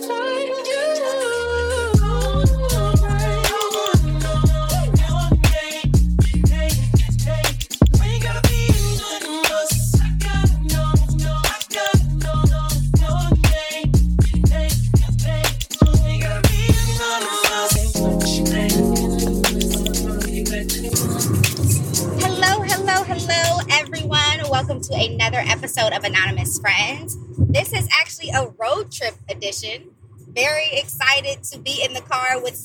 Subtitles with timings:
[0.00, 0.27] Hello,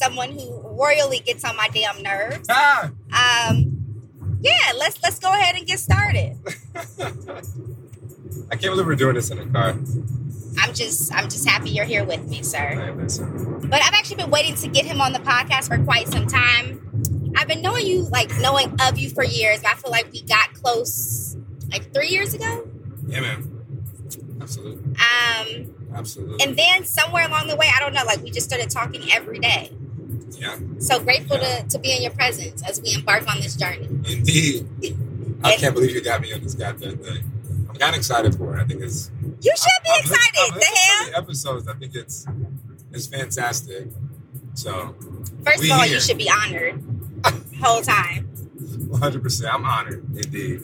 [0.03, 2.47] someone who royally gets on my damn nerves.
[2.49, 2.91] Ah!
[3.11, 3.85] Um,
[4.41, 6.37] yeah, let's let's go ahead and get started.
[8.51, 9.69] I can't believe we're doing this in a car.
[10.59, 12.57] I'm just I'm just happy you're here with me, sir.
[12.57, 12.91] Hey.
[13.67, 17.33] But I've actually been waiting to get him on the podcast for quite some time.
[17.37, 20.21] I've been knowing you, like knowing of you for years, but I feel like we
[20.23, 21.37] got close
[21.71, 22.67] like three years ago.
[23.07, 23.49] Yeah, man.
[24.41, 24.83] Absolutely.
[24.95, 26.45] Um, Absolutely.
[26.45, 29.39] and then somewhere along the way, I don't know, like we just started talking every
[29.39, 29.71] day.
[30.43, 31.61] Yeah, So grateful Yeah.
[31.61, 33.87] to, to be in your presence as we embark on this journey.
[34.05, 34.67] indeed.
[35.43, 37.23] I can't believe you got me on this goddamn thing.
[37.69, 38.61] I'm kind of excited for it.
[38.61, 39.09] I think it's.
[39.41, 40.39] You should be I've listened- excited.
[40.39, 41.05] I've The listened hell?
[41.11, 41.67] the episodes.
[41.67, 42.25] I think it's
[42.91, 43.87] it's fantastic.
[44.53, 44.95] So,
[45.45, 45.95] First of all, here.
[45.95, 46.81] you should be honored.
[47.61, 48.25] Whole time.
[48.89, 49.23] 100.
[49.23, 50.61] percent I'm honored, indeed.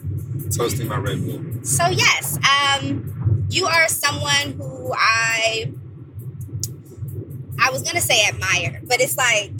[0.56, 1.42] Toasting my Red Bull.
[1.64, 5.72] So yes, um, you are someone who I
[7.58, 9.52] I was gonna say admire, but it's like I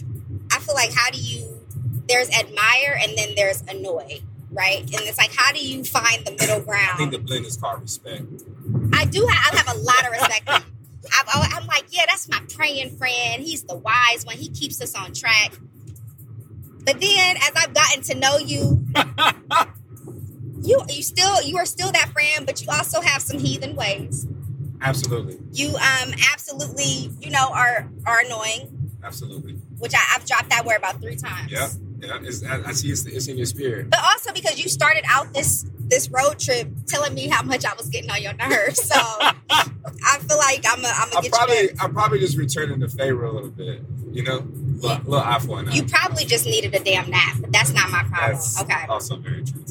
[0.70, 1.58] feel like how do you
[2.08, 4.80] there's admire and then there's annoy, right?
[4.80, 6.90] And it's like how do you find the middle ground?
[6.92, 8.24] I think the blend is called respect.
[8.92, 10.48] I do have I have a lot of respect.
[10.48, 13.42] I've, i'm like, yeah, that's my praying friend.
[13.42, 14.36] He's the wise one.
[14.36, 15.54] He keeps us on track.
[16.84, 18.86] But then, as I've gotten to know you,
[20.62, 24.26] you you still you are still that friend, but you also have some heathen ways.
[24.82, 25.38] Absolutely.
[25.52, 29.56] You um absolutely you know are are annoying, Absolutely.
[29.80, 31.50] Which I, I've dropped that word about three times.
[31.50, 31.68] Yeah.
[32.00, 32.18] Yeah.
[32.22, 33.90] It's, I, I see it's, it's in your spirit.
[33.90, 37.74] But also because you started out this this road trip telling me how much I
[37.74, 38.94] was getting on your nerves, so
[39.50, 41.68] I feel like I'm a, I'm gonna get probably you.
[41.68, 41.84] Back.
[41.84, 43.82] I'm probably just returning the favor a little bit.
[44.12, 44.46] You know,
[44.76, 45.70] little, little eye for an.
[45.72, 48.32] You probably just needed a damn nap, but that's not my problem.
[48.32, 48.86] That's okay.
[48.88, 49.64] also very true.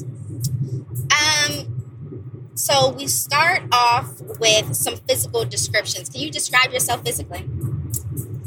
[1.10, 1.76] Um.
[2.54, 6.10] So we start off with some physical descriptions.
[6.10, 7.48] Can you describe yourself physically?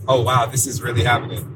[0.07, 1.49] Oh wow, this is really happening.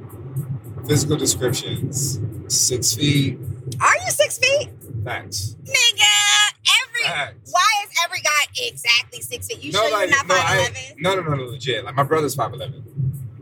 [0.88, 3.38] Physical descriptions: six feet.
[3.82, 4.70] Are you six feet,
[5.04, 5.56] Facts.
[5.64, 6.54] nigga?
[6.86, 7.52] Every Facts.
[7.52, 9.62] why is every guy exactly six feet?
[9.64, 10.82] You sure like, you're not no, five eleven?
[10.98, 11.84] no, no, no, no, legit.
[11.84, 12.84] Like my brother's five eleven.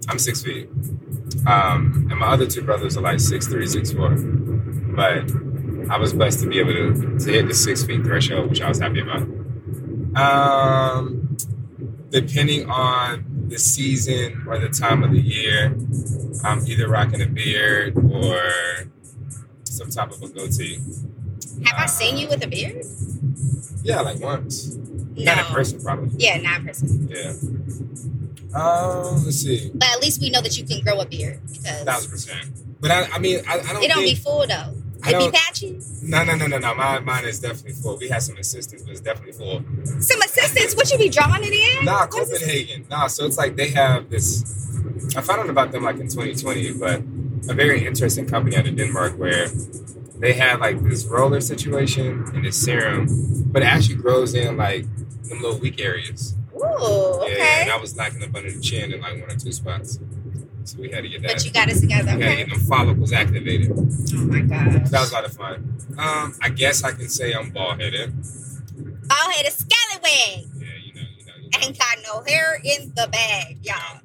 [0.10, 0.70] I'm six feet.
[1.48, 4.10] Um, and my other two brothers are like six three, six four.
[4.16, 5.30] But
[5.92, 8.70] I was blessed to be able to, to hit the six feet threshold, which I
[8.70, 9.22] was happy about.
[10.16, 11.38] Um,
[12.10, 15.76] depending on the season or the time of the year,
[16.44, 18.42] I'm either rocking a beard or
[19.64, 20.80] some type of a goatee.
[21.66, 22.84] Have I seen you with a beard?
[23.84, 24.76] Yeah, like once.
[24.76, 25.24] No.
[25.24, 26.10] Not in person, probably.
[26.18, 27.08] Yeah, not in person.
[27.10, 27.34] Yeah.
[28.54, 29.72] Um, let's see.
[29.74, 32.82] But at least we know that you can grow a beard because Thousand percent.
[32.82, 34.75] But I, I mean, I, I don't it don't be full though.
[35.06, 35.80] Be patchy.
[36.04, 36.74] no, no, no, no, no.
[36.76, 37.98] Mine, mine is definitely full.
[37.98, 39.64] We had some assistance, but it's definitely full.
[40.00, 40.76] Some assistance.
[40.76, 41.86] What you be drawing it in?
[41.86, 42.40] Nah, What is this?
[42.40, 42.86] Copenhagen.
[42.90, 44.44] Nah, so it's like they have this.
[45.18, 47.02] I found out about them like in 2020, but
[47.50, 49.48] a very interesting company out of Denmark where
[50.20, 53.08] they had like this roller situation and this serum,
[53.52, 54.84] but it actually grows in like
[55.30, 56.36] them little weak areas.
[56.56, 56.68] Ooh, Yeah,
[57.26, 57.62] okay.
[57.64, 60.00] and I was lacking up under the chin in like one or two spots.
[60.66, 61.34] So we had to get that.
[61.34, 62.06] But you got it together.
[62.06, 62.44] we had to Okay.
[62.46, 63.72] get them follicles activated.
[63.72, 64.86] Oh my god.
[64.88, 65.78] That was a lot of fun.
[65.98, 68.14] Um, I guess I can say I'm bald headed.
[69.08, 70.48] Bald headed scallywag.
[70.58, 71.68] Yeah, you know, you know, you know.
[71.68, 74.00] Ain't got no hair in the bag, y'all.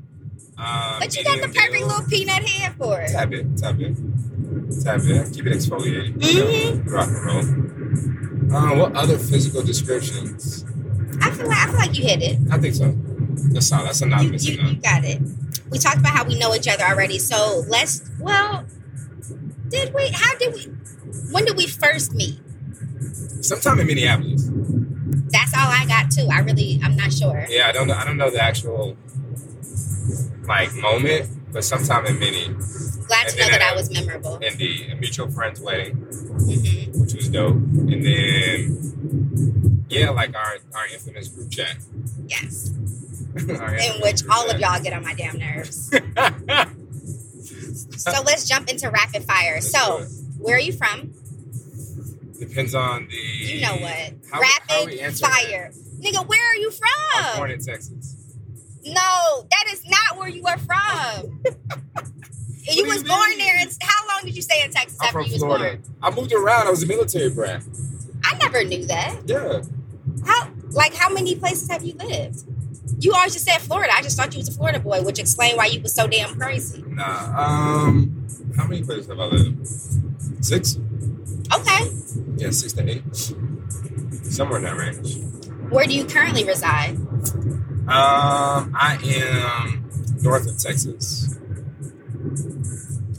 [0.58, 1.88] Um, But you got the perfect build.
[1.88, 3.08] little peanut head for it.
[3.12, 3.96] Tap it, tap it,
[4.84, 5.32] tap it.
[5.32, 6.18] Keep it exfoliated.
[6.20, 6.90] Mhm.
[6.90, 8.56] Rock and roll.
[8.56, 10.64] Um, what other physical descriptions?
[11.22, 12.38] I feel like I feel like you hit it.
[12.50, 12.94] I think so.
[13.52, 13.86] That's solid.
[13.88, 14.82] That's You, anonymous you, you enough.
[14.82, 15.22] got it.
[15.70, 17.18] We talked about how we know each other already.
[17.18, 18.64] So let's well
[19.68, 20.62] did we how did we
[21.30, 22.38] when did we first meet?
[23.40, 24.48] Sometime in Minneapolis.
[25.32, 26.28] That's all I got too.
[26.30, 27.46] I really I'm not sure.
[27.48, 27.94] Yeah, I don't know.
[27.94, 28.96] I don't know the actual
[30.46, 32.48] like moment, but sometime in Minnie,
[33.06, 34.36] Glad to know that I was memorable.
[34.38, 40.58] in the a mutual friend's wedding, hmm which was dope, and then yeah, like our
[40.74, 41.76] our infamous group chat.
[42.26, 42.70] Yes.
[43.36, 45.90] In which all of y'all get on my damn nerves.
[47.96, 49.54] So let's jump into rapid fire.
[49.56, 50.00] Let's So
[50.38, 51.12] where are you from?
[52.38, 53.16] Depends on the.
[53.16, 54.14] You know what?
[54.30, 55.70] How, how Rapid answer fire.
[56.00, 56.80] Nigga, where are you that.
[57.14, 57.36] I was from?
[57.38, 58.16] born in Texas.
[58.86, 61.42] No, that is not where you are from.
[62.62, 63.56] You was you born there.
[63.58, 65.78] And how long did you stay in Texas I'm after from you was Florida.
[65.78, 65.96] born?
[66.02, 66.68] I moved around.
[66.68, 67.64] I was a military brat.
[68.22, 69.16] I never knew that.
[69.26, 69.62] Yeah.
[70.24, 72.44] How like how many places have you lived?
[72.98, 73.92] You always just said Florida.
[73.96, 76.34] I just thought you was a Florida boy, which explained why you was so damn
[76.38, 76.82] crazy.
[76.86, 77.84] Nah.
[77.86, 78.26] Um.
[78.56, 79.66] How many places have I lived?
[80.44, 80.78] Six.
[81.54, 81.90] Okay.
[82.36, 83.04] Yeah, six to eight.
[84.24, 85.18] Somewhere in that range.
[85.70, 86.96] Where do you currently reside?
[87.90, 89.90] Um, I am
[90.22, 91.36] north of Texas.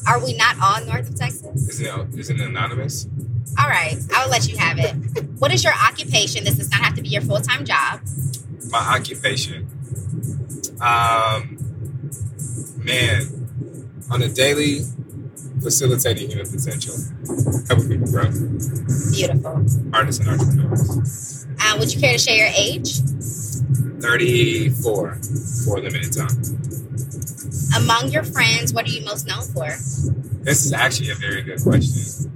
[0.07, 1.67] Are we not on north of Texas?
[1.69, 3.07] Is it is it anonymous?
[3.59, 4.93] All right, I will let you have it.
[5.39, 6.43] What is your occupation?
[6.43, 8.01] This does not have to be your full time job.
[8.71, 9.67] My occupation.
[10.81, 11.57] Um,
[12.77, 13.27] man,
[14.09, 14.79] on a daily,
[15.61, 16.95] facilitating human potential,
[17.67, 18.31] helping people grow,
[19.11, 19.65] Beautiful.
[19.93, 21.45] artists and entrepreneurs.
[21.67, 22.99] Um, would you care to share your age?
[24.01, 25.15] Thirty-four
[25.65, 26.41] for a limited time.
[27.75, 29.67] Among your friends, what are you most known for?
[30.43, 32.31] This is actually a very good question.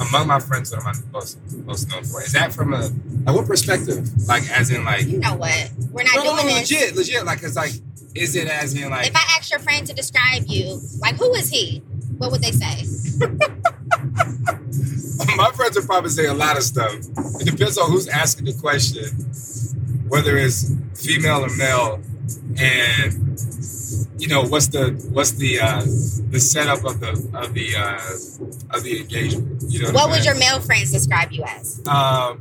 [0.00, 2.22] Among my friends, what am I most most known for?
[2.22, 2.90] Is that from a
[3.24, 4.08] like what perspective?
[4.26, 5.70] Like as in like You know what?
[5.90, 6.70] We're not no, no, doing no, this.
[6.70, 7.24] legit, legit.
[7.24, 7.72] Like it's like
[8.14, 11.32] is it as in like If I asked your friend to describe you, like who
[11.34, 11.82] is he?
[12.18, 12.84] What would they say?
[15.36, 16.94] my friends would probably say a lot of stuff.
[17.40, 19.04] It depends on who's asking the question,
[20.08, 22.00] whether it's female or male,
[22.58, 23.25] and
[24.18, 25.82] you know what's the what's the uh,
[26.30, 29.62] the setup of the of the uh, of the engagement.
[29.68, 31.82] You know What I'm would your male friends describe you as?
[31.88, 32.38] um,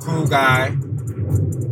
[0.00, 0.70] cool guy,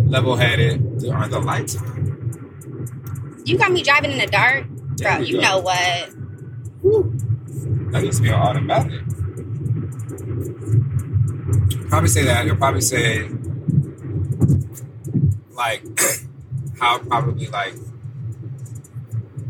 [0.06, 1.04] level headed.
[1.12, 3.42] Are the lights on?
[3.44, 5.18] You got me driving in the dark, bro.
[5.18, 5.40] You go.
[5.42, 6.10] know what?
[7.92, 9.00] That needs to be automatic.
[11.88, 12.46] Probably say that.
[12.46, 13.28] You'll probably say
[15.52, 15.82] like
[16.80, 17.74] how probably like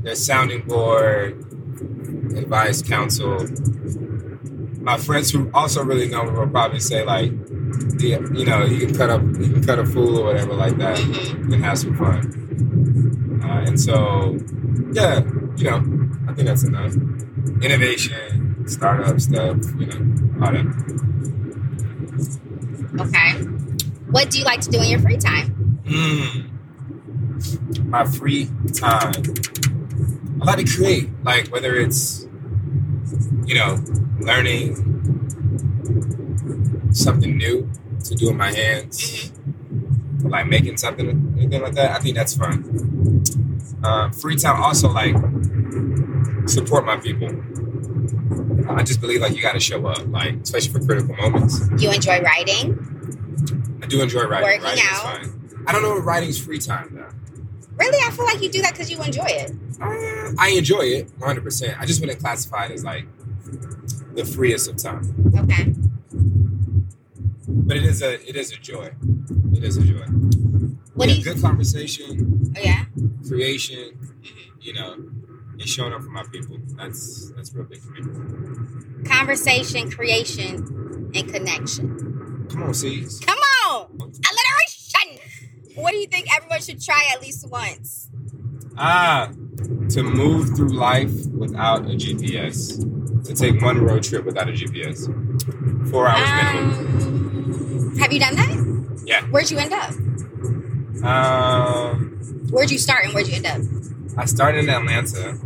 [0.05, 1.39] their sounding board,
[2.37, 3.47] advice, counsel.
[4.81, 7.31] My friends who also really know me will probably say like,
[7.99, 10.77] the, you know, you can cut up, you can cut a fool or whatever like
[10.77, 11.53] that, Mhm.
[11.55, 13.41] and have some fun.
[13.43, 14.39] Uh, and so,
[14.93, 15.21] yeah,
[15.57, 15.83] you know,
[16.29, 16.95] I think that's enough
[17.63, 20.67] innovation, startup stuff, you know, all that.
[23.01, 23.33] Okay.
[24.11, 25.81] What do you like to do in your free time?
[25.85, 26.51] Mm.
[27.87, 29.13] My free time.
[30.45, 32.29] I like to create, like whether it's,
[33.47, 33.83] you know,
[34.21, 34.77] learning
[36.93, 37.71] something new
[38.05, 39.33] to do with my hands,
[40.23, 41.93] or like making something, anything like that.
[41.93, 43.25] I think that's fun.
[43.83, 45.15] Uh, free time also like
[46.47, 47.31] support my people.
[48.69, 51.59] I just believe like you got to show up, like especially for critical moments.
[51.79, 53.79] You enjoy writing?
[53.83, 54.47] I do enjoy writing.
[54.47, 55.27] Working writing out.
[55.67, 57.09] I don't know if writing's free time though.
[57.77, 57.99] Really?
[58.07, 59.53] I feel like you do that because you enjoy it.
[59.81, 61.79] Uh, I enjoy it 100%.
[61.79, 63.07] I just wouldn't classify it as like
[64.15, 65.15] the freest of time.
[65.37, 65.75] Okay.
[67.49, 68.93] But it is a it is a joy.
[69.55, 70.05] It is a joy.
[70.95, 71.25] What yeah, do you?
[71.25, 72.85] good conversation, Oh, yeah.
[73.27, 73.99] creation,
[74.61, 76.59] you know, and showing up for my people.
[76.77, 79.05] That's that's real big for me.
[79.09, 82.47] Conversation, creation, and connection.
[82.51, 83.21] Come on, C's.
[83.21, 85.21] Come on, alliteration.
[85.75, 88.09] What do you think everyone should try at least once?
[88.77, 89.31] Ah,
[89.91, 92.79] to move through life without a GPS.
[93.27, 95.09] To take one road trip without a GPS.
[95.91, 97.93] Four hours minimum.
[97.93, 99.03] Um, have you done that?
[99.07, 99.23] Yeah.
[99.27, 99.91] Where'd you end up?
[101.05, 102.11] Um,
[102.51, 103.61] Where'd you start and where'd you end up?
[104.17, 105.39] I started in Atlanta.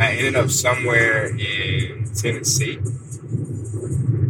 [0.00, 2.78] I ended up somewhere in Tennessee.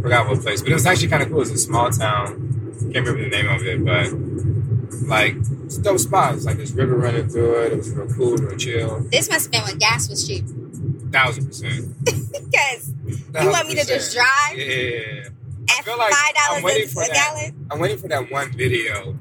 [0.02, 1.38] Forgot what place, but it was actually kind of cool.
[1.38, 2.74] It was a small town.
[2.92, 4.06] Can't remember the name of it, but
[5.08, 5.34] like
[5.64, 6.34] it's a dope spot.
[6.34, 7.72] It's like this river running through it.
[7.72, 9.00] It was real cool, real chill.
[9.10, 10.44] This must have been when gas was cheap.
[11.12, 11.94] Thousand percent.
[12.50, 14.56] Because you want me to just drive.
[14.56, 15.28] Yeah.
[15.70, 17.14] at feel like five I'm waiting dollars for a, a that.
[17.36, 17.66] gallon?
[17.70, 19.18] I'm waiting for that one video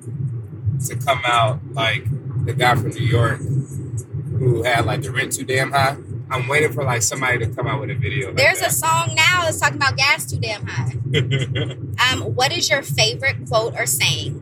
[0.88, 2.06] to come out, like
[2.46, 5.98] the guy from New York who had like the rent too damn high.
[6.30, 8.28] I'm waiting for like somebody to come out with a video.
[8.28, 10.94] Like There's a song now that's talking about gas too damn high.
[12.12, 14.40] Um, what is your favorite quote or saying?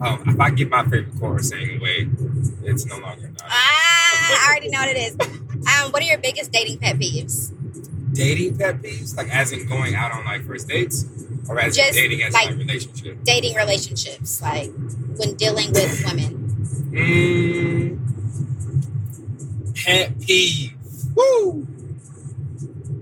[0.00, 2.08] Um, if I give my favorite or saying away,
[2.64, 3.42] it's no longer not.
[3.44, 5.16] Ah, I already know what it is.
[5.58, 7.52] Um, what are your biggest dating pet peeves?
[8.18, 11.06] dating pet peeves, like as in going out on like first dates,
[11.48, 13.22] or as Just, in dating as like relationship.
[13.24, 14.70] Dating relationships, like
[15.16, 16.34] when dealing with women.
[16.90, 17.98] Mm,
[19.76, 20.74] pet peeve.
[21.14, 21.66] Woo.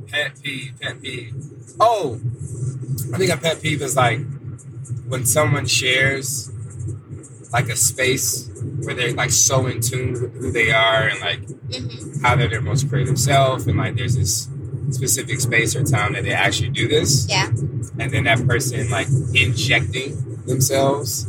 [0.09, 0.73] Pet peeve.
[0.81, 1.35] Pet peeve.
[1.81, 2.21] Oh,
[3.15, 4.21] I think a pet peeve is like
[5.09, 6.51] when someone shares
[7.57, 8.31] like a space
[8.85, 11.41] where they're like so in tune with who they are and like
[11.73, 14.49] hmm how they're their most creative self and like there's this
[14.91, 17.47] specific space or time that they actually do this Yeah.
[18.01, 20.11] and then that person like injecting
[20.47, 21.27] themselves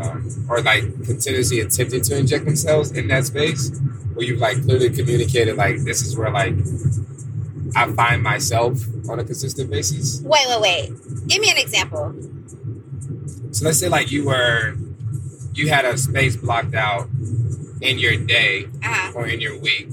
[0.00, 0.18] um,
[0.48, 3.62] or like continuously attempting to inject themselves in that space
[4.14, 6.54] where you've like clearly communicated like this is where like
[7.74, 8.78] I find myself
[9.10, 10.20] on a consistent basis.
[10.22, 10.84] Wait, wait, wait.
[11.28, 12.14] Give me an example.
[13.52, 14.74] So let's say like you were
[15.56, 17.08] you had a space blocked out
[17.80, 19.12] in your day Uh-huh.
[19.14, 19.88] or in your week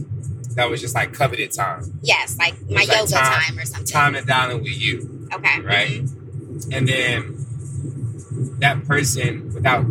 [0.55, 1.83] that was just like coveted time.
[2.03, 3.85] Yes, like my It's like yoga time- time, or something.
[3.87, 5.27] Time to dial in with you.
[5.33, 5.61] Okay.
[5.61, 6.03] right?
[6.03, 6.77] Mhm.
[6.77, 9.85] And then that person without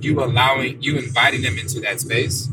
[0.00, 2.48] you allowing you inviting them into that space.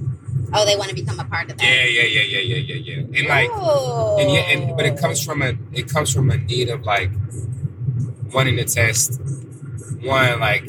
[0.56, 1.64] Oh, they want to become a part of that.
[1.66, 3.20] Yeah, yeah, yeah, yeah, yeah, yeah, yeah.
[3.20, 4.18] And like oh.
[4.20, 7.12] and yeah, and but it comes from a it comes from a need of like
[8.34, 9.22] wanting to test
[10.02, 10.66] one like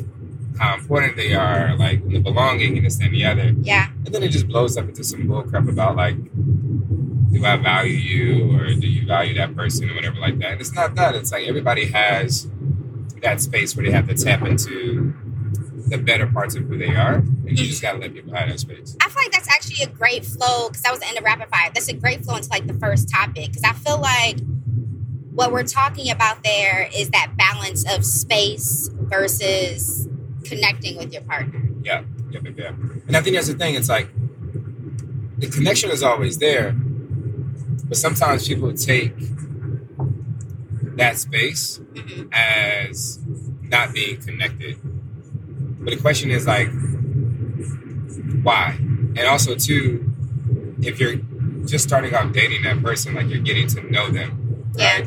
[0.59, 3.55] how important they are, like the belonging and this and the other.
[3.61, 3.89] Yeah.
[4.05, 6.17] And then it just blows up into some bullcrap about like,
[7.33, 10.53] do I value you or do you value that person or whatever like that.
[10.53, 11.15] And it's not that.
[11.17, 12.49] It's like everybody has
[13.23, 15.15] that space where they have to tap into
[15.89, 18.59] the better parts of who they are, and you just gotta let people have that
[18.59, 18.97] space.
[19.03, 21.71] I feel like that's actually a great flow because I was in the rapid fire.
[21.75, 24.39] That's a great flow into like the first topic because I feel like
[25.33, 30.04] what we're talking about there is that balance of space versus
[30.45, 31.63] connecting with your partner.
[31.83, 32.69] Yeah, yeah, yeah, yeah.
[33.07, 33.75] And I think that's the thing.
[33.75, 34.09] It's like
[35.39, 39.15] the connection is always there, but sometimes people take
[40.97, 43.19] that space hmm as
[43.63, 44.77] not being connected.
[44.83, 46.69] But the question is like,
[48.43, 48.77] why?
[48.81, 50.13] And also too,
[50.81, 51.17] if you're
[51.67, 54.99] just starting off dating that person, like you're getting to know them, Yeah.
[55.01, 55.07] right?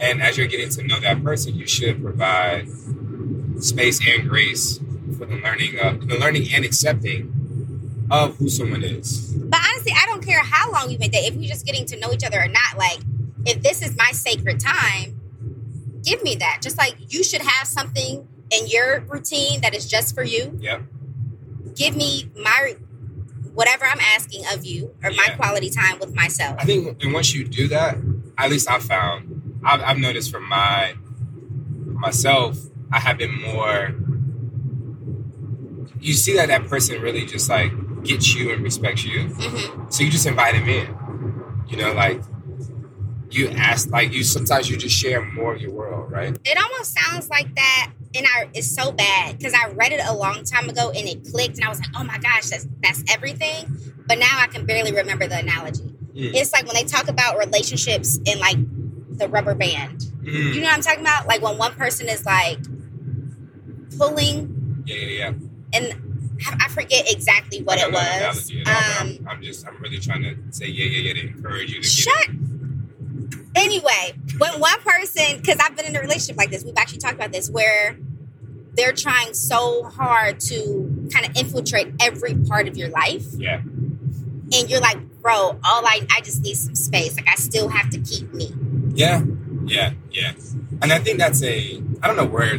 [0.00, 2.68] And as you're getting to know that person, you should provide
[3.62, 4.78] space and grace
[5.16, 7.32] for the learning of the learning and accepting
[8.10, 9.32] of who someone is.
[9.34, 11.32] But honestly, I don't care how long we've been dating.
[11.32, 12.98] If we're just getting to know each other or not, like
[13.46, 15.20] if this is my sacred time,
[16.04, 16.60] give me that.
[16.62, 20.58] Just like you should have something in your routine that is just for you.
[20.60, 20.82] Yep.
[21.74, 22.76] Give me my
[23.54, 26.56] whatever I'm asking of you or my quality time with myself.
[26.58, 27.96] I think, and once you do that,
[28.38, 30.94] at least I found, I've, I've noticed from my
[31.86, 32.58] myself,
[32.92, 33.94] I have been more.
[36.00, 37.72] You see that that person really just like
[38.04, 41.64] gets you and respects you, hmm so you just invite him in.
[41.68, 42.22] You know, like
[43.30, 46.36] you ask, like you sometimes you just share more of your world, right?
[46.44, 50.14] It almost sounds like that, and I it's so bad because I read it a
[50.14, 53.02] long time ago and it clicked, and I was like, oh my gosh, that's that's
[53.08, 53.78] everything.
[54.06, 55.84] But now I can barely remember the analogy.
[56.14, 56.34] Mm.
[56.34, 58.56] It's like when they talk about relationships in like
[59.18, 60.00] the rubber band.
[60.22, 60.54] Mm.
[60.54, 61.26] You know what I'm talking about?
[61.26, 62.58] Like when one person is like
[63.98, 65.32] pulling, Yeah, yeah, yeah.
[65.78, 65.94] and
[66.46, 68.50] I I forget exactly what it don't know the was.
[68.50, 71.28] analogy at all, Um, I'm, just, I'm really trying to say yeah, yeah, yeah to
[71.28, 72.28] encourage you to get shut.
[73.54, 77.14] Anyway, when one person, because I've been in a relationship like this, we've actually talked
[77.14, 77.96] about this, where
[78.74, 84.70] they're trying so hard to kind of infiltrate every part of your life, Yeah, and
[84.70, 87.16] you're like, bro, all I, I just need some space.
[87.16, 88.52] Like I still have to keep me.
[88.94, 89.22] yeah,
[89.66, 90.32] yeah, yeah.
[90.80, 92.58] And I think that's a, I don't know where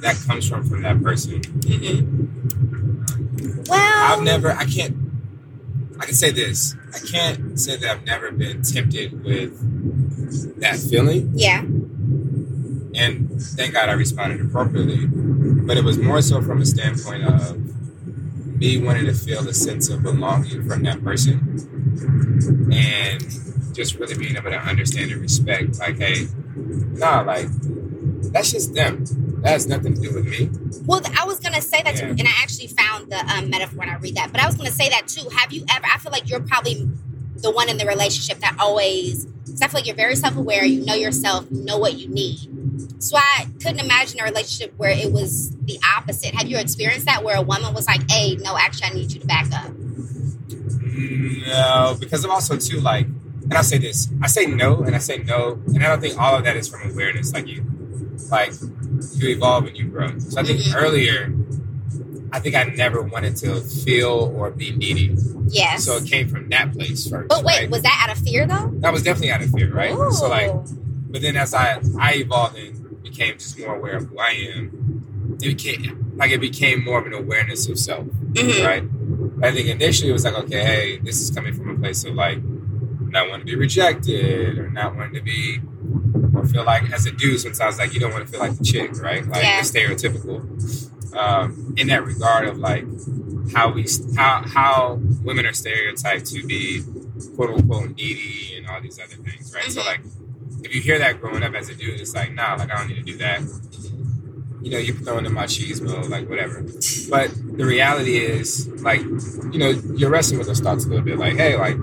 [0.00, 1.40] that comes from from that person.
[3.68, 4.96] Well, I've never, I can't,
[6.00, 6.74] I can say this.
[6.94, 11.30] I can't say that I've never been tempted with that feeling.
[11.34, 11.60] yeah,
[12.94, 15.06] And thank God I responded appropriately.
[15.06, 17.56] But it was more so from a standpoint of
[18.58, 21.58] me wanting to feel a sense of belonging from that person.
[22.72, 23.22] And
[23.74, 26.26] just really being able to understand and respect, like, hey,
[26.56, 27.46] nah, like,
[28.32, 29.04] that's just them.
[29.42, 30.50] That has nothing to do with me.
[30.86, 33.88] Well, I was gonna say that too, and I actually found the um, metaphor when
[33.88, 34.32] I read that.
[34.32, 35.28] But I was gonna say that too.
[35.36, 35.84] Have you ever?
[35.86, 36.88] I feel like you're probably
[37.36, 39.26] the one in the relationship that always.
[39.60, 40.64] I feel like you're very self-aware.
[40.64, 41.46] You know yourself.
[41.50, 43.02] You know what you need.
[43.02, 46.34] So I couldn't imagine a relationship where it was the opposite.
[46.34, 49.20] Have you experienced that where a woman was like, "Hey, no, actually, I need you
[49.20, 49.72] to back up."
[51.46, 54.98] No, because I'm also too like, and I say this, I say no, and I
[54.98, 57.32] say no, and I don't think all of that is from awareness.
[57.32, 57.64] Like you,
[58.32, 58.52] like
[59.14, 60.18] you evolve and you grow.
[60.18, 60.74] So I think Mhm.
[60.74, 61.32] earlier,
[62.32, 65.14] I think I never wanted to feel or be needy.
[65.48, 65.84] Yes.
[65.84, 67.28] So it came from that place first.
[67.28, 67.70] but wait, right?
[67.70, 68.72] was that out of fear though?
[68.80, 69.94] that was definitely out of fear, right?
[70.12, 70.50] So like,
[71.10, 75.36] but then as I I evolved and became just more aware of who I am,
[75.42, 78.64] it became like it became more of an awareness of self Mhm.
[78.66, 78.84] right?
[79.42, 82.14] I think initially it was like, okay, hey, this is coming from a place of
[82.14, 82.38] like
[83.10, 85.60] not wanting to be rejected or not wanting to be,
[86.34, 88.56] or or feel like as a dude sometimes like you don't want to feel like
[88.58, 89.26] the chick, right?
[89.26, 89.60] Like Yeah.
[89.62, 91.16] the stereotypical.
[91.16, 92.84] Um, in that regard of like
[93.52, 96.82] how we how how women are stereotyped to be
[97.36, 99.70] quote unquote needy and all these other things, right?
[99.70, 99.86] So Mhm.
[99.86, 100.00] like
[100.64, 102.88] if you hear that growing up as a dude, it's like nah, like I don't
[102.88, 103.42] need to do that.
[104.62, 106.62] You know, you're throwing in machismo, like whatever.
[107.10, 111.18] But the reality is, like, you know, you're wrestling with those thoughts a little bit.
[111.18, 111.76] Like, hey, like,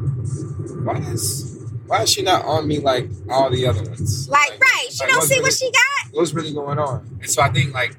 [0.85, 1.58] why is
[1.89, 4.29] why is she not on me like all the other ones?
[4.29, 4.87] Like, right.
[4.91, 6.13] She like, don't see really- what she got.
[6.13, 7.17] what's really going on?
[7.21, 7.95] And so I think like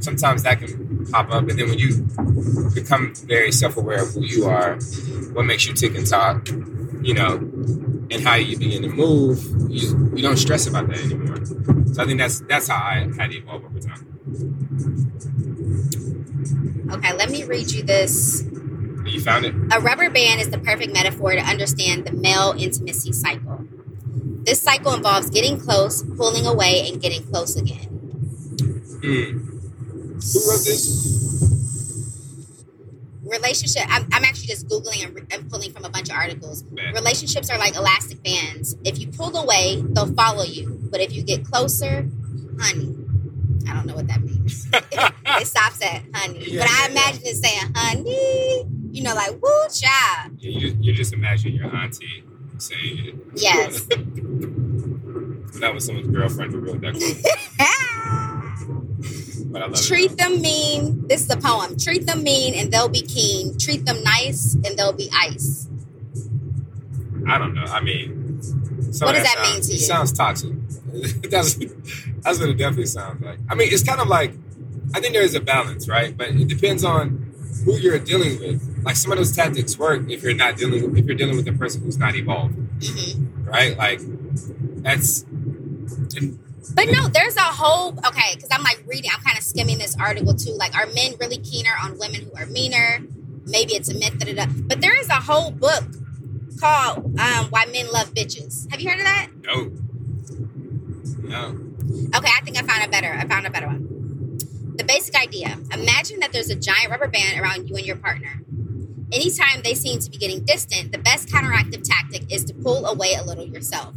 [0.00, 2.04] sometimes that can pop up, and then when you
[2.74, 4.74] become very self-aware of who you are,
[5.34, 7.36] what makes you tick and talk, you know,
[8.10, 9.38] and how you begin to move,
[9.70, 11.44] you, you don't stress about that anymore.
[11.94, 14.08] So I think that's that's how I had to evolve over time.
[16.90, 18.44] Okay, let me read you this.
[19.04, 19.54] You found it?
[19.72, 23.66] A rubber band is the perfect metaphor to understand the male intimacy cycle.
[24.44, 27.86] This cycle involves getting close, pulling away, and getting close again.
[29.02, 29.52] Hmm.
[30.22, 31.18] Who wrote this?
[33.22, 33.84] Relationship.
[33.88, 36.64] I'm, I'm actually just googling and, re- and pulling from a bunch of articles.
[36.64, 36.92] Man.
[36.94, 38.76] Relationships are like elastic bands.
[38.84, 40.78] If you pull away, they'll follow you.
[40.90, 42.08] But if you get closer,
[42.60, 42.96] honey.
[43.68, 44.68] I don't know what that means.
[44.72, 46.44] it stops at honey.
[46.50, 48.81] Yeah, but I yeah, imagine it saying honey.
[48.92, 50.32] You know, like woo child.
[50.38, 52.24] Yeah, you, you just imagine your auntie
[52.58, 53.14] saying it.
[53.34, 53.80] Yes.
[55.60, 57.22] that was someone's girlfriend who wrote that quote,
[59.52, 60.18] but I love Treat it.
[60.18, 61.06] them mean.
[61.08, 61.76] This is a poem.
[61.78, 63.56] Treat them mean and they'll be keen.
[63.58, 65.68] Treat them nice and they'll be ice.
[67.28, 67.64] I don't know.
[67.64, 68.36] I mean,
[69.00, 69.78] What does that sounds, mean to It you?
[69.78, 70.52] sounds toxic.
[71.30, 71.54] that's
[72.22, 73.38] that's what it definitely sounds like.
[73.48, 74.34] I mean, it's kind of like
[74.94, 76.14] I think there is a balance, right?
[76.16, 77.31] But it depends on
[77.64, 78.82] who you're dealing with.
[78.84, 81.48] Like some of those tactics work if you're not dealing with, if you're dealing with
[81.48, 83.76] a person who's not evolved, hmm right?
[83.76, 84.00] Like
[84.82, 85.22] that's
[86.16, 86.38] and
[86.74, 88.34] But no, there's a whole okay.
[88.34, 89.10] Because I'm like reading.
[89.14, 90.52] I'm kind of skimming this article too.
[90.52, 93.00] Like, are men really keener on women who are meaner?
[93.44, 94.14] Maybe it's a myth.
[94.68, 95.84] But there is a whole book
[96.60, 99.28] called um, "Why Men Love Bitches." Have you heard of that?
[99.42, 99.70] no,
[101.22, 101.58] no.
[102.16, 103.12] Okay, I think I found a better.
[103.12, 104.01] I found a better one.
[104.92, 108.42] Basic idea: Imagine that there's a giant rubber band around you and your partner.
[109.10, 113.14] Anytime they seem to be getting distant, the best counteractive tactic is to pull away
[113.14, 113.94] a little yourself.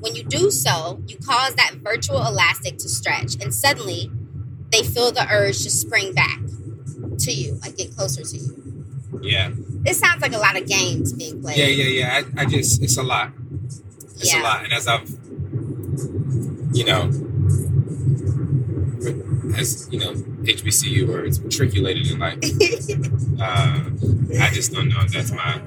[0.00, 4.10] When you do so, you cause that virtual elastic to stretch, and suddenly
[4.72, 6.38] they feel the urge to spring back
[7.20, 8.58] to you, like get closer to you.
[9.22, 9.50] Yeah,
[9.84, 11.56] This sounds like a lot of games being played.
[11.58, 12.22] yeah, yeah, yeah.
[12.38, 13.30] I, I just it's a lot.
[14.16, 14.40] It's Yeah.
[14.40, 15.08] a lot, and as I've,
[16.74, 17.10] you know,
[19.56, 22.38] as you know, HBCU words matriculated in life.
[23.40, 23.90] uh,
[24.40, 25.02] I just don't know.
[25.08, 25.60] That's my.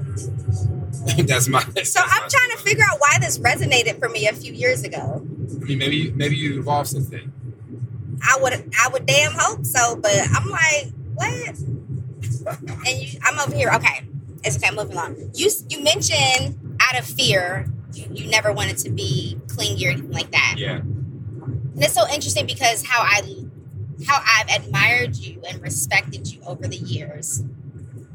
[1.23, 1.59] that's my.
[1.61, 4.53] so that's I'm my- trying to figure out why this resonated for me a few
[4.53, 5.25] years ago.
[5.61, 7.31] I mean, maybe maybe you evolved since then.
[8.23, 11.57] I would I would damn hope so, but I'm like, what?
[12.87, 13.69] And you, I'm over here.
[13.75, 14.03] Okay,
[14.43, 14.67] it's okay.
[14.67, 15.15] I'm Moving on.
[15.33, 20.11] You you mentioned out of fear, you, you never wanted to be clingy or anything
[20.11, 20.55] like that.
[20.57, 23.21] Yeah, And it's so interesting because how I
[24.07, 27.43] how I've admired you and respected you over the years.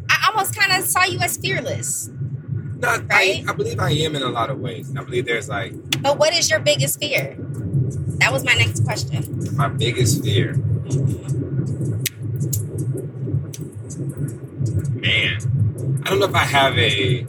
[0.09, 2.09] I almost kind of saw you as fearless.
[2.79, 3.45] no, Right?
[3.47, 4.89] I, I believe I am in a lot of ways.
[4.91, 7.37] And I believe there's like But what is your biggest fear?
[8.19, 9.25] That was my next question.
[9.57, 10.55] my biggest fear.
[14.95, 17.27] Man, I don't know if I have a.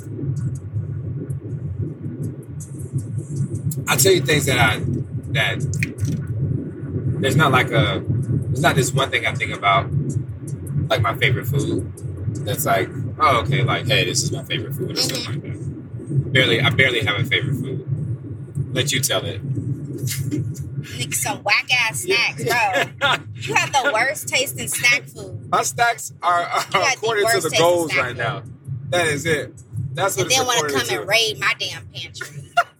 [3.88, 4.80] I'll tell you things that I
[5.32, 5.60] that
[7.22, 8.04] there's not like a
[8.52, 9.90] there's not this one thing I think about
[10.90, 11.90] like my favorite food
[12.46, 15.16] that's like oh okay like hey this is my favorite food or mm-hmm.
[15.16, 16.34] something like that.
[16.34, 17.88] Barely I barely have a favorite food.
[18.74, 19.42] Let you tell it.
[20.98, 23.18] like some whack ass snacks, bro.
[23.42, 25.50] You have the worst tasting snack food.
[25.50, 28.18] My stacks are, are got the according to the goals right food.
[28.18, 28.44] now.
[28.90, 29.64] That is it.
[29.94, 32.52] That's what And it's then want to come and raid my damn pantry.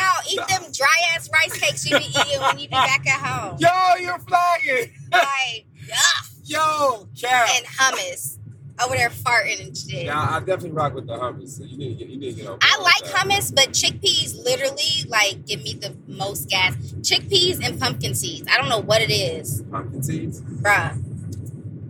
[0.00, 3.20] no, eat them dry ass rice cakes you be eating when you be back at
[3.20, 3.56] home.
[3.60, 3.68] Yo,
[4.02, 4.92] you're flagging.
[5.12, 7.48] Like, ugh, Yo, Cap.
[7.54, 8.38] and hummus
[8.82, 10.06] over there farting and shit.
[10.06, 11.58] Yeah, I definitely rock with the hummus.
[11.58, 12.58] So you need to get, you need to get over.
[12.62, 13.26] I like that.
[13.26, 16.74] hummus, but chickpeas literally like give me the most gas.
[17.02, 18.48] Chickpeas and pumpkin seeds.
[18.50, 20.40] I don't know what it is, Pumpkin seeds.
[20.40, 20.96] bruh.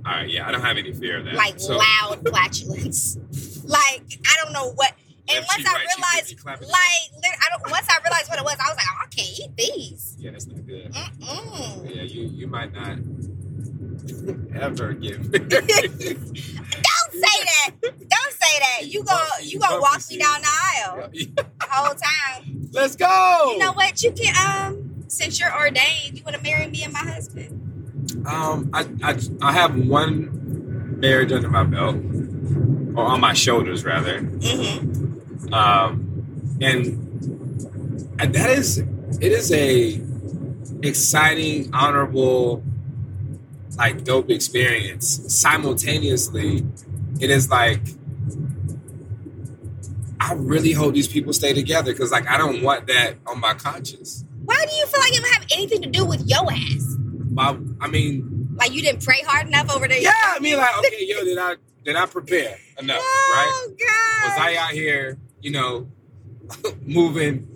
[0.06, 1.34] All right, yeah, I don't have any fear of that.
[1.34, 3.16] Like So- loud flatulence.
[3.64, 4.92] like I don't know what.
[5.32, 6.68] And once I realized, left cheek, clap it.
[6.68, 7.70] like, I don't.
[7.70, 10.16] Once I realized what it was, I was like, oh, I can't eat these.
[10.18, 10.92] Yeah, that's not good.
[10.92, 11.94] Mm-mm.
[11.96, 12.98] Yeah, you you might not
[14.60, 15.20] ever get.
[15.30, 17.70] Don't say that.
[17.80, 18.86] Don't say that.
[18.86, 19.18] You go.
[19.42, 22.68] You gonna walk me down the aisle the whole time.
[22.72, 23.52] Let's go.
[23.52, 24.02] You know what?
[24.02, 27.56] You can um since you're ordained, you want to marry me and my husband.
[28.26, 31.96] Um, I, I I have one marriage under my belt,
[32.96, 34.20] or on my shoulders rather.
[34.20, 34.99] Mm-hmm.
[35.52, 40.00] Um, and that is it is a
[40.82, 42.62] exciting, honorable,
[43.76, 45.22] like dope experience.
[45.34, 46.66] Simultaneously,
[47.20, 47.80] it is like
[50.20, 53.54] I really hope these people stay together because like I don't want that on my
[53.54, 54.24] conscience.
[54.44, 56.96] Why do you feel like it would have anything to do with your ass?
[57.30, 60.00] My, I mean, Like you didn't pray hard enough over there?
[60.00, 62.98] yeah, I mean, like okay, yo, did I did I prepare enough?
[63.30, 63.46] Right?
[63.48, 64.28] Oh God!
[64.30, 65.90] Was I out here, you know,
[66.86, 67.46] moving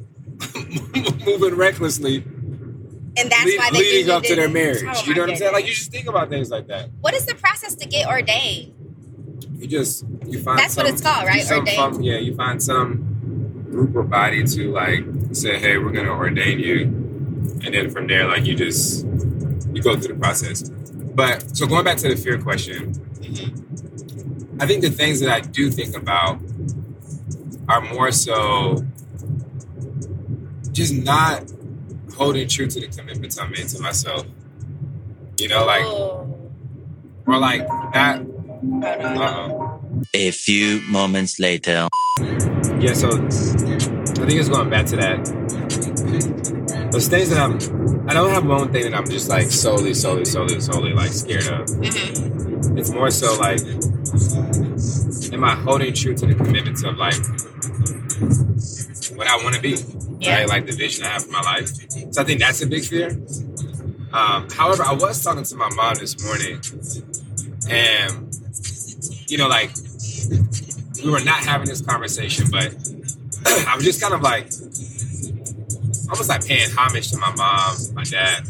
[1.27, 4.83] moving recklessly, and that's lead- why they leading up to their marriage?
[4.87, 5.53] Oh, you know what I'm saying?
[5.53, 6.90] Like you just think about things like that.
[7.01, 8.73] what is the process to get ordained?
[9.59, 11.42] You just you find That's what it's called, right?
[11.42, 11.77] some Ordained.
[11.77, 16.59] fun- yeah, you find some group or body to like say, hey, we're gonna ordain
[16.59, 16.83] you,
[17.64, 19.07] and then from there, like you just
[19.73, 20.68] you go through the process.
[20.68, 24.61] But so going back to the fear question, mm-hmm.
[24.61, 26.40] I think the things that I do think about
[27.68, 28.85] are more so
[30.72, 31.44] just not
[32.16, 34.27] holding true to the commitments I made to myself.
[35.38, 36.29] You know, like oh.
[37.27, 38.24] or like that.
[38.83, 39.79] Uh,
[40.14, 41.88] A few moments later.
[42.81, 46.90] yeah, so I think it's going back to that.
[46.92, 50.24] Those things that I'm, I don't have one thing that I'm just like solely, solely,
[50.24, 51.66] solely, solely like scared of.
[51.66, 52.79] Mhm.
[52.79, 53.61] It's more so like,
[55.33, 57.14] am I holding true to the commitments of like
[59.16, 59.77] what I want to be?
[60.20, 60.40] Yeah.
[60.40, 60.49] Right?
[60.49, 61.68] Like the vision I have for my life.
[62.12, 63.11] So I think that's a big fear.
[64.12, 66.61] Um, however, I was talking to my mom this morning,
[67.68, 68.35] and
[69.29, 69.70] you know, like
[71.03, 72.75] we were not having this conversation, but
[73.47, 74.53] I was just kind of like
[76.11, 78.44] almost like paying homage to my mom, my dad.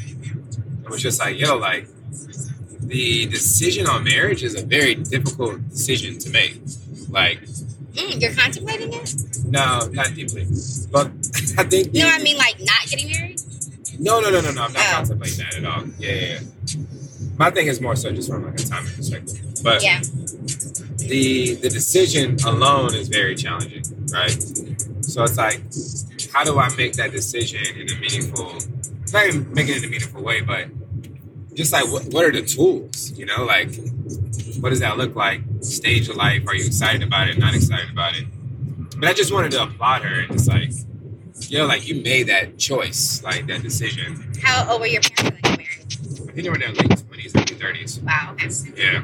[0.84, 1.88] It was just like, yo, like
[2.80, 6.60] the decision on marriage is a very difficult decision to make.
[7.08, 7.40] Like,
[7.94, 9.14] Mm, you're contemplating it?
[9.46, 10.46] no, not deeply,
[10.90, 11.06] but
[11.58, 12.36] I think You know what I mean?
[12.38, 13.40] Like not getting married?
[14.00, 14.62] No, no, no, no, no.
[14.64, 14.92] I'm not Oh.
[14.96, 15.84] contemplating that at all.
[15.98, 16.40] Yeah, yeah, yeah.
[17.36, 19.40] My thing is more so just from like a timing perspective.
[19.62, 20.00] But Yeah.
[20.98, 24.42] the the decision alone is very challenging, right?
[25.02, 25.60] So it's like,
[26.32, 28.54] how do I make that decision in a meaningful,
[29.12, 30.68] not even make it in a meaningful way, but
[31.54, 33.12] just like what, what are the tools?
[33.16, 33.70] You know, like
[34.60, 35.42] what does that look like?
[35.60, 36.46] Stage of life?
[36.46, 37.38] Are you excited about it?
[37.38, 38.24] Not excited about it?
[38.98, 40.70] But I just wanted to applaud her and just like,
[41.50, 44.32] you know, like you made that choice, like that decision.
[44.42, 46.28] How old were your parents when you married?
[46.28, 48.00] I think they were in their late twenties, early thirties.
[48.00, 48.30] Wow.
[48.32, 48.48] Okay.
[48.76, 49.02] Yeah,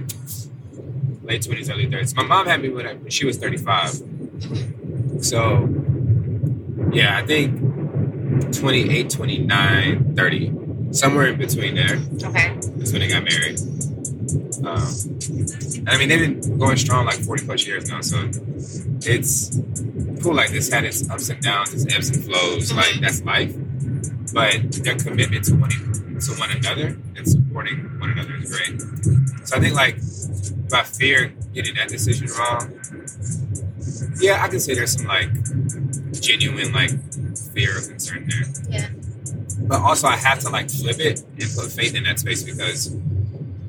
[1.22, 2.14] late twenties, early thirties.
[2.14, 3.90] My mom had me when, I, when she was thirty-five.
[5.22, 5.68] So,
[6.92, 7.60] yeah, I think
[8.54, 10.52] 28, 29, 30,
[10.92, 12.54] somewhere in between there Okay.
[12.54, 13.60] That's when they got married.
[14.34, 18.30] Um, I mean, they've been going strong like forty plus years now, so
[19.02, 19.58] it's
[20.22, 20.34] cool.
[20.34, 22.72] Like this had its ups and downs, its ebbs and flows.
[22.72, 23.54] Like that's life.
[24.32, 28.80] But their commitment to one to one another and supporting one another is great.
[29.46, 32.78] So I think like if I fear getting that decision wrong,
[34.20, 35.30] yeah, I can say there's some like
[36.20, 36.90] genuine like
[37.52, 38.44] fear or concern there.
[38.68, 38.88] Yeah.
[39.62, 42.94] But also I have to like flip it and put faith in that space because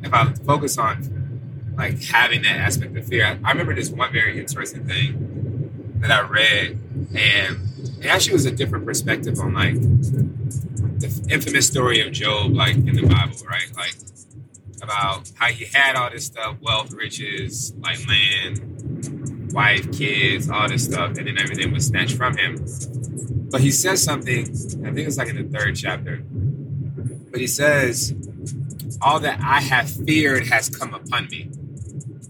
[0.03, 4.11] if I focus on like having that aspect of fear, I, I remember this one
[4.11, 6.79] very interesting thing that I read,
[7.15, 7.57] and
[7.99, 12.95] it actually was a different perspective on like the infamous story of Job, like in
[12.95, 13.71] the Bible, right?
[13.75, 13.95] Like
[14.81, 20.85] about how he had all this stuff, wealth, riches, like land, wife, kids, all this
[20.85, 22.65] stuff, and then everything was snatched from him.
[23.51, 24.45] But he says something,
[24.85, 26.23] I think it's like in the third chapter,
[27.31, 28.15] but he says,
[29.01, 31.49] All that I have feared has come upon me,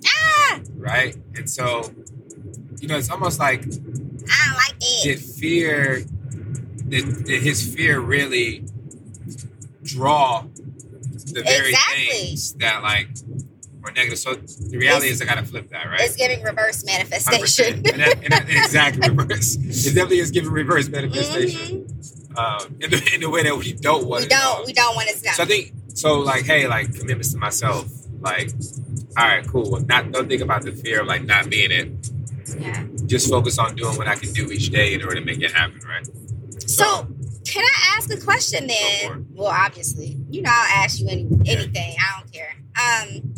[0.06, 1.16] Ah, right?
[1.36, 1.92] And so,
[2.80, 5.04] you know, it's almost like I don't like it.
[5.04, 6.04] did fear
[6.88, 8.64] did, did his fear really
[9.84, 12.06] draw the very Exactly.
[12.10, 13.08] things that like
[13.82, 17.76] were negative so the reality is i gotta flip that right It's giving reverse manifestation.
[17.78, 22.38] and that, and that, exactly reverse it definitely is giving reverse manifestation Mhm.
[22.38, 24.66] um, in, the, in the way that we don't want We it don't.
[24.68, 27.86] We don't want it to so i think so like hey like commitments to myself
[28.20, 28.52] like
[29.18, 31.90] all right cool not don't think about the fear of like not being it
[32.60, 32.86] Yeah.
[33.06, 35.52] just focus on doing what i can do each day in order to make it
[35.52, 36.08] happen right
[36.70, 37.08] So,
[37.46, 39.26] can I ask a question then?
[39.34, 41.96] Well, obviously, you know, I'll ask you any, anything.
[42.00, 42.54] I don't care.
[42.80, 43.34] Um,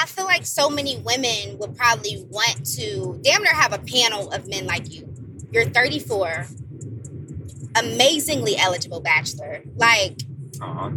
[0.00, 4.30] I feel like so many women would probably want to damn near have a panel
[4.30, 5.12] of men like you.
[5.50, 6.46] You're 34.
[7.76, 9.62] amazingly eligible bachelor.
[9.76, 10.18] Like,
[10.62, 10.90] Uh-huh.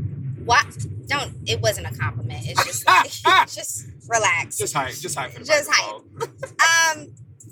[0.46, 0.66] what?
[1.08, 1.34] Don't.
[1.46, 2.46] It wasn't a compliment.
[2.48, 3.12] It's just, like,
[3.48, 4.58] just relax.
[4.58, 4.94] Just hype.
[4.94, 5.34] Just hype.
[5.44, 6.04] Just microphone.
[6.22, 7.08] um,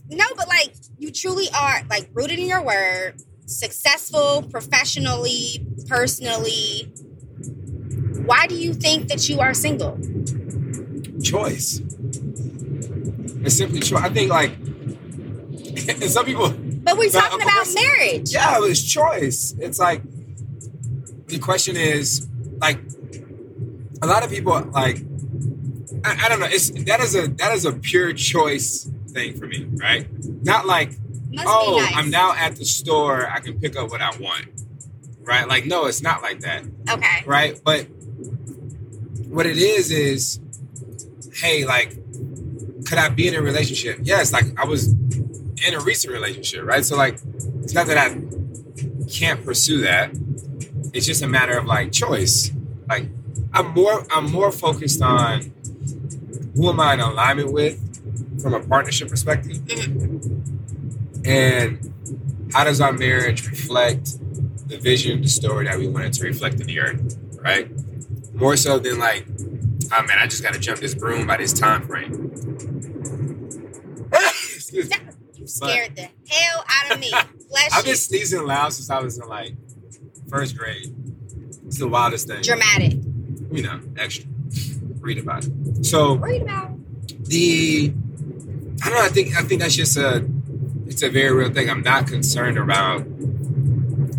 [0.09, 6.91] no, but like you truly are like rooted in your word, successful professionally, personally.
[8.25, 9.97] Why do you think that you are single?
[11.23, 11.81] Choice.
[13.43, 13.97] It's simply true.
[13.97, 18.31] I think like, and some people, But we're talking about marriage.
[18.33, 19.55] yeah, it was choice.
[19.59, 20.01] It's like
[21.31, 22.27] the question is
[22.59, 22.79] like
[24.01, 25.03] a lot of people like
[26.03, 26.47] I, I don't know.
[26.49, 30.07] It's that is a that is a pure choice thing for me, right?
[30.43, 30.91] Not like
[31.31, 31.93] Must oh, nice.
[31.95, 33.27] I'm now at the store.
[33.29, 34.47] I can pick up what I want,
[35.21, 35.47] right?
[35.47, 36.63] Like no, it's not like that.
[36.89, 37.23] Okay.
[37.25, 37.59] right?
[37.63, 37.87] But
[39.27, 40.39] what it is is,
[41.35, 41.91] hey, like,
[42.85, 43.99] could I be in a relationship?
[44.03, 46.83] Yes, like I was in a recent relationship, right?
[46.83, 47.19] So like,
[47.63, 48.09] it's not that I
[49.09, 50.11] can't pursue that.
[50.93, 52.51] It's just a matter of like choice.
[52.89, 53.09] Like,
[53.53, 55.53] I'm more I'm more focused on
[56.55, 57.79] who am I in alignment with
[58.41, 61.25] from a partnership perspective, mm-hmm.
[61.25, 64.17] and how does our marriage reflect
[64.67, 67.69] the vision, the story that we wanted to reflect in the earth, right?
[68.33, 71.53] More so than like, oh man, I just got to jump this broom by this
[71.53, 72.31] time frame.
[74.13, 74.95] Excuse me.
[75.35, 77.11] You scared the hell out of me.
[77.73, 79.55] I've been sneezing loud since I was in like
[80.31, 80.87] first grade.
[81.67, 82.41] It's the wildest thing.
[82.41, 82.93] Dramatic.
[83.51, 84.25] You know, extra.
[84.99, 85.85] Read about it.
[85.85, 86.71] So Read about.
[86.71, 87.25] it.
[87.25, 87.93] the
[88.83, 89.05] I don't know.
[89.05, 90.25] I think I think that's just a
[90.87, 91.69] it's a very real thing.
[91.69, 93.03] I'm not concerned about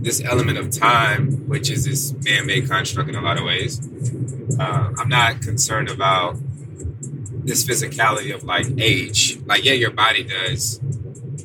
[0.03, 3.81] this element of time, which is this man-made construct in a lot of ways.
[4.59, 6.37] Uh, I'm not concerned about
[7.45, 9.39] this physicality of like age.
[9.47, 10.81] Like, yeah, your body does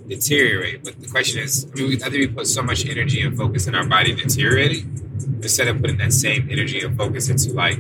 [0.08, 3.38] deteriorate, but the question is, I mean, I think we put so much energy and
[3.38, 5.04] focus in our body deteriorating
[5.44, 7.80] instead of putting that same energy and focus into like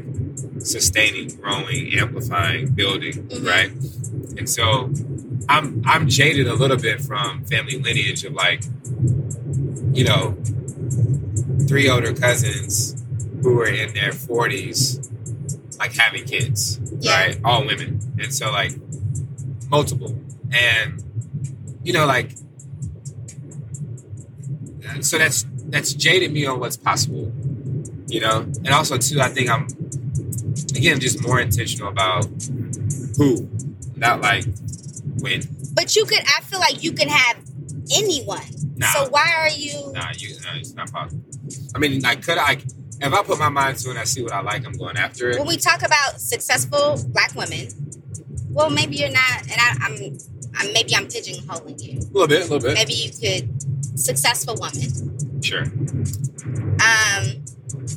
[0.59, 3.45] sustaining, growing, amplifying, building, Mhm.
[3.45, 3.71] right?
[4.37, 4.91] And so
[5.49, 8.63] I'm I'm jaded a little bit from family lineage of like,
[9.93, 10.37] you know,
[11.67, 12.95] three older cousins
[13.41, 15.09] who were in their 40s,
[15.79, 17.11] like having kids, Yeah.
[17.17, 17.39] right?
[17.43, 17.99] All women.
[18.19, 18.73] And so like
[19.69, 20.19] multiple.
[20.51, 21.03] And
[21.87, 22.31] you know, like
[24.99, 27.31] so that's that's jaded me on what's possible.
[28.07, 28.41] You know?
[28.41, 29.67] And also too, I think I'm
[30.75, 32.25] again just more intentional about
[33.15, 33.49] who,
[33.95, 34.43] not like
[35.21, 35.43] when.
[35.73, 36.19] But you could.
[36.19, 37.37] I feel like you can have
[37.95, 38.43] anyone.
[38.75, 38.87] Nah.
[38.87, 39.93] So why are you?
[39.93, 41.23] Nah, you, nah, it's not possible.
[41.73, 42.57] I mean, like, could I?
[42.99, 44.97] If I put my mind to it and I see what I like, I'm going
[44.97, 45.37] after it.
[45.37, 47.69] When we talk about successful black women,
[48.49, 50.17] well, maybe you're not, and I, I'm,
[50.57, 51.99] I'm, maybe I'm pigeonholing you.
[51.99, 52.73] A little bit, a little bit.
[52.75, 53.49] Maybe you could,
[53.99, 55.41] successful woman.
[55.41, 55.63] Sure.
[55.63, 57.43] Um,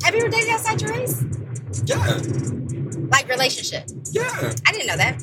[0.03, 1.23] have you ever dated outside your race?
[1.85, 2.19] Yeah,
[3.11, 3.89] Like relationship?
[4.11, 5.21] yeah, I didn't know that.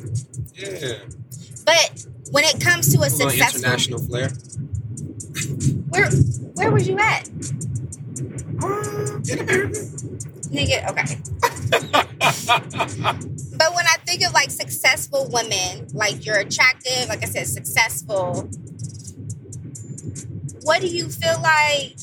[0.55, 0.97] yeah.
[1.65, 4.29] But when it comes to a A little successful, international flair.
[5.89, 6.09] where,
[6.55, 7.27] where was you at,
[8.61, 9.79] Uh, in America.
[10.51, 10.77] nigga?
[10.91, 11.17] Okay.
[14.09, 18.49] But when I think of like successful women, like you're attractive, like I said, successful.
[20.63, 21.95] What do you feel like?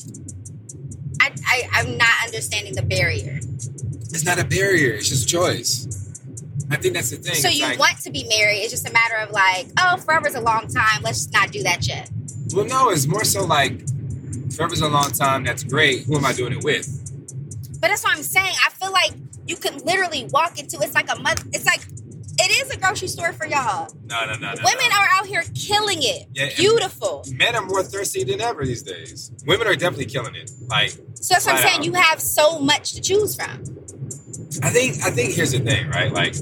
[1.19, 3.39] I, I I'm not understanding the barrier.
[3.39, 4.93] it's not a barrier.
[4.93, 5.85] It's just choice.
[6.69, 7.35] I think that's the thing.
[7.35, 8.59] So It's you like- want to be married?
[8.59, 11.01] It's just a matter of like, oh, forever's a long time.
[11.01, 12.09] Let's not do that yet.
[12.53, 13.81] Well, no, it's more so like
[14.53, 15.43] forever's a long time.
[15.43, 16.03] That's great.
[16.03, 16.87] Who am I doing it with?
[17.79, 18.53] But that's what I'm saying.
[18.65, 19.11] I feel like
[19.47, 21.45] you can literally walk into it's like a month.
[21.53, 21.81] It's like
[22.39, 23.91] it is a grocery store for y'all.
[24.05, 24.61] No, no, no, no.
[24.63, 24.97] Women no.
[24.97, 26.27] are out here killing it.
[26.33, 27.25] Yeah, Beautiful.
[27.33, 29.31] Men are more thirsty than ever these days.
[29.45, 30.51] Women are definitely killing it.
[30.67, 31.79] Like So that's what I'm saying.
[31.79, 31.85] out.
[31.85, 33.63] You have so much to choose from.
[34.61, 36.11] I think I think here's the thing, right?
[36.11, 36.35] Like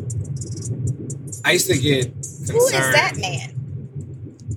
[1.45, 2.51] I used to get concerned.
[2.51, 3.51] Who is that man?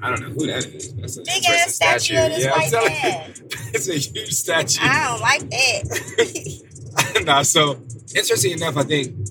[0.00, 0.94] I don't know who that is.
[0.94, 3.34] That's a, Big ass statue of this Yeah, white man.
[3.74, 4.80] it's a huge statue.
[4.82, 6.62] I don't like that.
[7.24, 7.80] nah, so
[8.14, 9.28] interesting enough, I think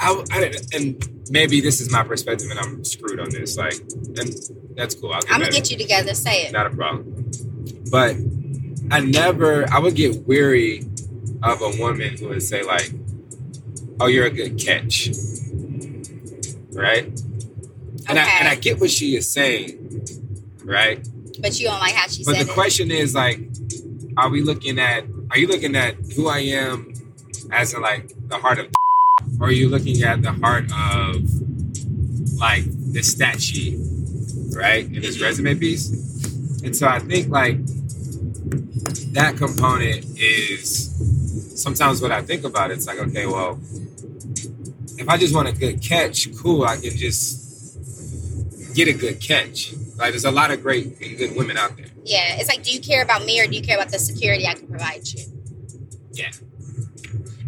[0.00, 3.56] I, I and maybe this is my perspective, and I'm screwed on this.
[3.56, 4.34] Like, and
[4.76, 5.12] that's cool.
[5.12, 6.14] I'll get I'm gonna get you together.
[6.14, 6.52] Say it.
[6.52, 7.30] Not a problem.
[7.90, 8.16] But
[8.90, 10.84] I never, I would get weary
[11.42, 12.90] of a woman who would say like,
[14.00, 15.10] "Oh, you're a good catch,"
[16.72, 17.06] right?
[18.08, 18.36] And I Okay.
[18.40, 20.06] and I get what she is saying,
[20.64, 21.06] right?
[21.40, 22.48] But you don't like how she But the it.
[22.48, 23.40] question is like,
[24.16, 25.04] are we looking at?
[25.30, 26.92] Are you looking at who I am
[27.52, 28.66] as in like the heart of,
[29.40, 31.22] or are you looking at the heart of
[32.38, 33.78] like the stat sheet,
[34.54, 34.84] right?
[34.84, 35.24] In this mm-hmm.
[35.24, 35.90] resume piece.
[36.62, 37.58] And so I think like
[39.12, 40.92] that component is
[41.60, 42.70] sometimes what I think about.
[42.70, 43.58] It's like, okay, well,
[44.98, 49.74] if I just want a good catch, cool, I can just get a good catch.
[49.96, 51.86] Like, there's a lot of great and good women out there.
[52.04, 54.46] Yeah, it's like, do you care about me or do you care about the security
[54.46, 55.24] I can provide you?
[56.12, 56.30] Yeah.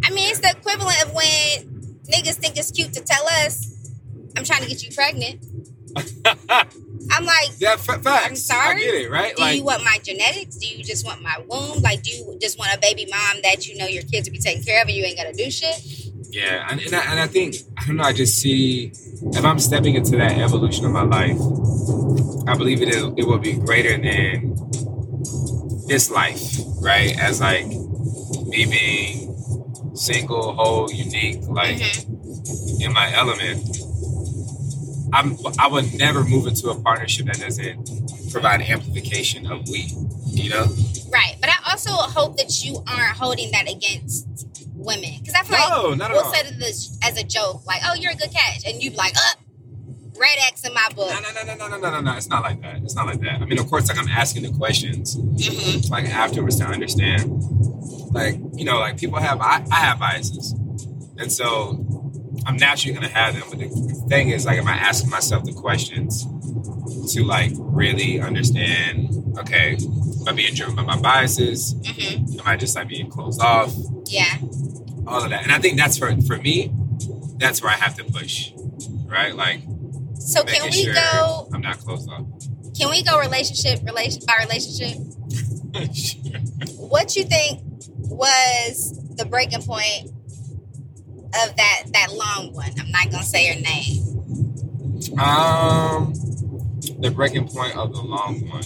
[0.09, 3.93] I mean, it's the equivalent of when niggas think it's cute to tell us,
[4.35, 5.45] I'm trying to get you pregnant.
[7.11, 8.07] I'm like, yeah, facts.
[8.07, 8.75] I'm sorry?
[8.75, 9.35] I get it, right?
[9.35, 10.55] do you want my genetics?
[10.55, 11.83] Do you just want my womb?
[11.83, 14.39] Like, do you just want a baby mom that you know your kids will be
[14.39, 15.79] taken care of and you ain't gotta do shit?
[16.31, 18.03] Yeah, and, and, I, and I think I don't know.
[18.03, 18.91] I just see
[19.21, 21.37] if I'm stepping into that evolution of my life,
[22.47, 24.55] I believe it it will be greater than
[25.87, 27.15] this life, right?
[27.19, 29.28] As like me being
[29.99, 32.81] single, whole, unique, like mm-hmm.
[32.81, 33.77] in my element.
[35.11, 39.91] I'm, I would never move into a partnership that doesn't provide amplification of we,
[40.27, 40.65] you know?
[41.11, 41.35] Right.
[41.41, 44.27] But I also hope that you aren't holding that against
[44.75, 45.15] women.
[45.19, 48.15] Because I feel no, like we'll say this as a joke, like, oh, you're a
[48.15, 48.65] good catch.
[48.65, 49.15] And you'd be like.
[49.15, 49.41] Uh,
[50.19, 51.09] red X in my book.
[51.09, 52.17] No, no, no, no, no, no, no, no.
[52.17, 52.83] It's not like that.
[52.83, 53.41] It's not like that.
[53.41, 55.91] I mean, of course, like I'm asking the questions, mm-hmm.
[55.91, 57.21] like afterwards to understand.
[58.11, 60.53] Like, you know, like people have I, I have biases.
[61.17, 61.85] And so
[62.45, 63.43] I'm naturally gonna have them.
[63.49, 66.25] But the thing is, like, am I asking myself the questions
[67.13, 71.73] to like really understand, okay, am I being driven by my biases?
[71.85, 73.73] hmm Am I just like being closed off?
[74.05, 74.37] Yeah.
[75.07, 75.43] All of that.
[75.43, 76.71] And I think that's for for me,
[77.37, 78.51] that's where I have to push.
[79.05, 79.35] Right?
[79.35, 79.61] Like
[80.19, 81.49] So can we sure go?
[81.53, 82.25] I'm not closed off.
[82.77, 84.97] Can we go relationship relation by relationship?
[86.77, 87.61] What you think
[88.09, 90.07] was the breaking point
[91.43, 92.71] of that that long one?
[92.79, 94.05] I'm not gonna say her name.
[95.19, 96.13] Um,
[96.99, 98.63] the breaking point of the long one.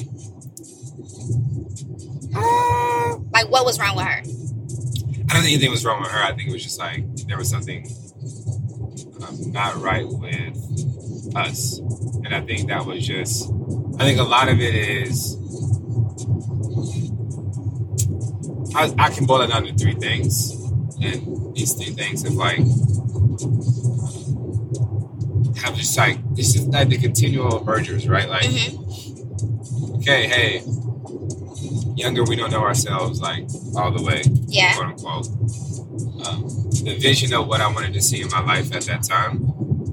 [2.36, 4.20] Uh, Like, what was wrong with her?
[4.20, 6.22] I don't think anything was wrong with her.
[6.22, 7.88] I think it was just like there was something
[9.28, 13.52] um, not right with us, and I think that was just.
[14.00, 15.38] I think a lot of it is.
[18.76, 20.52] I, I can boil it down to three things,
[21.02, 22.58] and these three things have like
[25.58, 28.28] have just like it's just like the continual mergers, right?
[28.30, 28.80] Like hmm
[29.98, 30.62] okay, hey,
[31.96, 33.46] younger, we don't know ourselves like
[33.78, 34.74] all the way, Yeah.
[34.76, 35.28] quote unquote.
[36.28, 36.48] Um,
[36.84, 39.38] the vision of what I wanted to see in my life at that time,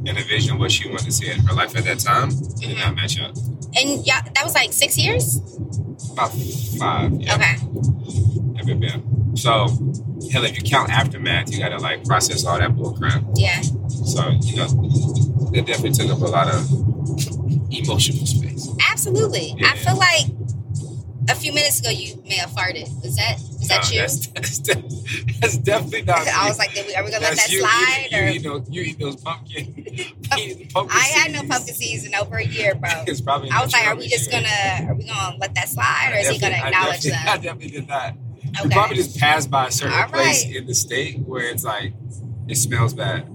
[0.07, 2.31] and the vision of what she wanted to see in her life at that time,
[2.59, 3.37] did not match up.
[3.77, 5.37] And yeah, that was like six years.
[6.13, 6.33] About
[6.79, 7.57] five, yeah, Okay.
[8.65, 9.35] Yeah, yeah, yeah.
[9.35, 9.69] So,
[10.33, 13.23] hell, if you count aftermath, you gotta like process all that bull crap.
[13.35, 13.61] Yeah.
[13.61, 14.69] So, you know,
[15.53, 16.71] it definitely took up a lot of
[17.73, 18.69] emotional space.
[18.91, 19.57] Absolutely.
[19.65, 20.27] I feel like
[21.29, 22.89] a few minutes ago you may have farted.
[23.03, 24.01] Was that is that No, you?
[24.01, 24.27] That's,
[24.59, 26.27] that's, that's definitely not.
[26.27, 28.09] I was like, we, are we gonna let that you, slide?
[28.11, 29.67] You, or you, eat those, you eat those pumpkin.
[30.31, 32.91] pumpkin I had no pumpkin seeds in over a year, bro.
[33.07, 34.41] It's probably I was like, are we just true.
[34.41, 37.25] gonna are we gonna let that slide, or is he gonna acknowledge I definitely, I
[37.25, 37.43] that?
[37.43, 37.89] definitely did
[38.63, 40.57] We probably just passed by a certain All place right.
[40.57, 41.93] in the state where it's like
[42.49, 43.27] it smells bad.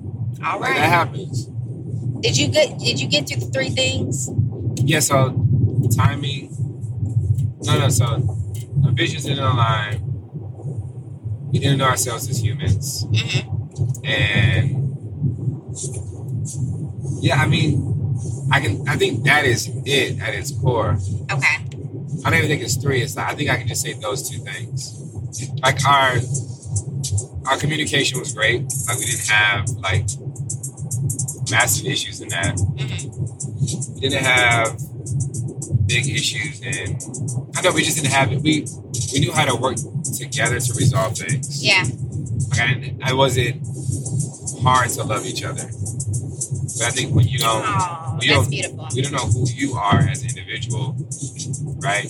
[0.44, 1.46] All Like that happens.
[2.22, 4.30] Did you get did you get through the three things?
[4.78, 5.00] Yeah.
[5.00, 5.30] So
[5.96, 6.50] timing.
[7.64, 7.90] No, no.
[7.90, 8.06] So
[8.86, 10.02] our visions didn't align.
[11.52, 13.52] We didn't know ourselves as humans, hmm
[14.04, 14.82] and
[17.22, 18.16] yeah, I mean,
[18.52, 18.88] I can.
[18.88, 20.98] I think that is it at its core.
[21.32, 21.56] Okay.
[22.24, 23.02] I don't even think it's three.
[23.02, 25.02] It's like, I think I can just say those two things.
[25.62, 26.18] Like our
[27.48, 28.62] our communication was great.
[28.88, 30.08] Like we didn't have like
[31.52, 32.58] massive issues in that.
[32.60, 34.78] hmm We didn't have
[35.88, 37.02] big issues and
[37.56, 38.42] I know we just didn't have it.
[38.42, 38.66] We
[39.14, 39.78] we knew how to work
[40.18, 41.64] together to resolve things.
[41.64, 41.84] Yeah.
[42.50, 43.62] Like I, I wasn't
[44.62, 45.64] hard to love each other.
[46.78, 48.88] But I think when you don't Oh, we that's don't- beautiful.
[48.96, 50.96] we don't know who you are as an individual,
[51.84, 52.06] right?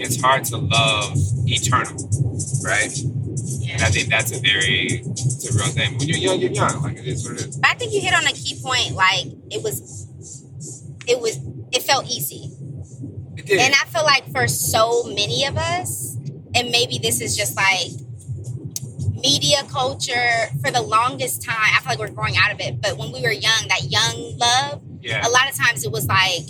[0.00, 1.12] It's hard to love
[1.46, 2.08] eternal,
[2.64, 2.96] right?
[3.70, 5.98] And I think that's a very, it's a real thing.
[5.98, 6.82] When you're young, you're young.
[6.82, 7.56] Like it is what it is.
[7.58, 8.92] But I think you hit on a key point.
[8.92, 10.06] Like it was,
[11.06, 11.38] it was,
[11.72, 12.50] it felt easy,
[13.36, 13.58] It did.
[13.60, 16.16] and I feel like for so many of us,
[16.54, 17.90] and maybe this is just like
[19.22, 20.48] media culture.
[20.62, 22.80] For the longest time, I feel like we're growing out of it.
[22.80, 25.26] But when we were young, that young love, yeah.
[25.26, 26.42] a lot of times it was like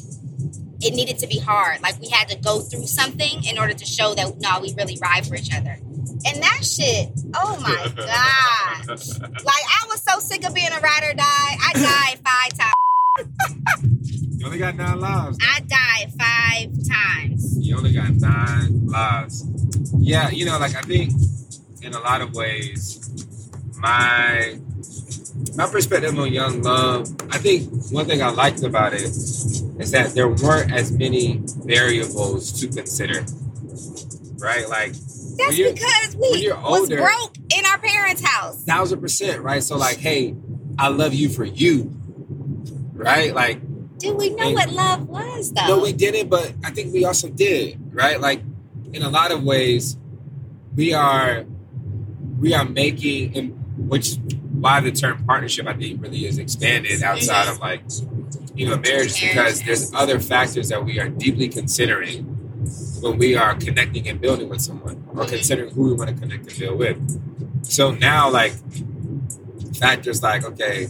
[0.81, 1.81] it needed to be hard.
[1.83, 4.99] Like we had to go through something in order to show that no, we really
[5.01, 5.79] ride for each other.
[6.27, 8.89] And that shit, oh my god!
[8.89, 11.25] Like I was so sick of being a ride or die.
[11.25, 14.39] I died five times.
[14.39, 15.39] you only got nine lives.
[15.43, 17.59] I died five times.
[17.59, 19.47] You only got nine lives.
[19.99, 21.13] Yeah, you know, like I think
[21.83, 23.11] in a lot of ways,
[23.77, 24.59] my
[25.57, 30.13] my perspective on Young Love, I think one thing I liked about it is that
[30.15, 33.25] there weren't as many variables to consider.
[34.39, 34.69] Right?
[34.69, 38.63] Like That's because we you're was broke in our parents' house.
[38.65, 39.63] thousand percent, right?
[39.63, 40.35] So like, hey,
[40.79, 41.93] I love you for you.
[42.93, 43.35] Right?
[43.35, 43.61] Like
[43.99, 45.67] Did we know And- what love was though?
[45.67, 48.21] No, we didn't, but I think we also did, right?
[48.21, 48.43] Like
[48.93, 49.97] in a lot of ways,
[50.77, 51.45] we are
[52.39, 54.19] we are making and which
[54.61, 57.83] why the term partnership I think really is expanded outside of like
[58.55, 62.25] you know marriage because there's other factors that we are deeply considering
[63.01, 66.49] when we are connecting and building with someone or considering who we want to connect
[66.49, 67.65] and build with.
[67.65, 68.53] So now like
[69.77, 70.89] factors like okay,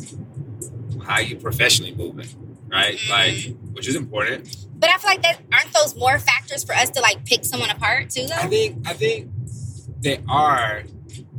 [1.05, 2.29] how are you professionally moving,
[2.71, 2.97] right?
[2.97, 3.11] Mm-hmm.
[3.11, 4.57] Like which is important.
[4.79, 7.71] But I feel like that aren't those more factors for us to like pick someone
[7.71, 8.35] apart too though?
[8.35, 9.31] I think I think
[10.01, 10.85] they are.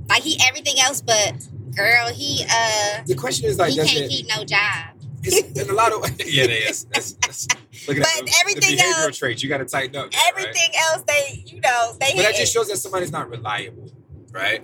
[0.07, 1.47] Like he everything else but
[1.80, 4.09] girl, he uh The question is like, he does can't it?
[4.09, 4.95] keep no job.
[5.23, 6.86] It's, in a lot of ways, yeah, it is.
[6.93, 7.45] That's, that's,
[7.88, 8.21] look at But that.
[8.25, 10.11] The- everything the behavioral else- traits you got to tighten up.
[10.11, 10.32] there, right?
[10.38, 13.91] Everything else they you know, they But that hit just shows that somebody's not reliable,
[14.32, 14.61] right?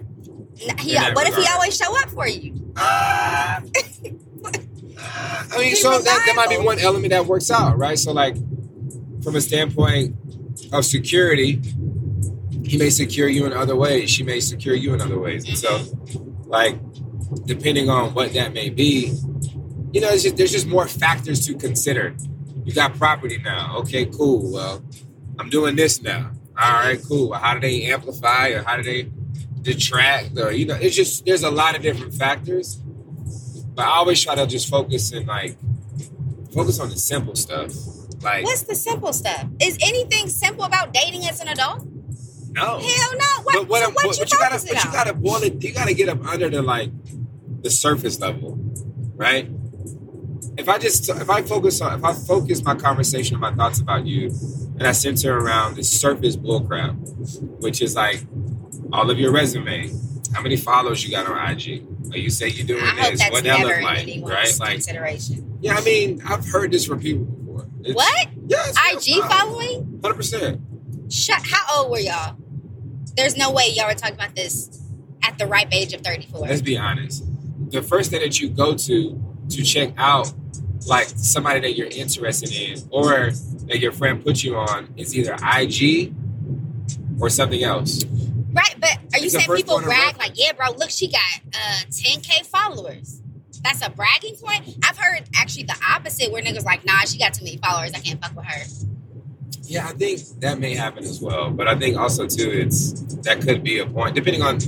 [0.58, 0.80] it.
[0.80, 2.54] he, in what if he always show up for you?
[2.78, 3.60] Uh,
[5.52, 7.98] I mean, Be so that, that might be one element that works out, right?
[8.00, 8.36] So, like,
[9.24, 10.16] from a standpoint
[10.72, 11.62] of security,
[12.64, 14.10] he may secure you in other ways.
[14.10, 15.48] She may secure you in other ways.
[15.48, 15.82] And so,
[16.46, 16.78] like,
[17.46, 19.14] depending on what that may be,
[19.92, 22.16] you know, just, there's just more factors to consider.
[22.64, 23.78] You got property now.
[23.80, 24.52] Okay, cool.
[24.52, 24.84] Well,
[25.40, 26.32] I'm doing this now.
[26.60, 27.34] All right, cool.
[27.34, 29.10] How do they amplify or how do they
[29.62, 30.38] detract?
[30.38, 32.76] Or, you know, it's just, there's a lot of different factors.
[33.76, 35.58] But I always try to just focus and like
[36.54, 37.72] focus on the simple stuff.
[38.22, 39.46] Like What's the simple stuff?
[39.62, 41.86] Is anything simple about dating as an adult?
[42.56, 42.80] No.
[42.80, 43.44] Hell no.
[43.44, 45.74] What, but what, so I'm- what you you gotta but you gotta boil it you
[45.74, 46.90] gotta get up under the like
[47.62, 48.58] the surface level.
[49.16, 49.50] Right?
[50.58, 53.80] If I just if I focus on if I focus my conversation and my thoughts
[53.80, 54.28] about you
[54.78, 56.96] and I center around the surface bullcrap,
[57.62, 58.24] which is like
[58.94, 59.92] all of your resume,
[60.34, 63.44] how many followers you got on IG, or you say you're doing I this, what
[63.44, 64.60] that look like, right?
[64.60, 65.58] Like consideration.
[65.62, 67.68] Yeah, I mean, I've heard this from people before.
[67.84, 68.28] It's, What?
[68.48, 68.76] Yes.
[68.94, 70.00] IG following?
[70.04, 70.62] Hundred percent.
[71.12, 71.42] Shut.
[71.46, 72.38] How old were y'all?
[73.16, 74.82] There's no way y'all were talking about this
[75.24, 76.42] at the ripe age of 34.
[76.42, 77.24] Let's be honest.
[77.72, 80.34] The first thing that you go to to check out,
[80.88, 83.32] like somebody that you're interested in, or
[83.68, 86.14] that your friend put you on, is either IG
[87.20, 88.04] or something else.
[88.54, 91.22] Right, but are you It's saying people brag like, yeah, bro, look, she got
[91.54, 93.22] uh 10k followers.
[93.64, 94.78] That's a bragging point.
[94.88, 97.94] I've heard actually the opposite, where niggas like, nah, she got too many followers.
[97.94, 98.66] I can't fuck with her.
[99.68, 101.50] Yeah, I think that may happen as well.
[101.52, 102.92] But I think also too, it's
[103.24, 104.60] that could be a point, depending on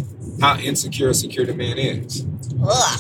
[0.42, 2.26] how insecure or secure the man is,
[2.62, 3.00] Ugh.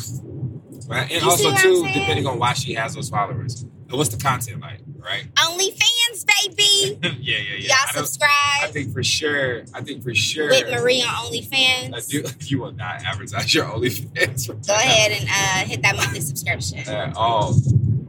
[0.88, 1.12] right?
[1.12, 3.62] And You also see what I'm too, depending on why she has those followers.
[3.90, 5.34] And what's the content like, right?
[5.36, 7.00] OnlyFans, baby.
[7.22, 7.68] yeah, yeah, yeah.
[7.70, 8.18] Y'all I, don't-
[8.64, 9.64] I think for sure.
[9.74, 10.50] I think for sure.
[10.50, 11.94] with Marie on OnlyFans.
[11.96, 16.20] I do, you will not advertise your OnlyFans Go ahead and uh, hit that monthly
[16.20, 16.80] subscription.
[16.80, 17.54] at all.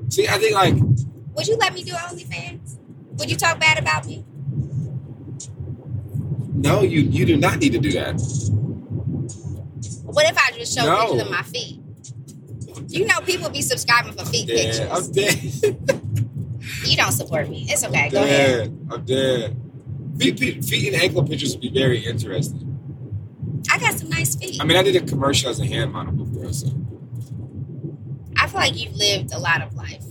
[0.08, 0.74] See, I think like
[1.36, 2.76] Would you let me do OnlyFans?
[3.18, 4.24] Would you talk bad about me?
[6.54, 8.14] no, you you do not need to do that.
[10.04, 11.00] What if I just show No.
[11.02, 11.80] pictures of my feet?
[12.88, 15.60] You know, people be subscribing for feet Yeah, I'm pictures.
[15.60, 15.78] dead.
[16.84, 17.66] You don't support me.
[17.68, 18.06] It's okay.
[18.06, 18.78] I'm Go ahead.
[18.90, 19.56] I'm dead.
[20.18, 22.64] Feet, feet, feet and ankle pictures would be very interesting.
[23.70, 24.60] I got some nice feet.
[24.60, 26.68] I mean, I did a commercial as a hand model before, so
[28.36, 30.04] I feel like you've lived a lot of life.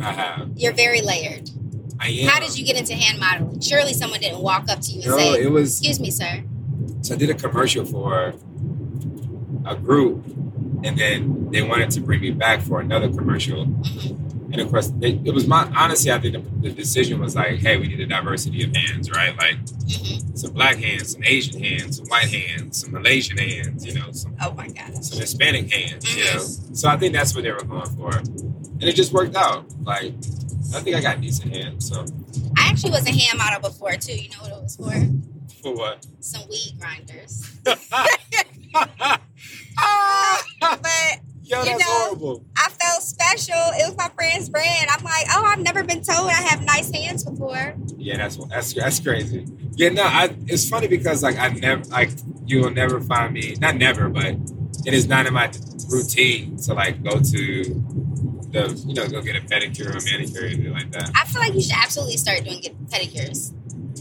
[0.00, 0.50] I have.
[0.56, 1.50] You're very layered.
[2.00, 3.60] How did you get into hand modeling?
[3.60, 5.72] Surely someone didn't walk up to you and No, say, it was.
[5.78, 6.42] "Excuse me, sir."
[7.02, 8.34] So I did a commercial for
[9.66, 10.24] a group,
[10.84, 13.62] and then they wanted to bring me back for another commercial.
[14.52, 17.58] And of course, they, it was my honestly, I think the, the decision was like,
[17.60, 19.36] hey, we need a diversity of hands, right?
[19.36, 20.36] Like Mhm.
[20.38, 24.34] some black hands, some Asian hands, some white hands, some Malaysian hands, you know, some
[24.40, 25.04] Oh my god.
[25.04, 26.38] some Hispanic hands, you know.
[26.74, 29.66] So I think that's what they were going for, and it just worked out.
[29.84, 30.14] Like
[30.74, 31.88] I think I got decent hands.
[31.88, 32.04] So
[32.56, 34.14] I actually was a hand model before too.
[34.14, 34.92] You know what it was for?
[35.62, 36.06] for what?
[36.20, 37.50] Some weed grinders.
[40.60, 42.44] But Yo, You know, horrible.
[42.56, 43.56] I felt special.
[43.56, 44.86] It was my friend's brand.
[44.88, 47.74] I'm like, oh, I've never been told I have nice hands before.
[47.96, 49.48] Yeah, that's that's that's crazy.
[49.72, 52.10] Yeah, no, I, it's funny because like I never like
[52.46, 54.36] you will never find me not never, but
[54.86, 55.50] it is not in my
[55.88, 57.64] routine to like go to
[58.52, 61.10] the you know go get a pedicure or a manicure or anything like that.
[61.14, 63.52] I feel like you should absolutely start doing get pedicures.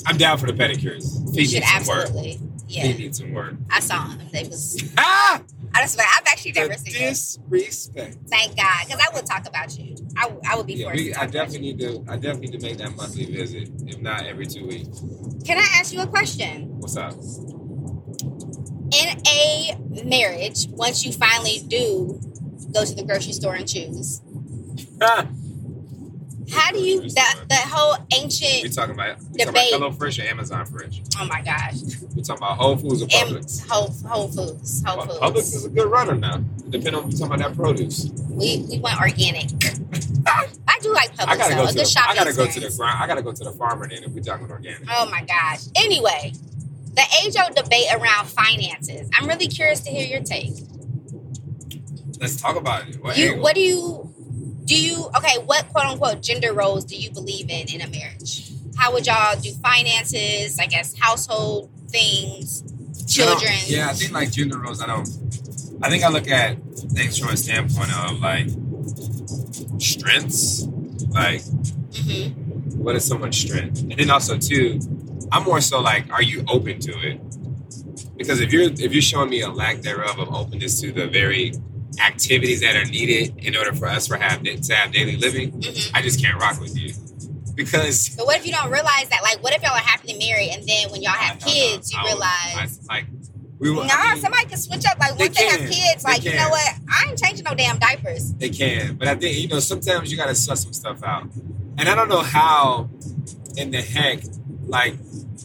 [0.05, 1.35] I'm down for the pedicures.
[1.35, 2.05] You should some work.
[2.07, 2.39] absolutely.
[2.67, 3.55] Yeah, Feet need some work.
[3.71, 4.19] I saw him.
[4.31, 4.81] They was.
[4.97, 5.41] Ah!
[5.73, 5.99] I just.
[5.99, 7.09] I've actually The never seen it.
[7.09, 8.17] disrespect.
[8.29, 9.95] Thank God, because I would talk about you.
[10.17, 12.05] I, I would be Yeah, forced we, I definitely need to.
[12.07, 14.99] I definitely need to make that monthly visit, if not every two weeks.
[15.45, 16.69] Can I ask you a question?
[16.79, 17.13] What's up?
[18.91, 22.19] In a marriage, once you finally do
[22.73, 24.21] go to the grocery store and choose!
[26.51, 28.73] how do you that that whole We ancient?
[28.73, 29.69] talking about we talking Debate.
[29.73, 31.01] about Hello Fresh or Amazon Fresh?
[31.19, 31.75] Oh my gosh,
[32.15, 33.67] We talking about Whole Foods or and Publix?
[33.69, 35.19] Whole Whole Foods, Whole Well, Foods.
[35.19, 36.37] Publix is a good runner now.
[36.69, 38.09] Depending on you're talking about that produce.
[38.29, 39.49] We we went organic.
[40.27, 41.61] I do like Publix I gotta though.
[41.61, 43.03] go a to good the, shopping I gotta go to the ground.
[43.03, 44.87] I gotta go to the farmer then if we're talking organic.
[44.91, 45.61] Oh my gosh.
[45.75, 46.33] Anyway,
[46.95, 49.09] the age old debate around finances.
[49.17, 50.53] I'm really curious to hear your take.
[52.19, 53.01] Let's talk about it.
[53.03, 54.13] What You what do you
[54.69, 58.51] do you okay, what quote unquote gender roles do you believe in in a marriage?
[58.77, 63.53] How would y'all do finances, I guess household things, I children?
[63.65, 64.79] Yeah, I think like gender roles.
[64.79, 65.09] I don't.
[65.81, 66.57] I think I look at
[66.93, 68.47] things from a standpoint of like
[69.79, 70.67] strengths.
[71.09, 71.41] Like,
[71.95, 72.27] hmm
[72.77, 73.81] what is someone's strength?
[73.81, 74.79] And then also too,
[75.31, 77.19] I'm more so like, are you open to it?
[78.17, 81.53] Because if you're if you're showing me a lack thereof of openness to the very
[81.99, 85.95] activities that are needed in order for us to have to have daily living, hmm
[85.95, 86.93] I just can't rock with you.
[87.55, 89.21] Because But what if you don't realize that?
[89.21, 92.79] Like, what if y'all are happily married and then when y'all have kids, you realize,
[92.87, 93.05] like
[93.59, 93.83] we will.
[93.83, 94.97] nah, I mean, somebody can switch up.
[94.97, 96.73] Like, once they, have kids, like, you know what?
[96.89, 98.33] I ain't changing no damn diapers.
[98.35, 101.27] They can, but I think you know sometimes you got to suss some stuff out,
[101.77, 102.89] and I don't know how
[103.57, 104.23] in the heck
[104.65, 104.95] like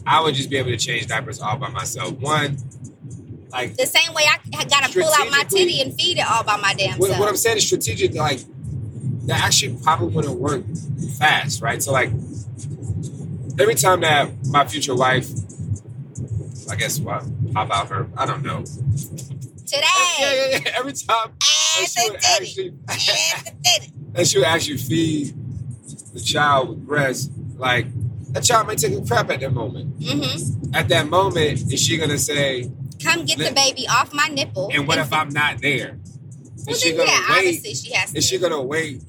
[0.05, 2.13] I would just be able to change diapers all by myself.
[2.13, 2.57] One,
[3.55, 6.43] like The same way I got to pull out my titty and feed it all
[6.43, 7.19] by my damn what, self.
[7.19, 8.13] what I'm saying is strategic.
[8.13, 8.39] Like
[9.27, 10.63] that actually probably wouldn't work
[11.17, 11.81] fast, right?
[11.81, 12.09] So like
[13.59, 15.27] every time that my future wife,
[16.69, 18.63] I guess what pop out her, I don't know.
[18.63, 19.81] Today,
[20.19, 20.71] Yeah, yeah, yeah.
[20.77, 23.21] Every time and she the would titty, actually.
[23.27, 23.93] and the titty.
[24.13, 25.33] that she would actually feed
[26.13, 27.87] the child with breast, like
[28.33, 29.95] that child might take a crap at that moment.
[30.03, 32.69] hmm At that moment, is she gonna say,
[33.05, 34.69] Come get the baby off my nipple.
[34.73, 35.97] and what if I'm not there?
[36.65, 37.37] Well, Is she gonna yeah, wait?
[37.37, 38.17] obviously she has to.
[38.17, 39.03] Is she gonna wait?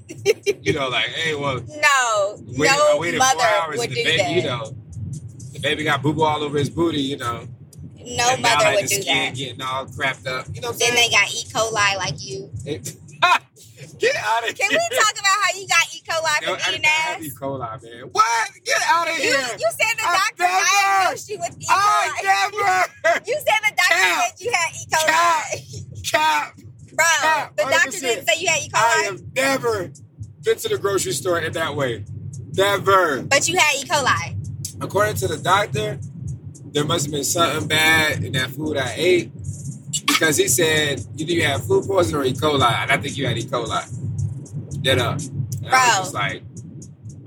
[0.62, 3.42] You know, like, hey, well, no, wait, no waited mother
[3.78, 4.30] would do baby, that.
[4.32, 4.76] you know,
[5.52, 7.46] the baby got boo boo all over his booty, you know.
[7.98, 9.34] no and now, mother like, would do that.
[9.34, 10.46] getting all crapped up.
[10.52, 11.44] You know Then they got E.
[11.52, 12.50] coli like you.
[12.62, 12.84] saying?
[13.98, 14.78] Get out of Can here.
[14.78, 16.02] Can we talk about how you got E.
[16.08, 17.30] coli Yo, from I eating didn't have E.
[17.30, 18.02] coli, man.
[18.12, 18.50] What?
[18.64, 19.56] Get out of You, here.
[19.58, 20.64] you said the I doctor never-
[21.04, 21.66] diagnosed you with E.
[21.68, 22.24] I coli.
[22.24, 23.22] never.
[23.26, 24.24] You said the doctor Cap.
[24.24, 24.86] said you had E.
[24.92, 26.10] coli.
[26.10, 26.56] Cap.
[26.94, 27.56] Bro, Cap.
[27.56, 28.68] the doctor didn't say you had E.
[28.68, 29.90] coli, I have never
[30.42, 32.04] been to the grocery store in that way.
[32.54, 33.22] Never.
[33.22, 33.84] but you had E.
[33.84, 34.36] coli.
[34.80, 35.98] According to the doctor,
[36.72, 39.30] there must have been something bad in that food I ate
[40.04, 42.32] because he said either you have food poisoning or E.
[42.32, 43.44] coli, and I think you had E.
[43.44, 44.82] coli.
[44.82, 45.18] Dead up.
[45.20, 45.78] And I Bro.
[45.78, 46.42] was just like,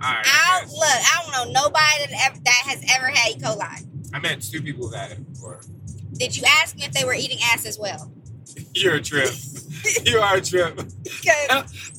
[0.01, 0.25] all right.
[0.25, 3.39] I, I look, I don't know nobody that, ever, that has ever had E.
[3.39, 3.87] coli.
[4.13, 5.61] I met two people who had it before.
[6.13, 8.11] Did you ask me if they were eating ass as well?
[8.73, 9.29] You're a trip.
[10.05, 10.79] you are a trip.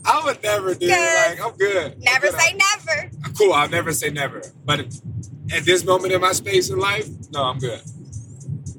[0.05, 1.39] I would never do it.
[1.39, 1.93] Like, I'm good.
[1.95, 2.41] I'm never good.
[2.41, 3.11] say never.
[3.37, 3.53] Cool.
[3.53, 4.43] I'll never say never.
[4.65, 4.81] But
[5.53, 7.81] at this moment in my space in life, no, I'm good.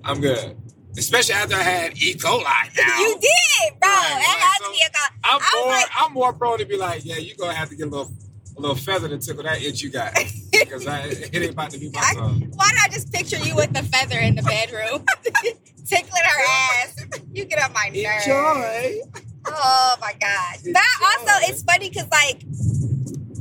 [0.03, 0.57] I'm good.
[0.97, 2.15] Especially after I had E.
[2.15, 2.43] coli
[2.77, 2.99] now.
[2.99, 3.89] You did, bro.
[3.89, 4.89] Right, it right, had so- to be a.
[5.23, 7.69] I'm I was more like- I'm more prone to be like, yeah, you're gonna have
[7.69, 8.11] to get a little
[8.57, 10.13] a little feather to tickle that itch you got.
[10.51, 12.51] Because I, it ain't about to be my son.
[12.55, 15.05] Why did I just picture you with the feather in the bedroom,
[15.87, 16.43] tickling her
[16.83, 16.95] ass?
[17.31, 18.25] You get on my nerves.
[18.27, 19.01] Enjoy.
[19.47, 20.57] Oh my god!
[20.71, 21.51] But also, Enjoy.
[21.53, 22.43] it's funny because like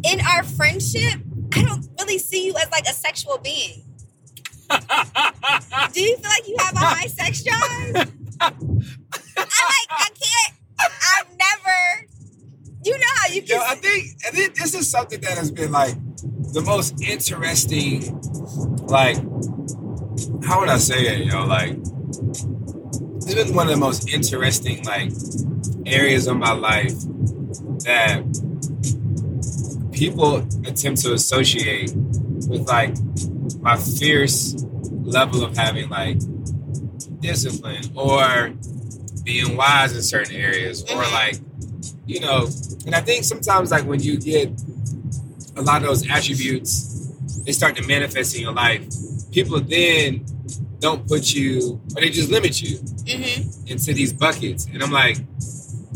[0.04, 1.20] in our friendship,
[1.54, 3.82] I don't really see you as like a sexual being.
[5.92, 8.12] Do you feel like you have a high sex drive?
[8.40, 8.52] I
[9.36, 9.90] like.
[9.90, 10.54] I can't.
[10.80, 12.06] I've never.
[12.84, 13.62] You know how you Yo, can.
[13.68, 15.94] I think and thi- this is something that has been like
[16.52, 18.18] the most interesting,
[18.86, 19.16] like
[20.44, 21.44] how would I say it, yo?
[21.44, 25.12] Like it's been one of the most interesting like
[25.86, 26.94] areas of my life
[27.84, 28.22] that
[29.92, 32.94] people attempt to associate with like
[33.60, 34.54] my fierce
[35.02, 36.18] level of having like
[37.20, 38.52] discipline or
[39.24, 41.12] being wise in certain areas or Mhm.
[41.12, 41.38] like
[42.06, 42.48] you know
[42.86, 44.50] and i think sometimes like when you get
[45.56, 46.86] a lot of those attributes
[47.44, 48.82] they start to manifest in your life.
[49.32, 50.24] People then
[50.80, 52.76] don't put you or they just limit you
[53.08, 54.66] hmm into these buckets.
[54.72, 55.16] And i'm like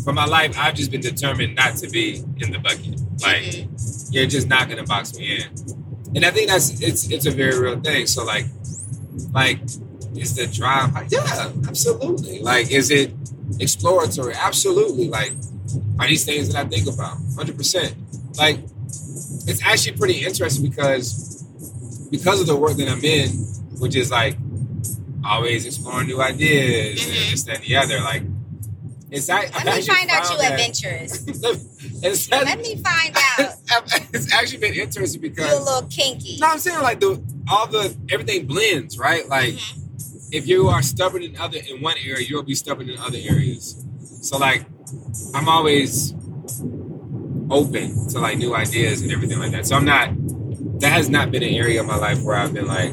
[0.05, 3.01] for my life i've just been determined not to be in the bucket.
[3.23, 4.13] Like Mm-hmm.
[4.13, 5.49] you're just not gonna box me in
[6.15, 8.07] and I think that's it's it's a very real thing.
[8.07, 8.47] So like,
[9.33, 9.61] like,
[10.17, 10.93] is the drive?
[10.95, 12.41] Like, yeah, absolutely.
[12.41, 13.13] Like, is it
[13.61, 14.35] exploratory?
[14.35, 15.09] Absolutely.
[15.09, 15.33] Like,
[15.99, 17.17] are these things that I think about?
[17.37, 17.95] Hundred percent.
[18.39, 18.59] Like,
[19.47, 21.43] it's actually pretty interesting because
[22.11, 23.31] because of the work that I'm in,
[23.81, 24.37] which is like
[25.25, 27.31] always exploring new ideas and Mhm.
[27.31, 28.01] this, that, and the other.
[28.01, 28.23] Like,
[29.11, 31.27] it's I, Let me find out you adventurous.
[32.31, 33.55] Let me find out
[34.13, 36.39] it's actually been interesting because You're a little kinky.
[36.41, 39.29] no, I'm saying like the all the everything blends, right?
[39.29, 40.33] Like Mhm.
[40.33, 43.85] if you are stubborn in other in one area, you'll be stubborn in other areas.
[44.23, 44.65] So like
[45.35, 46.15] I'm always
[47.51, 49.67] open to like new ideas and everything like that.
[49.67, 50.11] So I'm not
[50.81, 52.93] that has not been an area of my life where I've been like,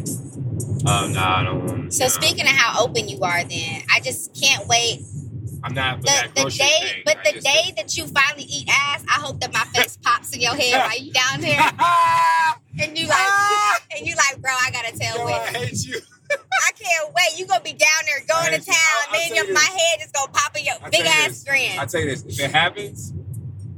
[0.85, 4.33] oh no, I don't want So speaking of how open you are, then I just
[4.39, 5.01] can't wait.
[5.63, 7.01] I'm not The, the day, thing.
[7.05, 10.33] but I the day that you finally eat ass, I hope that my face pops
[10.35, 11.59] in your head while you down there,
[12.79, 15.99] and you like, and you like, bro, I gotta tell Yo, I hate you.
[16.31, 17.37] I can't wait.
[17.39, 18.63] You gonna be down there going to you.
[18.63, 18.75] town,
[19.09, 21.77] I'll- I'll then your, my head is gonna pop in your I'll big ass grin.
[21.77, 23.13] I tell you this: if it happens,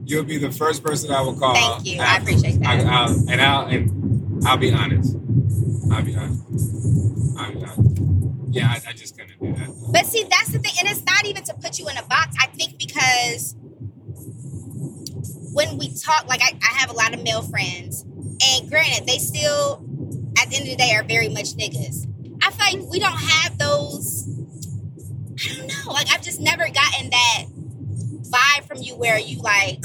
[0.05, 1.55] you'll be the first person I will call.
[1.55, 1.99] Thank you.
[2.01, 2.21] I after.
[2.29, 2.86] appreciate that.
[2.86, 5.15] I, I'll, and I'll and I'll be honest.
[5.91, 6.43] I'll be honest.
[7.38, 7.93] I'll be honest.
[8.54, 9.91] Yeah, I, I just couldn't do that.
[9.91, 12.36] But see, that's the thing, and it's not even to put you in a box.
[12.39, 13.56] I think because
[15.54, 19.18] when we talk, like I, I have a lot of male friends, and granted, they
[19.18, 19.84] still,
[20.39, 22.06] at the end of the day, are very much niggas.
[22.43, 24.30] I feel like we don't have those.
[24.30, 25.91] I don't know.
[25.91, 27.45] Like I've just never gotten that
[28.22, 29.84] vibe from you where you like.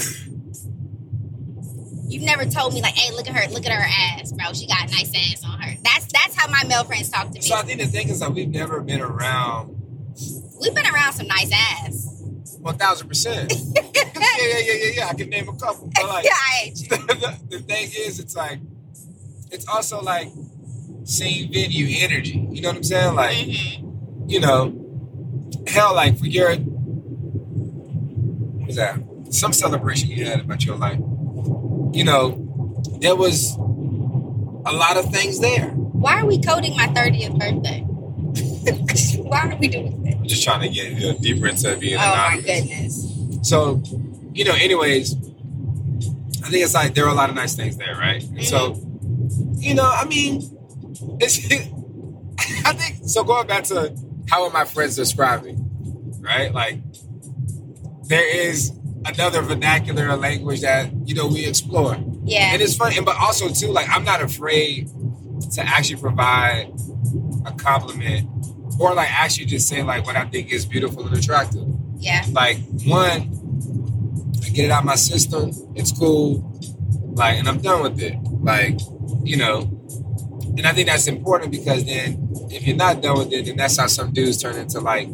[2.06, 3.86] You've never told me like, "Hey, look at her, look at her
[4.20, 4.52] ass, bro.
[4.52, 7.40] She got nice ass on her." That's that's how my male friends talk to me.
[7.42, 9.74] So I think the thing is that we've never been around
[10.60, 12.20] We've been around some nice ass.
[12.58, 13.52] one thousand percent.
[14.40, 15.08] Yeah, yeah, yeah, yeah, yeah.
[15.08, 16.88] I can name a couple, but like yeah, I hate you.
[16.88, 18.60] the, the thing is, it's like
[19.50, 20.28] it's also like
[21.04, 22.46] same venue energy.
[22.50, 23.14] You know what I'm saying?
[23.16, 24.30] Like Mhm.
[24.30, 24.72] you know,
[25.66, 28.98] hell, like for your what was that?
[29.30, 30.98] Some celebration you had about your life.
[31.92, 33.56] You know, there was
[34.68, 35.70] a lot of things there.
[35.70, 37.80] Why are we coding my 30th birthday?
[39.22, 40.14] Why are we doing that?
[40.16, 43.12] I'm just trying to get you know, deeper into being Oh my goodness.
[43.42, 43.82] So,
[44.32, 47.96] you know, anyways, I think it's like there are a lot of nice things there,
[47.96, 48.22] right?
[48.22, 49.54] And so, mm-hmm.
[49.60, 50.42] you know, I mean,
[51.20, 51.38] it's
[52.64, 53.24] I think so.
[53.24, 53.96] Going back to
[54.28, 55.56] how would my friends describe me,
[56.20, 56.52] right?
[56.52, 56.80] Like
[58.04, 58.72] there is
[59.04, 61.96] another vernacular language that you know we explore,
[62.28, 62.52] Yeah.
[62.52, 62.92] and it's fun.
[62.96, 64.88] And but also too, like I'm not afraid
[65.52, 66.72] to actually provide
[67.46, 68.28] a compliment
[68.80, 71.66] or like actually just say like what I think is beautiful and attractive
[71.98, 72.24] Yeah.
[72.32, 73.34] like one,
[74.44, 75.50] I get it out my system.
[75.74, 76.44] It's cool.
[77.14, 78.16] Like, and I'm done with it.
[78.42, 78.78] Like,
[79.24, 79.62] you know,
[80.56, 83.76] and I think that's important because then if you're not done with it, then that's
[83.76, 85.08] how some dudes turn into like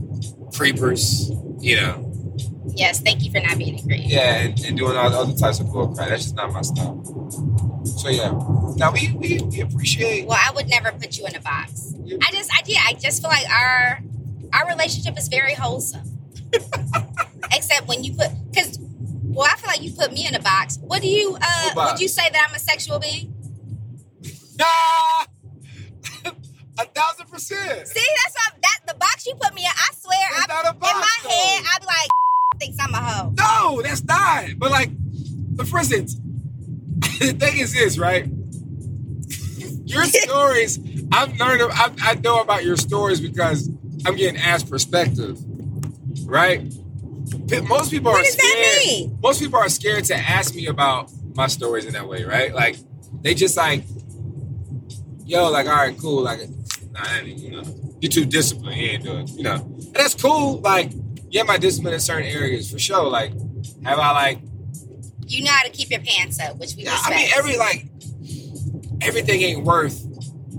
[0.55, 2.04] creepers, you know.
[2.67, 3.01] Yes.
[3.01, 4.03] Thank you for not being a creep.
[4.05, 6.09] Yeah, and, and doing all the other types of bull crap.
[6.09, 7.03] That's just not my style.
[7.85, 8.31] So yeah.
[8.77, 11.95] Now we we, we appreciate Well, I would never put you in a box.
[12.23, 14.01] I just, I yeah, I just feel like our
[14.55, 16.19] our relationship is very wholesome.
[17.53, 18.79] Except when you put, because,
[19.23, 20.79] well, I feel like you put me in a box.
[20.81, 23.35] What do you, uh, would you say that I'm a sexual being?
[24.61, 25.27] Ah!
[26.79, 27.89] a thousand percent.
[27.89, 30.71] See, that's what, that, the box you put me in, I swear, I, not a
[30.71, 31.29] in my though.
[31.29, 32.09] head, I'd be like,
[32.59, 33.33] thinks I'm a hoe.
[33.37, 34.59] No, that's not.
[34.59, 34.91] But like,
[35.57, 36.15] but for instance,
[37.21, 38.27] the thing is this, right?
[39.85, 40.79] Your stories,
[41.13, 43.69] I've learned, I, I know about your stories because
[44.07, 45.39] I'm getting asked perspective,
[46.27, 46.63] right?
[47.69, 49.23] Most people What are scared.
[49.23, 52.55] Most people are scared to ask me about my stories in that way, right?
[52.55, 52.77] Like,
[53.23, 53.85] they just like,
[55.25, 56.41] yo, like, all right, cool, like,
[56.93, 57.63] nah, you know,
[58.01, 59.55] you're too disciplined, you ain't doing, you know,
[59.95, 60.61] and that's cool.
[60.61, 60.93] Like,
[61.35, 63.11] yeah, my discipline in certain areas for sure.
[63.11, 63.32] Like,
[63.82, 64.39] have I like
[65.26, 67.12] You know how to keep your pants up, which we yeah, respect.
[67.12, 67.87] I mean, every like
[69.03, 70.01] everything ain't worth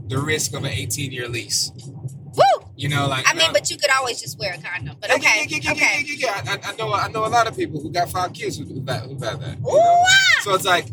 [0.10, 1.72] the risk of an 18 year lease.
[1.78, 2.44] Woo!
[2.76, 4.98] You know, like I mean, but you could always just wear a condom.
[5.00, 6.04] But okay, yeah, yeah, yeah, okay.
[6.06, 6.42] yeah.
[6.46, 8.86] I, I know, I know a lot of people who got five kids who, who've,
[8.86, 9.58] had, who've had that.
[9.60, 10.42] Ooh, ah!
[10.42, 10.88] So it's like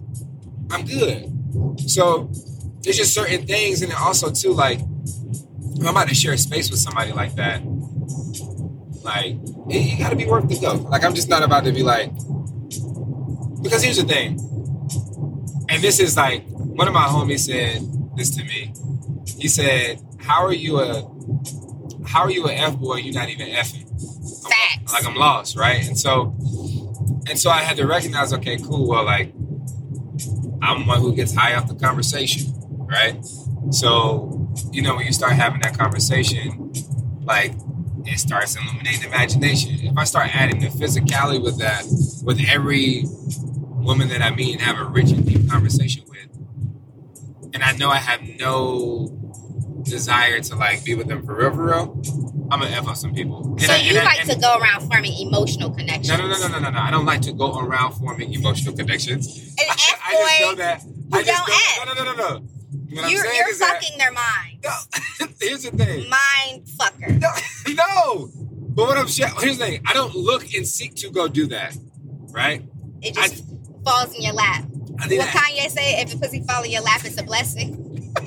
[0.70, 1.90] I'm good.
[1.90, 2.30] So
[2.82, 6.78] there's just certain things, and then also too, like I'm about to share space with
[6.78, 7.62] somebody like that,
[9.04, 9.36] like
[9.70, 10.74] it, you got to be worth the go.
[10.74, 12.12] Like I'm just not about to be like,
[13.62, 14.38] because here's the thing,
[15.68, 17.82] and this is like one of my homies said
[18.16, 18.72] this to me.
[19.38, 21.08] He said, "How are you a
[22.06, 22.96] how are you an F boy?
[22.96, 24.92] You're not even effing." I'm- Facts.
[24.92, 25.86] like I'm lost, right?
[25.86, 26.34] And so,
[27.28, 28.86] and so I had to recognize, okay, cool.
[28.88, 29.32] Well, like
[30.60, 33.24] I'm one who gets high off the conversation, right?
[33.70, 36.72] So, you know, when you start having that conversation,
[37.22, 37.52] like
[38.12, 39.78] it starts illuminating the imagination.
[39.80, 41.84] If I start adding the physicality with that,
[42.24, 46.28] with every woman that I meet and have a rich and deep conversation with,
[47.54, 49.08] and I know I have no
[49.82, 52.02] desire to like be with them for real, for real,
[52.52, 53.42] I'm gonna f up some people.
[53.58, 56.08] And So I- you and I- like and- to go around forming emotional connections.
[56.08, 56.78] No, no, no, no, no, no, no.
[56.78, 59.26] I don't like to go around forming emotional connections.
[59.58, 60.82] An I, F I just know that.
[61.12, 61.86] I just don't know, F.
[61.86, 62.46] No, no, no, no, no.
[62.94, 64.58] What you're, you're is that fucking their mind.
[64.64, 66.08] no, here's the thing.
[66.10, 67.20] Mind fucker.
[67.20, 68.30] No, no.
[68.74, 69.82] But what I'm saying, here's the thing.
[69.86, 71.76] I don't look and seek to go do that,
[72.30, 72.62] right?
[73.02, 73.44] It just
[73.84, 74.64] falls in your lap.
[75.00, 76.00] I What that, Kanye say?
[76.00, 78.12] If a pussy fall in your lap, it's a blessing.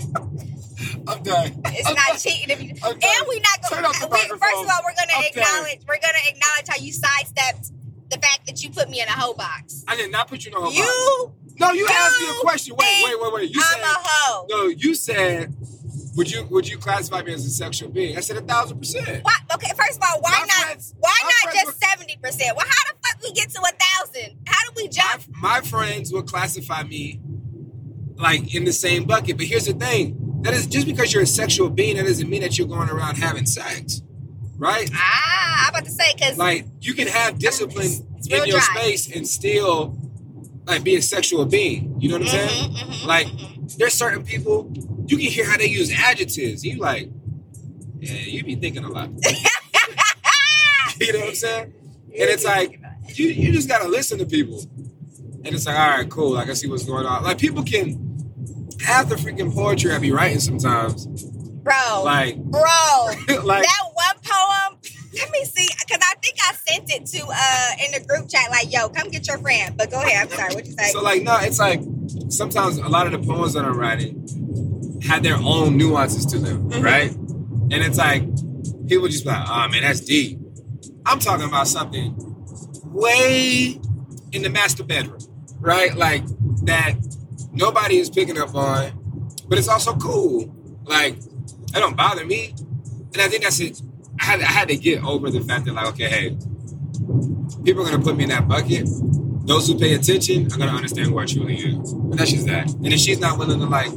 [1.07, 1.61] I'm done.
[1.66, 2.18] It's I'm not done.
[2.18, 2.49] cheating.
[2.49, 3.86] If you, and we not Turn going.
[3.86, 5.43] off the We, first of all, we're gonna I'm done.
[5.43, 5.80] acknowledge.
[5.88, 7.72] We're gonna acknowledge how you sidestepped
[8.09, 9.84] the fact that you put me in a hoe box.
[9.88, 10.78] I did not put you in a whole box.
[10.78, 12.75] You, No, you, you asked me a question.
[12.77, 13.49] Wait, wait, wait, wait.
[13.49, 14.45] You I'm said a hoe.
[14.49, 14.67] no.
[14.67, 15.55] You said
[16.15, 18.17] would you would you classify me as a sexual being?
[18.17, 19.23] I said a thousand percent.
[19.23, 19.33] Why?
[19.53, 20.49] Okay, first of all, why My not?
[20.65, 22.55] friends- why not just seventy percent?
[22.55, 23.71] Well, how the fuck we get to a
[24.05, 24.37] thousand?
[24.47, 25.23] How do we jump?
[25.29, 27.19] my, my friends will classify me
[28.15, 29.37] like in the same bucket.
[29.37, 32.41] But here's the thing: that is just because you're a sexual being, that doesn't mean
[32.41, 34.01] that you're going around having sex,
[34.57, 34.89] right?
[34.93, 37.91] Ah, I'm about to say because Like you can have discipline
[38.29, 38.75] in your dry.
[38.75, 39.97] space and still
[40.66, 41.95] like be a sexual being.
[41.99, 42.72] You know what I'm saying?
[42.74, 43.28] Mm-hmm, Like
[43.78, 44.72] there's certain people
[45.07, 46.63] you can hear how they use adjectives.
[46.66, 47.09] You like,
[47.99, 49.09] yeah, you be thinking a lot.
[50.99, 51.74] you know what I'm saying?
[52.07, 52.80] And it's like
[53.16, 54.63] you you just gotta listen to people.
[55.43, 56.32] And it's like, all right, cool.
[56.34, 57.24] Like I see what's going on.
[57.24, 58.01] Like people can
[58.82, 61.05] have the freaking poetry I be writing sometimes.
[61.07, 62.61] bro, Like, bro,
[63.43, 64.80] like that one poem.
[65.13, 68.49] Let me see, because I think I sent it to uh in the group chat.
[68.51, 69.75] Like, yo, come get your friend.
[69.77, 70.27] But go ahead.
[70.27, 70.55] I'm sorry.
[70.55, 70.91] What you say?
[70.91, 71.81] so like no, it's like
[72.29, 76.69] sometimes a lot of the poems that I'm writing have their own nuances to them,
[76.69, 76.83] Mhm.
[76.83, 77.11] right?
[77.15, 78.23] And it's like
[78.88, 80.39] people just be like, oh man, that's deep.
[81.05, 82.15] I'm talking about something
[82.86, 83.79] way
[84.31, 85.19] in the master bedroom,
[85.59, 85.95] right?
[85.95, 86.23] Like
[86.65, 86.95] that
[87.51, 88.91] nobody is picking up on,
[89.47, 90.53] but it's also cool.
[90.83, 91.19] Like
[91.71, 92.53] that don't bother me,
[93.13, 93.81] and I think that's it.
[94.20, 96.30] I had, I had to get over the fact that like, okay, hey,
[97.63, 98.88] people are gonna put me in that bucket.
[99.45, 102.70] Those who pay attention are gonna understand who I truly am, and that's just that.
[102.74, 103.91] And if she's not willing to like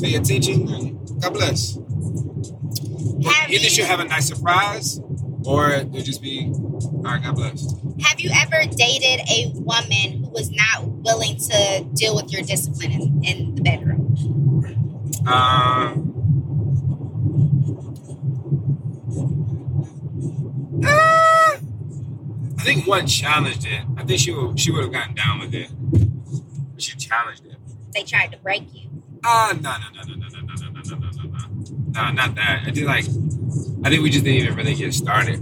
[0.00, 1.76] pay attention, then God bless.
[1.76, 5.00] Have Either you- she'll have a nice surprise,
[5.46, 7.72] or it'll just be, all right, God bless.
[8.02, 12.92] Have you ever dated a woman who was not willing to deal with your discipline
[12.92, 14.00] in, in the bedroom?
[15.26, 16.13] Um,
[20.86, 21.56] ah,
[22.58, 23.82] I think one challenged it.
[23.96, 25.70] I think she would she would have gotten down with it.
[26.72, 27.56] But she challenged it.
[27.94, 28.88] They tried to break you.
[29.24, 31.44] Ah, no, no, no, no, no, no, no, no, no, no, no, no.
[31.92, 32.62] No, not that.
[32.66, 33.04] I think like
[33.84, 35.40] I think we just didn't even really get started.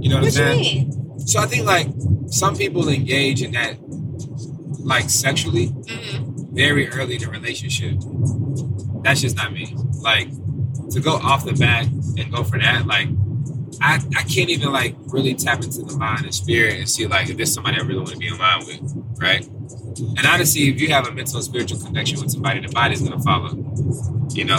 [0.00, 0.60] you know what, I'm saying?
[0.60, 1.26] mean?
[1.26, 1.88] So I think like
[2.28, 3.76] some people engage in that
[4.84, 6.24] like sexually hmm
[6.58, 7.94] very early in the relationship.
[9.04, 9.76] That's just not me.
[10.00, 10.28] Like
[10.90, 13.06] to go off the bat and go for that, like
[13.80, 17.28] I, I can't even like really tap into the mind and spirit and see like
[17.28, 18.80] if there's somebody I really want to be in line with,
[19.18, 19.46] right?
[19.46, 23.20] And honestly, if you have a mental and spiritual connection with somebody, the body's gonna
[23.20, 23.50] follow.
[24.30, 24.56] You know,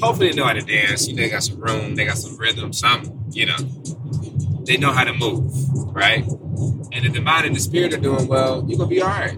[0.00, 1.08] hopefully they know how to dance.
[1.08, 3.24] You know, they got some room, they got some rhythm, something.
[3.30, 3.56] You know,
[4.66, 5.52] they know how to move,
[5.94, 6.26] right?
[6.26, 9.36] And if the mind and the spirit are doing well, you're gonna be all right.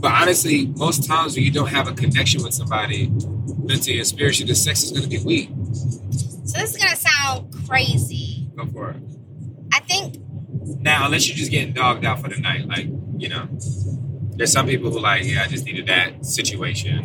[0.00, 3.08] But honestly, most times when you don't have a connection with somebody,
[3.58, 5.50] mentally and spiritually, the sex is gonna be weak.
[6.44, 8.27] So this is gonna sound crazy.
[8.58, 8.96] Go for it.
[9.72, 10.16] I think
[10.80, 12.86] Now, unless you're just getting dogged out for the night, like
[13.16, 13.46] you know,
[14.36, 16.98] there's some people who like, yeah, I just needed that situation,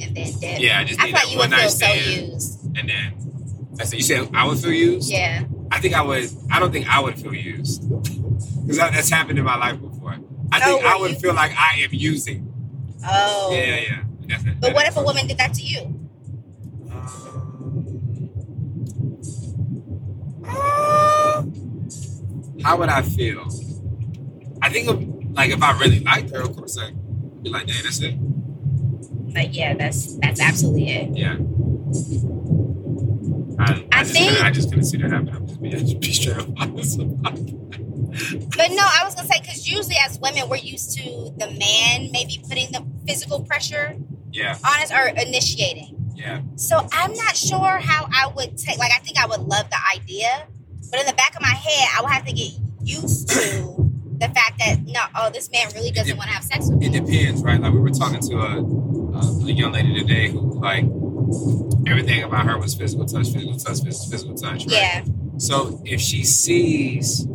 [0.00, 0.60] and then.
[0.60, 2.32] Yeah, I just I need thought that you one would feel night so stand.
[2.32, 2.64] used.
[2.76, 3.96] and then that's it.
[3.98, 5.10] You said I would feel used.
[5.10, 5.44] Yeah.
[5.72, 6.28] I think I would.
[6.50, 10.16] I don't think I would feel used because that's happened in my life before.
[10.52, 12.52] I Oh, think I would you- feel like I am using.
[13.06, 13.50] Oh.
[13.52, 14.02] Yeah, yeah.
[14.28, 14.44] That's.
[14.60, 15.99] But what if a woman did that to you?
[22.64, 23.42] How would I feel?
[24.62, 26.94] I think, if, like, if I really liked her, of course, I'd
[27.42, 28.14] be like, "Dang, that's it."
[29.34, 31.16] Like, yeah, that's that's absolutely it.
[31.16, 31.36] Yeah.
[33.58, 35.28] I, I, I just think- couldn't, I just couldn't see that happen.
[35.30, 36.98] I'm just being be straight up honest.
[36.98, 41.04] But no, I was gonna say because usually as women we're used to
[41.38, 43.96] the man maybe putting the physical pressure
[44.32, 46.12] Yeah, on us or initiating.
[46.16, 46.40] yeah.
[46.56, 48.78] So I'm not sure how I would take.
[48.78, 50.46] Like, I think I would love the idea,
[50.90, 54.28] but in the back of my head, I would have to get used to the
[54.28, 56.86] fact that no, oh, this man really doesn't want to have sex with me.
[56.86, 57.60] It depends, right?
[57.60, 60.84] Like we were talking to a uh, a young lady today who like
[61.86, 64.66] everything about her was physical touch, physical touch, physical, physical touch.
[64.66, 64.72] Right?
[64.72, 65.04] Yeah.
[65.38, 67.26] So if she sees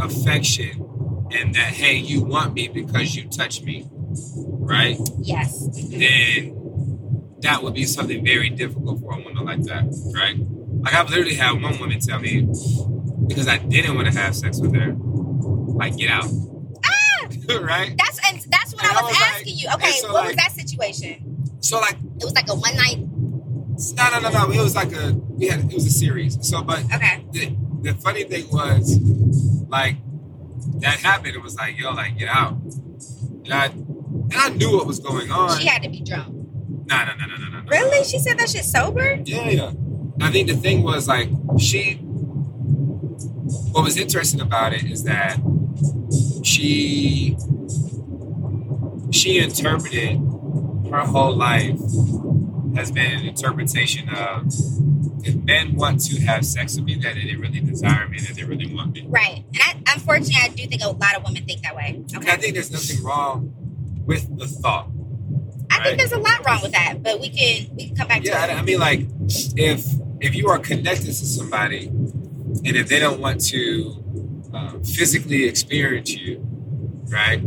[0.00, 4.98] affection and that hey, you want me because you touch me, right?
[5.18, 5.68] Yes.
[5.90, 6.58] Then
[7.40, 10.36] that would be something very difficult for a woman like that, right?
[10.82, 12.42] Like I've literally had one woman tell me
[13.28, 16.24] because I didn't want to have sex with her, like get out,
[16.84, 17.26] Ah!
[17.62, 17.94] right?
[17.96, 19.68] That's and that's what And I I was, was like- asking you.
[19.74, 21.44] Okay, so, what was that situation?
[21.60, 22.98] So like It was like a one night.
[22.98, 26.36] no no no no, it was like a we had it was a series.
[26.48, 27.24] So but Okay.
[27.32, 28.98] the, the funny thing was,
[29.68, 29.96] like,
[30.80, 31.34] that happened.
[31.34, 32.52] It was like, yo, like, get out.
[33.44, 35.58] And I, and I knew what was going on.
[35.58, 36.28] She had to be drunk.
[36.86, 37.60] No, no, no, no, no, no.
[37.62, 37.68] no.
[37.68, 38.04] Really?
[38.04, 39.14] She said that shit sober?
[39.24, 39.72] Yeah, yeah.
[40.20, 41.94] I think the thing was like she.
[43.72, 45.36] What was interesting about it is that
[46.44, 47.36] she
[49.10, 50.18] she interpreted
[50.90, 51.78] her whole life
[52.74, 54.46] has been an interpretation of
[55.24, 58.44] if men want to have sex with me, that they really desire me, that they
[58.44, 59.06] really want me.
[59.08, 59.44] Right.
[59.52, 62.02] And I, unfortunately, I do think a lot of women think that way.
[62.14, 63.52] And I think there's nothing wrong
[64.04, 64.88] with the thought.
[65.70, 65.84] I right.
[65.84, 68.46] think there's a lot wrong with that, but we can we can come back Yeah,
[68.46, 68.58] to I it.
[68.58, 69.06] I mean, like,
[69.56, 69.86] if
[70.22, 74.02] if you are connected to somebody, and if they don't want to
[74.54, 76.38] uh, physically experience you,
[77.08, 77.40] right?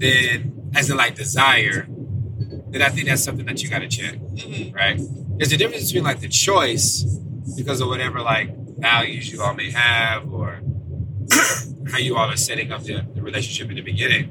[0.00, 1.86] Then, as in like desire,
[2.70, 4.74] then I think that's something that you got to check, Mhm.
[4.74, 4.98] right?
[5.36, 7.02] There's a difference between like the choice
[7.56, 10.60] because of whatever like values you all may have or
[11.90, 14.30] how you all are setting up the, the relationship in the beginning.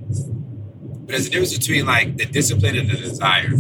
[1.05, 3.51] But there's a difference between like the discipline and the desire.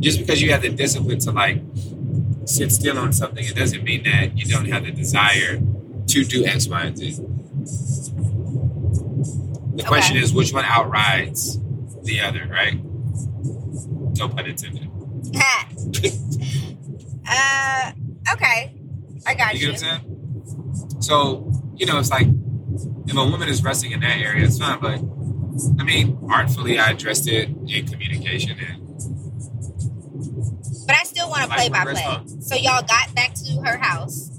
[0.00, 1.62] Just because you have the discipline to like
[2.44, 5.60] sit still on something, it doesn't mean that you don't have the desire
[6.08, 7.12] to do X, Y, and Z.
[9.74, 11.58] The question is which one outrides
[12.02, 12.74] the other, right?
[14.16, 14.90] No pun intended.
[17.28, 17.92] uh,
[18.32, 18.74] okay.
[19.26, 19.72] I got You you.
[19.72, 21.00] get what I'm saying?
[21.00, 22.26] So, you know, it's like
[23.06, 24.78] if a woman is resting in that area, it's fine.
[24.80, 25.00] But
[25.80, 28.91] I mean, artfully, I addressed it in communication and
[30.86, 32.18] But I still want to play by play.
[32.40, 34.30] So y'all got back to her house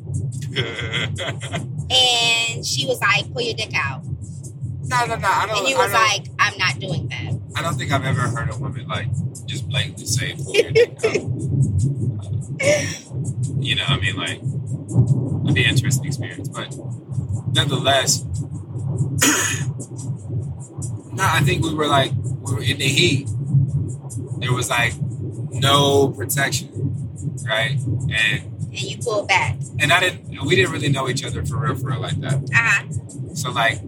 [0.53, 4.03] and she was like, pull your dick out.
[4.03, 5.27] no, no, no.
[5.27, 5.57] I don't.
[5.59, 7.33] And you I was don't- like, I'm not doing that.
[7.55, 9.07] I don't think I've ever heard a woman like
[9.45, 11.13] just blatantly say pull your dick out.
[13.63, 16.73] you know, I mean, like, it'd be an interesting experience, but
[17.53, 18.23] nonetheless,
[21.13, 23.27] no, I think we were like we were in the heat.
[24.39, 24.93] There was like
[25.63, 26.69] no protection,
[27.47, 27.71] right?
[27.79, 29.57] And And you pulled back.
[29.79, 30.45] and I didn't.
[30.45, 32.35] We didn't really know each other for real, for real like that.
[32.35, 33.33] Uh-huh.
[33.33, 33.79] So like,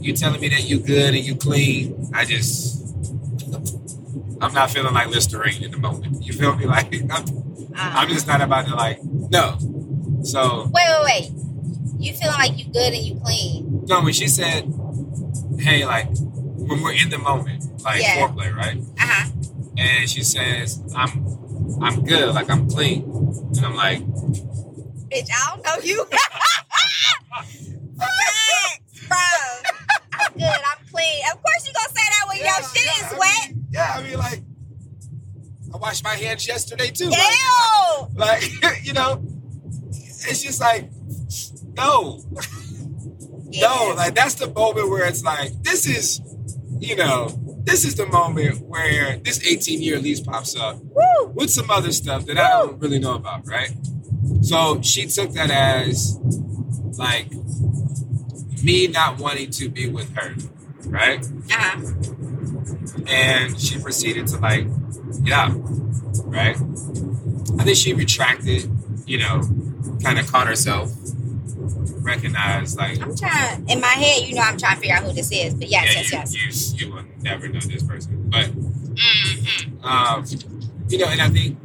[0.00, 2.82] you telling me that you good and you clean, I just,
[4.40, 6.22] I'm not feeling like Listerine in the moment.
[6.24, 6.66] You feel me?
[6.76, 8.00] Like I'm, Uh-huh.
[8.00, 9.56] I'm just not about to like no.
[10.22, 11.30] So Wait, wait, wait.
[11.98, 13.84] You feeling like you good and you clean.
[13.88, 14.64] no, when she said,
[15.58, 16.08] "Hey, like
[16.68, 18.16] when we're in the moment, like Yeah.
[18.16, 19.30] foreplay, right?" Uh-huh.
[19.78, 23.02] And she says, "I'm, I'm good, like I'm clean,"
[23.56, 26.04] and I'm like, Bitch, I don't know you.
[27.98, 29.16] Facts, bro.
[30.12, 30.42] I'm good.
[30.44, 31.22] I'm clean.
[31.32, 33.54] Of course you gonna say that when your shit yeah, is I wet.
[33.54, 34.42] mean, yeah, I mean, like,
[35.74, 37.08] I washed my hands yesterday too.
[37.10, 38.08] like- Ew.
[38.16, 38.42] Like,
[38.86, 39.22] you know,
[39.90, 40.90] it's just like,
[41.76, 42.22] no,
[43.60, 46.20] no, like that's the moment where it's like, this is,
[46.80, 47.28] you know,
[47.66, 51.32] this is the moment where this 18 year lease pops up Woo.
[51.34, 53.72] with some other stuff that I don't really know about, right?
[54.42, 56.16] So she took that as
[56.96, 57.30] like
[58.62, 60.34] me not wanting to be with her,
[60.86, 61.24] right?
[61.24, 61.92] Uh-huh.
[63.08, 64.66] and she proceeded to like
[65.24, 65.52] get out,
[66.24, 66.56] right?
[67.58, 68.70] I think she retracted,
[69.06, 69.42] you know,
[70.02, 70.92] kind of caught herself,
[72.06, 75.12] recognized like, I'm trying in my head, you know I'm trying to figure out who
[75.12, 76.72] this is, but yes, yeah, yes, yes.
[76.72, 79.84] you, you, you will never know this person, but Mhm.
[79.84, 80.24] um,
[80.88, 81.58] you know, and I think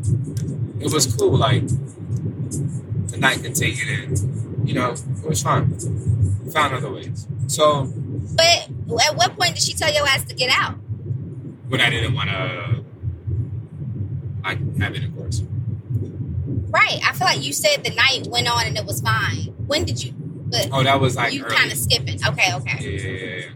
[0.81, 1.37] it was cool.
[1.37, 5.77] Like the night continued, and you know, it was fun.
[6.53, 7.27] Found other ways.
[7.47, 7.85] So
[8.35, 8.67] But
[9.07, 10.75] at what point did she tell your ass to get out?
[11.69, 12.83] when I didn't want to
[14.43, 15.41] like have intercourse.
[16.69, 16.99] Right.
[17.07, 19.53] I feel like you said the night went on and it was fine.
[19.67, 20.11] When did you?
[20.51, 22.19] But Oh, that was like you kind of skipping.
[22.25, 22.77] Okay, okay.
[22.81, 23.47] Yeah, yeah, yeah, yeah.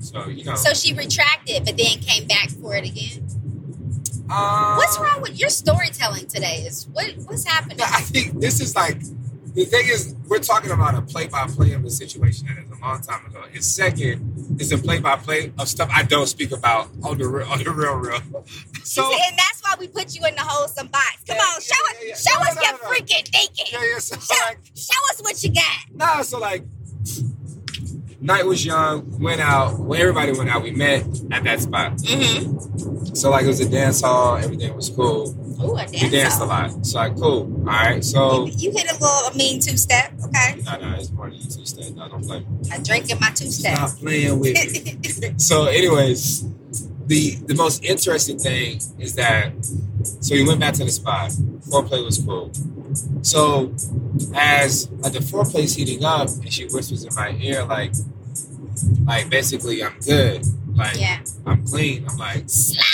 [0.00, 3.26] So you know, So she retracted, but then came back for it again.
[4.30, 6.64] uh, What's wrong with your storytelling today?
[6.66, 7.78] Is what what's happening?
[7.80, 9.00] I think this is like
[9.54, 13.02] the thing is we're talking about a play-by-play of a situation that is a long
[13.02, 13.42] time ago.
[13.52, 17.26] And second, is a play by play of stuff I don't speak about on the
[17.28, 18.20] real, on the real, real.
[18.84, 21.16] So see, and that's why we put you in the wholesome box.
[21.26, 22.14] Come Yeah, on, show yeah, us, yeah, yeah.
[22.14, 22.88] show No, us no, your no.
[22.90, 23.66] freaking thinking.
[23.72, 23.98] yeah, yeah.
[23.98, 25.94] So Show, like, show us what you got.
[25.94, 26.22] nah.
[26.22, 26.64] So like,
[28.20, 29.20] night was young.
[29.20, 29.78] Went out.
[29.78, 31.96] When everybody went out, we met at that spot.
[31.98, 33.14] Mm-hmm.
[33.14, 34.36] So like, it was a dance hall.
[34.36, 35.32] Everything was cool.
[35.62, 36.86] Ooh, a We dance danced a lot.
[36.86, 37.52] So like, cool.
[37.60, 38.04] All right.
[38.04, 40.60] So You, you hit a little mean two step, okay?
[40.64, 41.94] no, no, it's more than two step.
[41.94, 42.44] No, don't play.
[42.70, 43.76] I drink in my two step.
[43.76, 44.54] Stop playing with
[45.22, 45.34] me.
[45.38, 46.44] so anyways
[47.10, 49.52] the the most interesting thing is that
[50.20, 51.30] so we went back to the spot
[51.68, 52.52] foreplay was cool
[53.22, 53.74] so
[54.32, 57.92] as like the foreplay's heating up and she whispers in my ear like
[59.06, 60.46] like basically i'm good
[60.76, 61.20] like yeah.
[61.46, 62.89] i'm clean i'm like Slide it on in.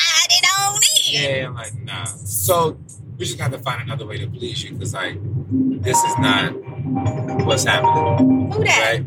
[1.10, 2.78] Yeah i'm like nah so
[3.18, 5.16] we just got to find another way to please you because like
[5.82, 6.50] this is not
[7.46, 9.00] what's happening Who that?
[9.00, 9.06] right?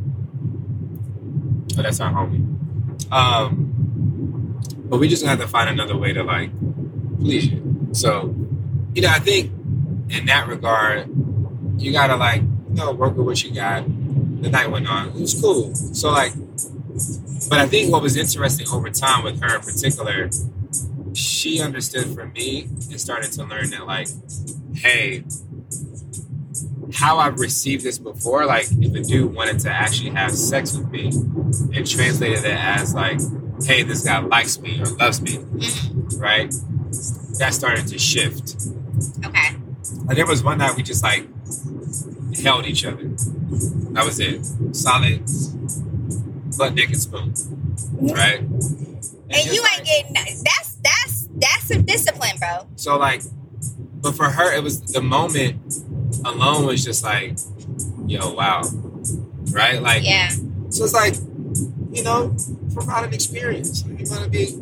[1.78, 2.43] Oh, that's our homie.
[3.12, 6.50] Um, but we just have to find another way to like
[7.20, 7.88] please you.
[7.93, 8.36] So,
[8.95, 9.52] you know, I think
[10.10, 11.08] in that regard,
[11.78, 13.86] you gotta like, you know, work with what you got.
[14.41, 15.10] The night went on.
[15.10, 15.74] It was cool.
[15.76, 16.34] So like,
[17.50, 20.30] but I think what was interesting over time with her in particular,
[21.20, 24.07] she understood from me and started to learn that like,
[24.76, 25.24] hey,
[26.93, 30.89] how I've received this before, like if a dude wanted to actually have sex with
[30.89, 31.07] me
[31.76, 33.20] and translated it as like,
[33.65, 36.20] hey, this guy likes me or loves me, Mhm.
[36.20, 36.51] right?
[37.39, 38.55] That started to shift.
[39.26, 39.55] Okay.
[40.05, 41.28] Like there was one night we just like
[42.41, 43.03] held each other.
[43.93, 44.45] That was it.
[44.76, 45.24] Solid
[46.57, 47.34] butt naked spoon.
[48.01, 48.39] Right?
[48.39, 50.68] And just, you like- ain't getting that's
[51.36, 52.67] that's some discipline, bro.
[52.75, 53.21] So like,
[54.01, 55.61] but for her, it was the moment
[56.25, 57.38] alone was just like,
[58.07, 58.61] yo, wow,
[59.51, 59.82] right?
[59.82, 60.30] Like, Yeah.
[60.69, 61.15] so it's like,
[61.91, 62.36] you know,
[62.73, 63.84] provide an experience.
[63.86, 64.57] You want to be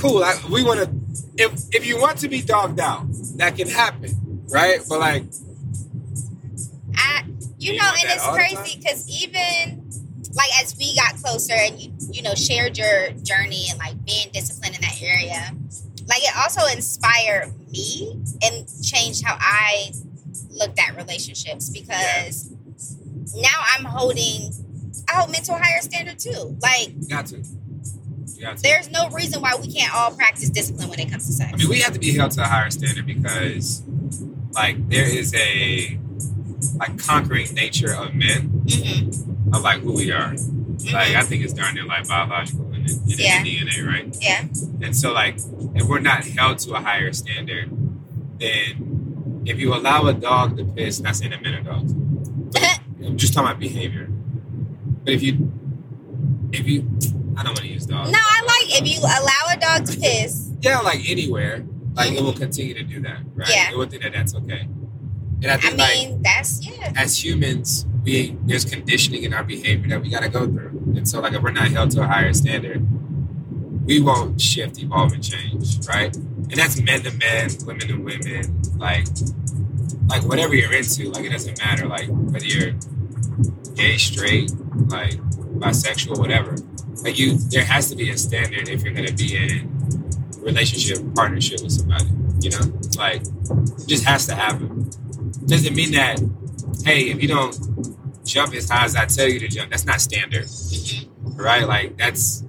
[0.00, 0.20] cool.
[0.20, 0.90] Like, we want to,
[1.36, 4.80] if if you want to be dogged out, that can happen, right?
[4.88, 5.24] But like,
[6.96, 7.24] I
[7.58, 9.84] you You know, and it's crazy because even
[10.34, 14.28] like as we got closer and you you know shared your journey and like being
[14.32, 15.52] disciplined in that area,
[16.08, 19.92] like it also inspired me and changed how I
[20.50, 22.50] looked at relationships because
[23.36, 24.52] now I'm holding
[25.08, 26.56] I hold men to a higher standard too.
[26.62, 28.62] Like you got to, you got to.
[28.62, 31.52] there's no reason why we can't all practice discipline when it comes to sex.
[31.52, 33.82] I mean, we have to be held to a higher standard because,
[34.52, 35.98] like, there is a
[36.76, 40.34] like conquering nature of men hmm of like who we are.
[40.92, 43.42] Like, I think it's darn near like biological in, in the Yeah.
[43.42, 44.16] DNA, right?
[44.20, 44.44] Yeah.
[44.84, 45.36] And so, like,
[45.74, 47.70] if we're not held to a higher standard,
[48.38, 51.92] then if you allow a dog to piss, not saying that men are dogs,
[53.04, 54.06] I'm just talking about behavior.
[55.04, 55.52] But if you,
[56.52, 56.80] if you,
[57.36, 58.10] I don't want to use dogs.
[58.10, 60.50] No, I like if you allow a dog to piss.
[60.60, 61.64] Yeah, like anywhere,
[61.94, 62.40] like it will mm-hmm.
[62.40, 63.48] continue to do that, right?
[63.48, 63.70] Yeah.
[63.70, 64.68] It will think that that's okay.
[65.42, 66.92] And I I think, like, mean, that's yeah.
[66.96, 71.08] as humans, we there's conditioning in our behavior that we got to go through, and
[71.08, 72.86] so like if we're not held to a higher standard,
[73.84, 76.14] we won't shift, evolve, and change, right?
[76.14, 79.06] And that's men to men, women to women, like
[80.08, 82.72] like whatever you're into, like it doesn't matter, like whether you're
[83.74, 84.52] gay, straight,
[84.88, 85.14] like
[85.58, 86.56] bisexual, whatever.
[87.02, 91.62] Like you, there has to be a standard if you're gonna be in relationship, partnership
[91.62, 92.06] with somebody.
[92.40, 94.90] You know, like it just has to happen.
[95.46, 96.20] Doesn't mean that
[96.84, 97.56] hey, if you don't
[98.24, 101.08] jump as high as I tell you to jump, that's not standard, Mhm.
[101.38, 101.66] right?
[101.66, 102.44] Like that's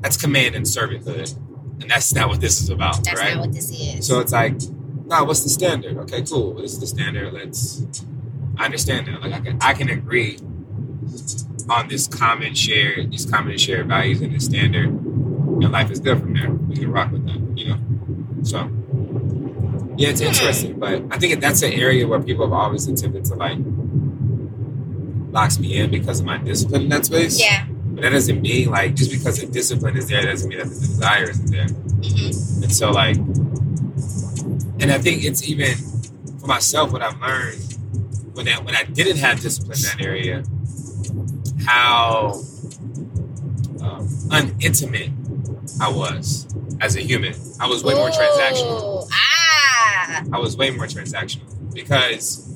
[0.00, 1.34] that's command and servanthood,
[1.80, 3.34] and that's not what this is about, That's right?
[3.34, 4.06] not what this is.
[4.06, 4.54] So it's like,
[5.06, 5.96] nah, what's the standard?
[5.98, 6.52] Okay, cool.
[6.52, 7.32] Well, this is the standard.
[7.32, 7.82] Let's.
[8.56, 9.20] I understand that.
[9.22, 10.38] Like I can, I can agree
[11.68, 16.20] on this common shared, these common shared values and this standard, and life is good
[16.20, 16.50] from there.
[16.50, 17.78] We can rock with that, you know.
[18.42, 18.70] So,
[19.96, 23.34] yeah, it's interesting, but I think that's an area where people have always attempted to
[23.34, 23.58] like
[25.32, 27.40] locks me in because of my discipline in that space.
[27.40, 27.66] yeah.
[27.68, 30.74] But that doesn't mean like just because the discipline is there doesn't mean that the
[30.74, 31.66] desire isn't there.
[31.68, 33.16] hmm And so like
[34.80, 35.74] and I think it's even
[36.40, 37.60] for myself what I've learned
[38.34, 40.42] when I, when I didn't have discipline in that area,
[41.66, 42.32] how
[43.80, 45.12] um, unintimate
[45.80, 46.46] I was
[46.80, 47.34] as a human.
[47.60, 49.04] I was way more transactional.
[49.04, 49.08] Ooh,
[50.32, 52.50] I was way more transactional because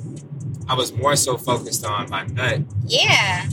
[0.69, 3.47] I was more so focused on my nut Yeah.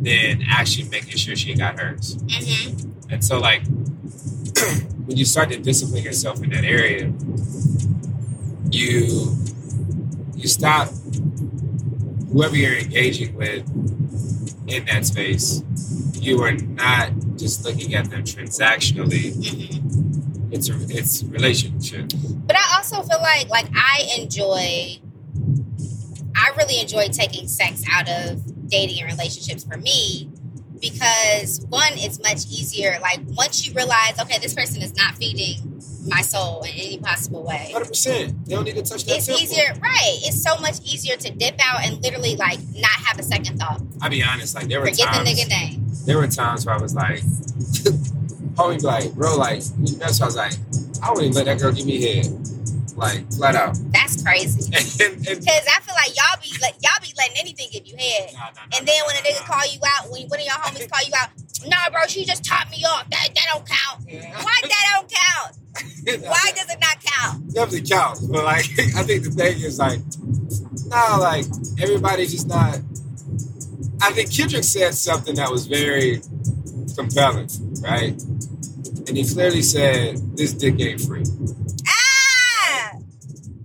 [0.00, 2.16] than actually making sure she got hers.
[2.30, 3.62] hmm And so, like,
[5.06, 7.12] when you start to discipline yourself in that area,
[8.70, 9.36] you
[10.34, 10.88] you stop
[12.32, 13.62] whoever you're engaging with
[14.66, 15.62] in that space.
[16.14, 20.21] You are not just looking at them transactionally, Mhm.
[20.52, 22.12] It's a it's relationship.
[22.46, 25.00] But I also feel like like I enjoy
[26.36, 30.30] I really enjoy taking sex out of dating and relationships for me
[30.80, 35.80] because one it's much easier like once you realize okay this person is not feeding
[36.08, 38.44] my soul in any possible way Hundred percent.
[38.46, 39.16] They don't need to touch that.
[39.16, 39.42] it's temple.
[39.42, 43.22] easier right it's so much easier to dip out and literally like not have a
[43.22, 44.54] second thought I'll be honest.
[44.56, 45.18] Like there were forget times.
[45.36, 47.22] the nigga name there were times where I was like,
[48.54, 49.62] homie, be like, bro, like,
[49.98, 50.52] that's why I was like,
[51.02, 52.26] I wouldn't even let that girl give me head,
[52.96, 53.76] like, flat out.
[53.92, 57.96] that's crazy because I feel like y'all be like y'all be letting anything give you
[57.96, 60.44] head Nah, nah, nah, And then when a nigga call you out, when one of
[60.46, 61.30] your homies call you out,
[61.66, 63.08] nah, bro, she just topped me off.
[63.10, 64.04] That that don't count.
[64.06, 64.42] Yeah.
[64.44, 65.56] Why that don't count?
[66.28, 67.54] Why does it not count?
[67.54, 68.20] definitely counts.
[68.20, 68.64] But like,
[68.96, 70.00] I think the thing is like,
[70.86, 71.46] nah, like
[71.80, 72.78] everybody just not.
[74.02, 76.20] I think Kendrick said something that was very
[76.96, 77.48] compelling,
[77.80, 78.20] right?
[79.08, 81.24] And he clearly said, "This dick ain't free."
[81.88, 82.92] Ah!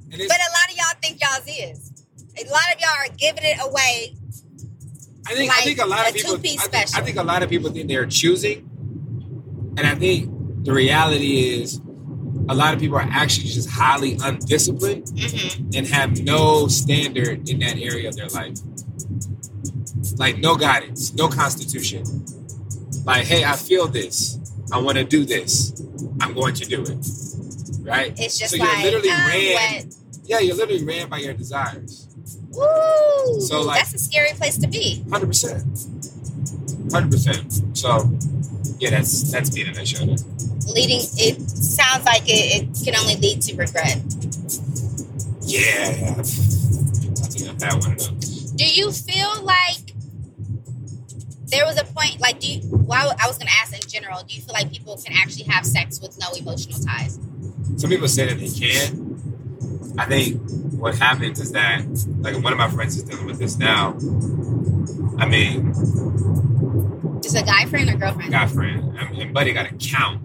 [0.09, 1.91] But a lot of y'all think y'all's is.
[2.39, 4.15] A lot of y'all are giving it away.
[5.27, 6.35] I think I think a lot of people.
[6.35, 6.61] I think,
[6.95, 8.69] I think a lot of people think they're choosing,
[9.77, 11.81] and I think the reality is,
[12.49, 15.69] a lot of people are actually just highly undisciplined Mm-hmm.
[15.75, 18.57] and have no standard in that area of their life.
[20.17, 22.03] Like no guidance, no constitution.
[23.07, 24.37] Like, hey, I feel this.
[24.69, 25.81] I want to do this.
[26.19, 27.07] I'm going to do it.
[27.81, 28.13] Right?
[28.19, 29.85] It's just so like, you're literally um, ran.
[29.85, 29.95] what?
[30.25, 32.05] Yeah, you're literally ran by your desires.
[32.51, 33.39] Woo!
[33.39, 35.05] So, like- that's a scary place to be.
[35.09, 35.63] Hundred percent.
[36.91, 37.77] Hundred percent.
[37.77, 38.11] So,
[38.79, 40.05] yeah, that's that's being in show.
[40.05, 40.17] There.
[40.73, 44.01] Leading, it sounds like it, it can only lead to regret.
[45.43, 48.51] Yeah, I think I've had one of those.
[48.51, 49.93] Do you feel like
[51.47, 54.21] there was a point, like, do you, well, I was going to ask in general,
[54.27, 57.19] do you feel like people can actually have sex with no emotional ties?
[57.77, 59.95] Some people say that they can.
[59.97, 60.41] I think
[60.73, 61.81] what happens is that,
[62.19, 63.93] like, one of my friends is dealing with this now.
[65.19, 65.69] I mean,
[67.25, 68.31] Is a guy friend or girlfriend?
[68.31, 70.21] guy friend, I mean, buddy got to count.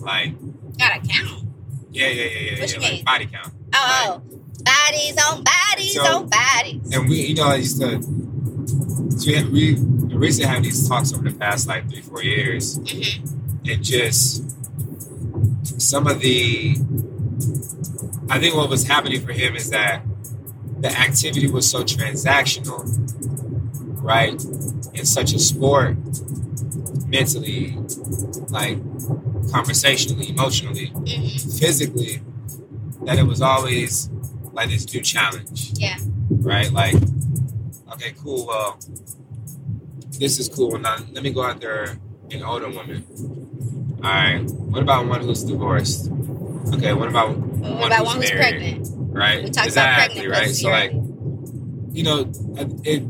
[0.00, 0.34] Like,
[0.78, 1.44] Gotta count.
[1.90, 3.04] yeah, yeah, yeah, yeah, What yeah, you like mean?
[3.04, 3.52] body count.
[3.74, 4.38] Oh, oh.
[4.64, 6.94] bodies on bodies So- on bodies.
[6.94, 11.28] And we, you know, I used to, so we, we recently had these talks over
[11.28, 13.26] the past like three, four years, hmm
[13.68, 14.42] and just
[15.80, 16.74] some of the
[18.30, 20.02] I think what was happening for him is that
[20.80, 22.80] the activity was so transactional,
[24.02, 24.32] right?
[24.94, 25.96] In such a sport,
[27.06, 27.76] mentally,
[28.48, 28.78] like
[29.52, 31.26] conversationally, emotionally, hmm
[31.58, 32.22] physically,
[33.04, 34.08] that it was always
[34.52, 35.98] like this new challenge, Yeah.
[36.30, 36.72] right?
[36.72, 36.94] Like,
[37.92, 38.78] okay, cool, well,
[40.20, 40.78] this is cool.
[40.78, 41.98] Now, let me go out there
[42.30, 43.04] an older woman.
[44.04, 46.10] All right, what about one who's divorced?
[46.74, 48.88] Okay, what about What one about who's one who's pregnant?
[49.12, 49.42] right?
[49.42, 50.50] We talked exactly, right?
[50.54, 52.30] So like, you know,
[52.84, 53.02] it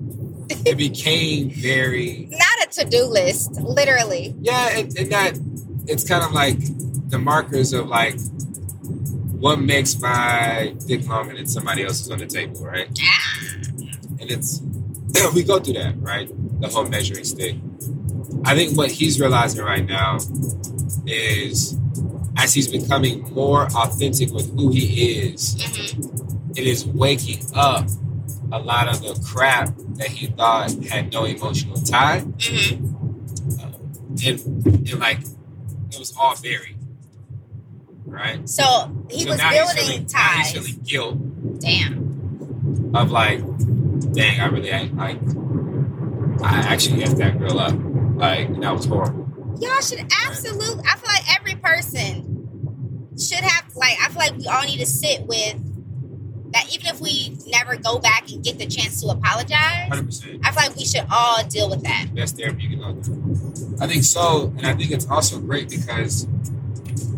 [0.66, 4.34] it became very Not a to-do list, literally.
[4.40, 5.38] yeah, and, and that
[5.86, 6.56] it's kind of like
[7.10, 8.18] the markers of like
[9.38, 12.88] what makes my dick longer than somebody else's on the table, right?
[13.02, 13.44] Ah,
[14.20, 14.60] And it's
[15.34, 16.30] we go through that, right?
[16.60, 17.56] The whole measuring stick.
[18.44, 20.18] I think what he's realizing right now
[21.06, 21.78] is
[22.36, 26.56] as he's becoming more authentic with who he is, mhm.
[26.56, 27.86] it is waking up
[28.52, 32.20] a lot of the crap that he thought had no emotional tie.
[32.20, 33.62] Mhm.
[33.62, 33.74] Um,
[34.24, 35.20] and, and like,
[35.90, 36.76] it was all buried.
[38.06, 38.48] Right?
[38.48, 38.64] So
[39.10, 40.50] he so was building feeling, now ties.
[40.50, 42.92] he's feeling guilt Damn.
[42.94, 43.40] of like,
[44.12, 45.18] dang, I really, I, like,
[46.42, 47.74] I actually effed that girl up.
[48.16, 49.28] Like, that was horrible.
[49.60, 50.84] Y'all should absolutely.
[50.86, 53.74] I feel like every person should have.
[53.74, 56.74] Like, I feel like we all need to sit with that.
[56.74, 60.40] Even if we never go back and get the chance to apologize, 100%.
[60.44, 62.06] I feel like we should all deal with that.
[62.14, 63.76] best therapy you can go through.
[63.80, 66.26] I think so, and I think it's also great because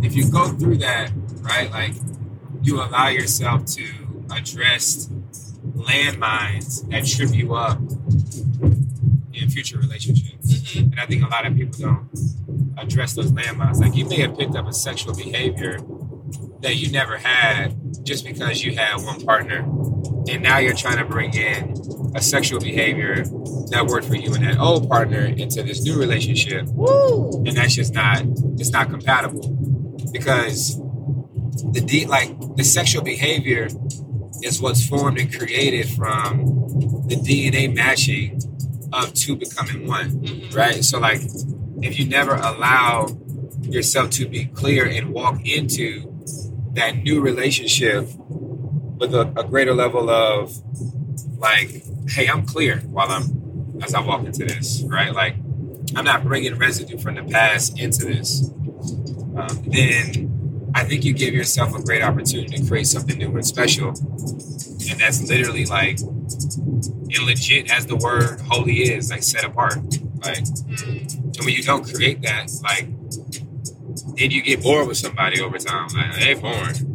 [0.03, 1.11] if you go through that,
[1.43, 1.95] right, like
[2.63, 3.87] you allow yourself to
[4.31, 5.09] address
[5.83, 7.79] landmines that trip you up
[9.35, 10.53] in future relationships.
[10.53, 10.93] Mhm.
[10.93, 12.09] And I think a lot of people don't
[12.79, 13.81] address those landmines.
[13.81, 15.79] Like you may have picked up a sexual behavior
[16.61, 19.59] that you never had just because you had one partner,
[20.29, 21.75] and now you're trying to bring in
[22.15, 23.25] a sexual behavior
[23.71, 27.43] that worked for you and that old partner into this new relationship, Woo.
[27.47, 28.23] and that's just not
[28.59, 29.49] it's not compatible
[30.13, 30.77] because
[31.73, 33.69] the D, like the sexual behavior
[34.43, 36.45] is what's formed and created from
[37.07, 38.41] the DNA matching
[38.93, 40.55] of two becoming one Mhm.
[40.55, 40.85] right?
[40.85, 41.21] So like
[41.83, 43.09] if you never allow
[43.63, 46.09] yourself to be clear and walk into
[46.75, 48.09] that new relationship
[48.99, 50.57] with a, a greater level of
[51.39, 55.13] like, hey, I'm clear while I'm as I walk into this, right?
[55.13, 55.35] Like,
[55.97, 58.49] I'm not bringing residue from the past into this.
[59.37, 60.32] Um, then
[60.75, 64.99] I think you give yourself a great opportunity to create something new and special, and
[65.01, 69.77] that's literally like, and legit as the word holy is, like set apart,
[70.25, 70.39] like.
[71.35, 72.87] And when you don't create that, like,
[74.17, 75.89] then you get bored with somebody over time.
[75.95, 76.89] Like, they boring.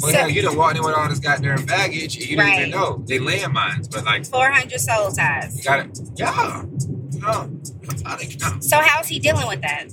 [0.00, 2.48] Well, So- hell, you don't walk in with all this goddamn baggage, and you don't
[2.48, 3.90] even know they landmines.
[3.90, 5.56] But like, 400 soul ties.
[5.56, 5.98] you got it.
[6.16, 6.64] Yeah,
[7.10, 7.46] yeah.
[7.82, 8.28] That's how they.
[8.60, 9.88] So how's he dealing with that?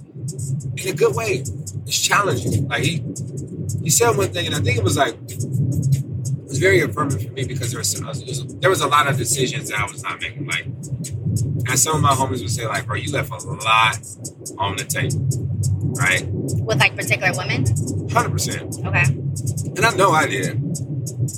[0.78, 1.44] In a good way.
[1.88, 2.68] It's challenging.
[2.68, 3.03] Like he,
[3.84, 7.32] he said one thing, and I think it was like, it was very affirming for
[7.34, 10.20] me because there was, was there was a lot of decisions that I was not
[10.22, 10.48] making.
[10.48, 13.98] Like, and some of my homies would say, like, bro, you left a lot
[14.57, 15.28] on the table,
[15.95, 16.26] right?
[16.28, 17.66] With like particular women?
[18.12, 18.76] Hundred percent.
[18.86, 19.03] Okay.
[19.76, 20.62] And I know I did.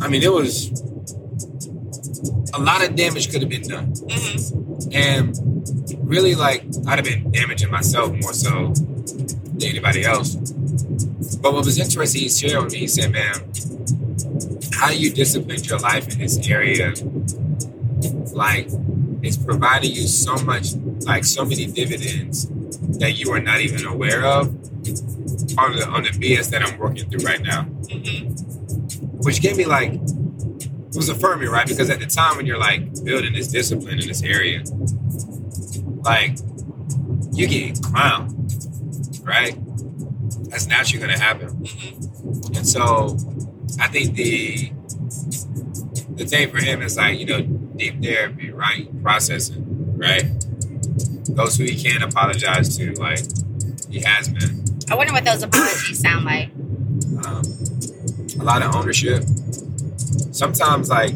[0.01, 0.69] I mean, it was
[2.53, 3.93] a lot of damage could have been done.
[4.09, 5.35] hmm And
[6.03, 10.35] really, like, I'd have been damaging myself more so than anybody else.
[10.35, 13.35] But what was interesting, he shared with me, he said, man,
[14.73, 16.93] how you disciplined your life in this area,
[18.33, 18.67] like,
[19.23, 20.73] it's providing you so much,
[21.05, 22.47] like, so many dividends
[22.99, 24.47] that you are not even aware of
[25.57, 28.33] on the, on the BS that I'm working through right now hmm
[29.19, 29.93] which gave me like
[30.89, 31.67] it was affirming, right?
[31.67, 34.63] Because at the time when you're like building this discipline in this area,
[36.03, 36.37] like
[37.33, 39.55] you get clowned, right?
[40.49, 41.49] That's naturally gonna happen.
[42.55, 43.17] And so
[43.79, 44.71] I think the
[46.15, 48.89] the thing for him is like, you know, deep therapy, right?
[49.03, 50.23] Processing, right?
[51.29, 53.19] Those who he can apologize to, like
[53.89, 54.63] he has been.
[54.89, 56.49] I wonder what those apologies sound like.
[57.25, 57.43] um,
[58.39, 59.23] a lot of ownership.
[60.37, 61.13] Sometimes, like,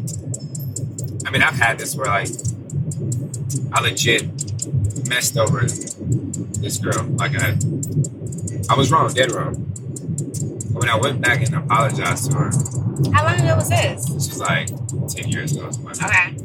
[1.27, 2.27] I mean, I've had this where, like,
[3.72, 4.23] I legit
[5.07, 7.03] messed over this girl.
[7.18, 7.56] Like, I,
[8.69, 9.53] I was wrong, dead wrong.
[10.73, 12.52] But when I went back and apologized to her,
[13.14, 14.06] How long ago was this?
[14.06, 14.68] this was like
[15.10, 15.69] 10 years ago.
[15.84, 16.02] like.
[16.03, 16.35] Okay.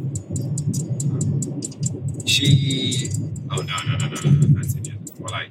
[2.26, 3.08] She,
[3.52, 5.48] oh, no, no, no, no, no, no, not 10 years ago, more like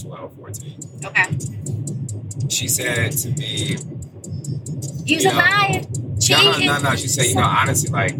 [0.00, 0.80] 12, 14.
[1.04, 2.48] Okay.
[2.48, 3.76] She said to me,
[5.04, 5.30] Use Yeah.
[5.30, 5.74] a
[6.30, 6.96] No, no, no, no.
[6.96, 8.14] She said, you know, honestly, like,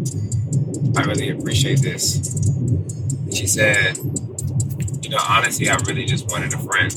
[0.97, 2.15] I really appreciate this.
[3.33, 3.97] She said,
[5.01, 6.93] you know, honestly, I really just wanted a friend.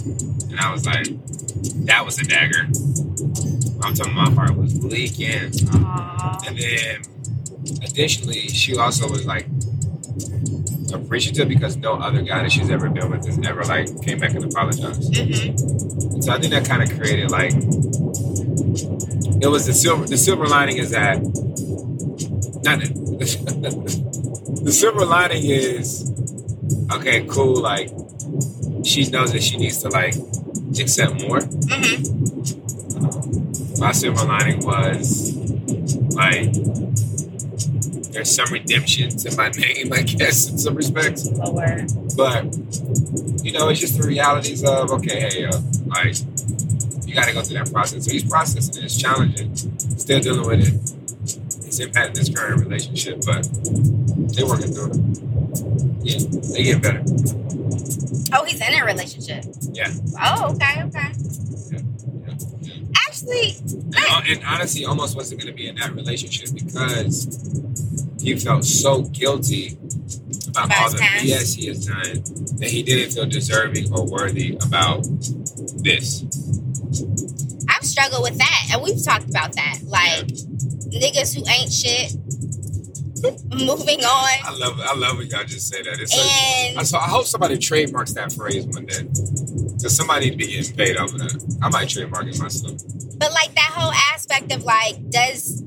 [0.51, 1.06] And I was like,
[1.86, 2.66] that was a dagger.
[3.84, 5.52] I'm talking my heart was leaking.
[5.74, 6.39] Aw.
[6.47, 7.02] And then
[7.82, 9.47] additionally, she also was like
[10.93, 14.34] appreciative because no other guy that she's ever been with has ever like came back
[14.34, 15.12] and apologized.
[15.12, 16.22] Mhm.
[16.22, 17.52] So I think that kind of created like
[19.41, 20.05] it was the silver.
[20.07, 21.20] The silver lining is that
[22.65, 22.87] not the,
[24.65, 26.11] the silver lining is
[26.93, 27.61] okay, cool.
[27.61, 27.91] Like
[28.85, 30.15] she knows that she needs to like
[30.79, 31.41] accept more.
[31.41, 32.09] Mhm.
[33.79, 35.35] My silver lining was
[36.15, 36.53] like
[38.12, 41.31] there's some redemption to my name, I guess, in some respects.
[41.33, 41.91] Lord.
[42.16, 42.45] But
[43.45, 46.16] you know, it's just the realities of okay, hey, uh, like
[47.12, 48.06] you got to go through that process.
[48.06, 48.86] So he's processing it.
[48.86, 49.55] It's challenging.
[49.55, 50.74] Still dealing with it.
[51.66, 53.47] It's impacting his current relationship, but
[54.32, 54.97] they're working through it.
[56.02, 56.18] Yeah,
[56.55, 57.02] they get better.
[58.32, 59.44] Oh, he's in a relationship.
[59.72, 59.93] Yeah.
[60.22, 61.12] Oh, okay, okay.
[61.70, 61.80] Yeah,
[62.22, 62.74] yeah, yeah.
[63.06, 63.56] Actually,
[63.94, 67.26] And, and honestly, almost wasn't going to be in that relationship because
[68.22, 69.76] he felt so guilty
[70.48, 70.97] about About all the.
[70.98, 72.22] BS he has done
[72.59, 75.05] that he didn't feel deserving or worthy about
[75.82, 76.24] this.
[77.69, 79.78] I've struggled with that, and we've talked about that.
[79.85, 80.27] Like
[80.93, 82.14] niggas who ain't shit.
[83.55, 84.86] Moving on, I love it.
[84.86, 86.01] I love when y'all just say that.
[86.01, 89.02] It's so, and I, so I hope somebody trademarks that phrase one day.
[89.05, 91.59] Because somebody need to be getting paid over that.
[91.62, 92.81] I might trademark it myself.
[93.19, 95.60] but like that whole aspect of like, does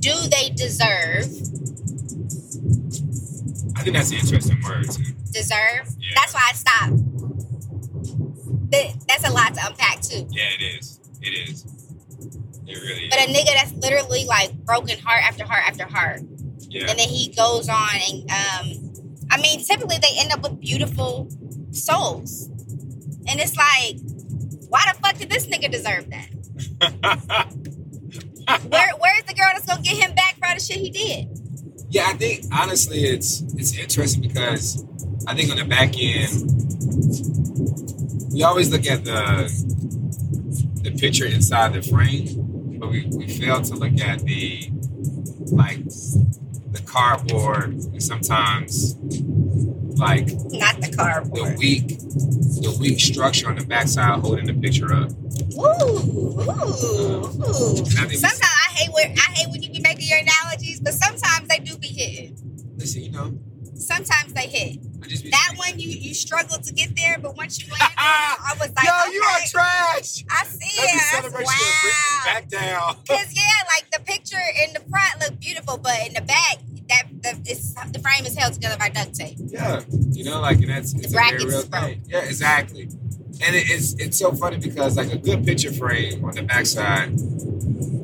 [0.00, 1.26] do they deserve
[3.76, 5.04] I think that's an interesting word too.
[5.32, 5.86] deserve?
[5.98, 6.14] Yeah.
[6.14, 6.92] That's why I stopped.
[8.72, 10.26] Th- That's a lot to unpack too.
[10.30, 11.00] Yeah, it is.
[11.22, 11.64] It is.
[12.66, 16.20] It really But a nigga that's literally like broken heart after heart after heart,
[16.68, 16.86] Yeah.
[16.88, 18.92] and then he goes on and um,
[19.30, 21.28] I mean, typically they end up with beautiful
[21.70, 22.48] souls,
[23.28, 23.98] and it's like,
[24.68, 26.28] why the fuck did this nigga deserve that?
[28.68, 31.28] Where where's the girl that's gonna get him back for all the shit he did?
[31.90, 34.84] Yeah, I think honestly, it's it's interesting because
[35.26, 36.30] I think on the back end,
[38.36, 39.48] we always look at the
[40.82, 44.70] the picture inside the frame, but we, we fail to look at the
[45.46, 48.94] like the cardboard and sometimes
[49.96, 51.54] like Not the cardboard.
[51.54, 55.10] the weak the weak structure on the backside holding the picture up.
[55.56, 55.96] Ooh,
[56.36, 57.84] ooh, ooh.
[57.86, 61.48] think Sometimes I hate when I hate when you be making your analogies, but sometimes
[61.48, 62.36] they do be hitting.
[62.76, 63.38] Listen, you know,
[63.76, 64.85] Sometimes they hit.
[65.36, 67.94] I just be That one you you struggled to get there, but once you landed,
[67.98, 70.24] I was like, Yo, okay, you are trash.
[70.30, 71.00] I see it.
[71.00, 72.22] celebration wow.
[72.24, 72.96] back down.
[73.08, 76.58] Cause yeah, like the picture in the front looked beautiful, but in the back,
[76.88, 79.36] that the it's the frame is held together by duct tape.
[79.38, 79.82] Yeah,
[80.12, 82.02] you know, like and that's it's a very brackets real thing.
[82.06, 82.82] Yeah, exactly.
[83.44, 87.10] And it, it's it's so funny because like a good picture frame on the backside,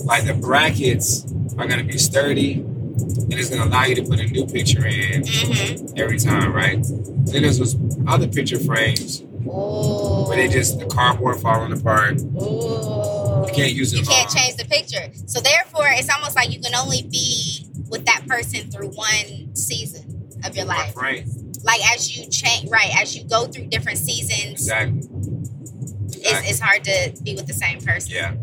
[0.04, 1.24] like the brackets
[1.59, 2.64] are gonna be sturdy,
[2.97, 5.98] and it's gonna allow you to put a new picture in Mm-hmm.
[5.98, 6.78] every time, right?
[6.82, 10.24] Then there's those other picture frames Ooh.
[10.28, 12.20] where they just the cardboard falling apart.
[12.20, 13.47] Ooh.
[13.48, 13.98] You can't use it.
[14.01, 14.36] You can't long.
[14.36, 15.12] change the picture.
[15.27, 20.31] So therefore, it's almost like you can only be with that person through one season
[20.44, 20.97] of your life.
[20.97, 21.27] Right.
[21.64, 22.90] Like as you change, right?
[23.01, 24.98] As you go through different seasons, Exactly.
[24.98, 26.51] it's, Exactly.
[26.51, 28.12] it's hard to be with the same person.
[28.14, 28.35] Yeah.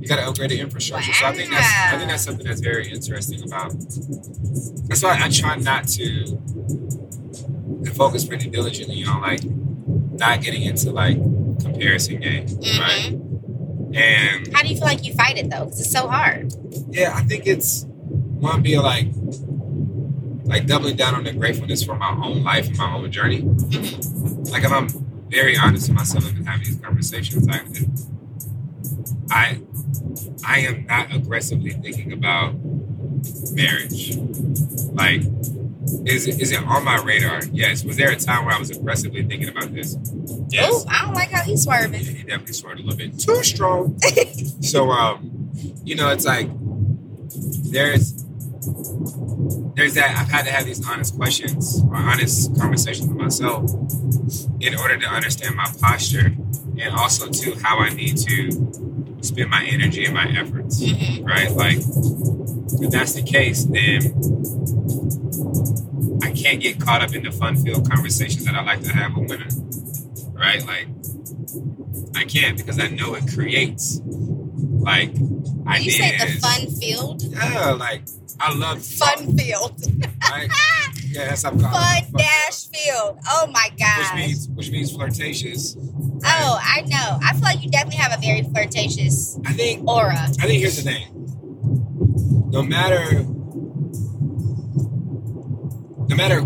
[0.00, 1.12] You gotta upgrade the infrastructure.
[1.12, 3.72] So I think that's I think that's something that's very interesting about
[4.88, 6.24] that's why I try not to,
[7.84, 9.40] to focus pretty diligently on like
[10.18, 11.16] not getting into like
[11.62, 12.54] comparison games.
[12.78, 13.12] Right.
[13.12, 13.96] Mhm.
[13.96, 15.64] And How do you feel like you fight it though?
[15.64, 16.52] Because it's so hard.
[16.90, 19.08] yeah, I think it's one be like
[20.44, 23.42] like doubling down on the gratefulness for my own life and my own journey.
[24.50, 24.88] Like if I'm
[25.28, 27.60] very honest with myself and having these conversations, I
[29.30, 29.60] I
[30.46, 32.54] I am not aggressively thinking about
[33.52, 34.16] marriage.
[34.92, 35.22] Like,
[36.06, 37.42] is it is it on my radar?
[37.52, 37.84] Yes.
[37.84, 39.96] Was there a time where I was aggressively thinking about this?
[40.48, 40.72] Yes.
[40.72, 42.00] Ooh, I don't like how he's Yeah, swerving.
[42.04, 43.98] he definitely swerved a little bit too strong.
[44.60, 45.50] so um,
[45.84, 46.48] you know, it's like
[47.70, 48.24] there's
[49.74, 53.70] there's that I've had to have these honest questions or honest conversations with myself
[54.60, 56.26] in order to understand my posture
[56.78, 60.80] and also to how I need to spend my energy and my efforts.
[60.82, 61.24] Mhm.
[61.26, 61.50] Right?
[61.52, 64.14] Like if that's the case, then
[66.22, 69.30] I can't get caught up in the fun-filled conversations that I like to have with
[69.30, 69.48] women.
[70.34, 70.64] Right?
[70.66, 70.88] Like
[72.16, 74.00] I can't because I know it creates
[74.80, 75.10] like
[75.66, 77.22] I You said the fun field.
[77.22, 78.02] Yeah, like
[78.40, 79.80] I love Fun field.
[80.30, 80.50] Right?
[81.06, 82.04] Yeah, that's how I'm calling Fun it.
[82.04, 83.18] Fun dash field.
[83.28, 83.98] Oh my god.
[83.98, 85.76] Which means which means flirtatious.
[86.24, 87.18] Oh, I know.
[87.22, 90.16] I feel like you definitely have a very flirtatious I think aura.
[90.18, 91.06] I think here's the thing.
[92.50, 93.24] No matter
[96.08, 96.40] no matter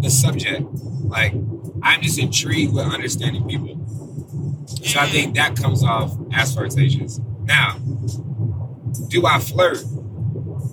[0.00, 0.62] the subject,
[1.04, 1.34] like
[1.82, 3.76] I'm just intrigued with understanding people.
[4.66, 5.12] So I mm-hmm.
[5.12, 7.20] think that comes off as flirtatious.
[7.46, 7.78] Now,
[9.08, 9.78] do I flirt?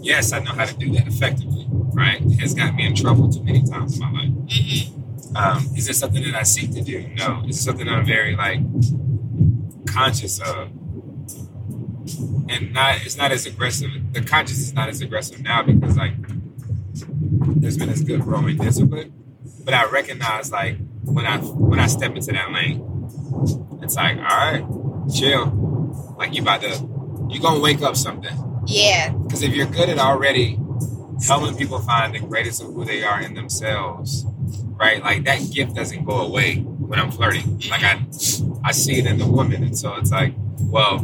[0.01, 2.21] Yes, I know how to do that effectively, right?
[2.21, 4.29] It has got me in trouble too many times in my life.
[4.51, 7.07] hmm Um, is it something that I seek to do?
[7.17, 7.43] No.
[7.47, 8.59] Is it something I'm very like
[9.87, 10.69] conscious of?
[12.49, 13.89] And not it's not as aggressive.
[14.13, 16.13] The conscious is not as aggressive now because like
[17.61, 19.13] there's been this good growing discipline.
[19.63, 22.81] But I recognize like when I when I step into that lane,
[23.81, 24.63] it's like, all right,
[25.15, 25.47] chill.
[26.17, 26.69] Like you about to
[27.29, 28.37] you gonna wake up something.
[28.65, 29.11] Yeah.
[29.11, 30.59] Because if you're good at already
[31.25, 34.25] helping people find the greatest of who they are in themselves,
[34.79, 35.01] right?
[35.01, 37.61] Like that gift doesn't go away when I'm flirting.
[37.69, 38.05] Like I,
[38.63, 40.99] I see it in the woman, and so it's like, well,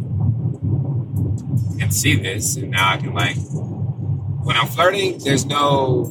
[1.75, 3.37] I can see this, and now I can like,
[4.43, 6.05] when I'm flirting, there's no,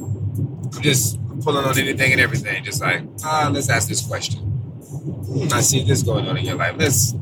[0.73, 4.39] I'm just pulling on anything and everything, just like, ah, let's ask this question.
[4.39, 6.75] Hmm, I see this going on in your life.
[6.77, 7.13] Let's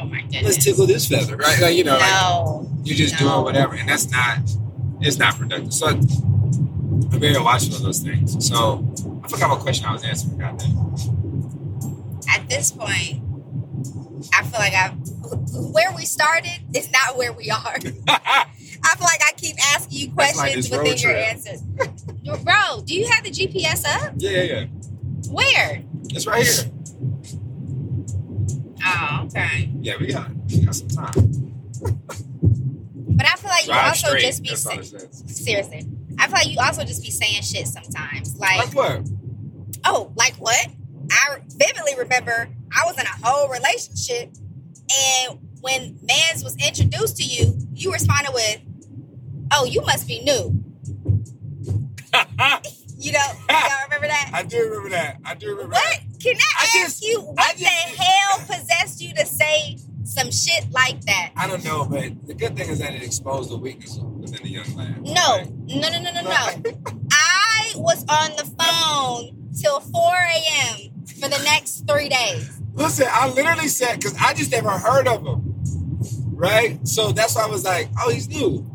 [0.00, 0.42] Oh my goodness.
[0.44, 1.60] let's tickle this feather, right?
[1.60, 3.28] Like you know, like, you're just No.
[3.30, 4.38] doing whatever, and that's not
[5.00, 5.72] it's not productive.
[5.72, 6.00] So I'm
[7.20, 8.46] very watchful of those things.
[8.46, 8.86] So
[9.24, 10.38] I forgot what question I was answering.
[10.38, 10.94] God damn.
[12.28, 13.22] At this point,
[14.34, 14.94] I feel like I've
[15.72, 17.76] where we started is not where we are.
[18.86, 21.16] I feel like I keep asking you That's like questions within your trip.
[21.28, 21.62] answers.
[22.42, 24.12] Bro, do you have the GPS up?
[24.16, 24.64] yeah, yeah, yeah.
[25.30, 25.82] Where?
[26.10, 26.70] It's right here.
[28.96, 29.70] Oh, okay.
[29.80, 31.52] Yeah, we got we got some time.
[33.16, 34.22] But I feel like you Drive also straight.
[34.22, 35.44] just be That's all say- it says.
[35.44, 35.86] seriously.
[36.18, 38.36] I feel like you also just be saying shit sometimes.
[38.36, 39.08] Like, Like what?
[39.84, 40.68] oh, like what?
[41.10, 44.32] I vividly remember I was in a whole relationship,
[45.28, 48.60] and when Mans was introduced to you, you responded with,
[49.52, 50.60] "Oh, you must be new."
[52.96, 53.18] You know,
[53.50, 54.30] y'all remember that?
[54.32, 55.18] I do remember that.
[55.26, 55.82] I do remember What?
[55.82, 56.03] that.
[56.24, 57.64] Can I, I ask just- you what I the
[58.02, 61.32] hell possessed you to say some shit like that?
[61.36, 64.48] I don't know, but the good thing is that it exposed the weakness within the
[64.50, 65.02] young man.
[65.02, 65.50] No, Right?
[65.66, 66.30] no, no, no, no, no.
[67.12, 70.90] I was on the phone till 4 a.m.
[71.20, 72.50] for the next three days.
[72.74, 75.54] Listen, I literally said because I just never heard of him,
[76.32, 76.86] right?
[76.88, 78.68] So that's why I was like, oh, he's new.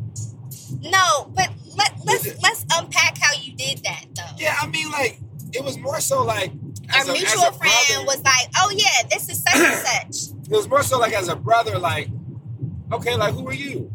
[0.82, 4.24] No, but let, let's let's unpack how you did that though.
[4.38, 5.20] Yeah, I mean, like
[5.52, 6.52] it was more so like
[6.94, 10.56] Our a- mutual friend brother- was like, "Oh yeah, this is such and such." It
[10.56, 12.10] was more so like as a brother, like,
[12.92, 13.92] okay, like who are you?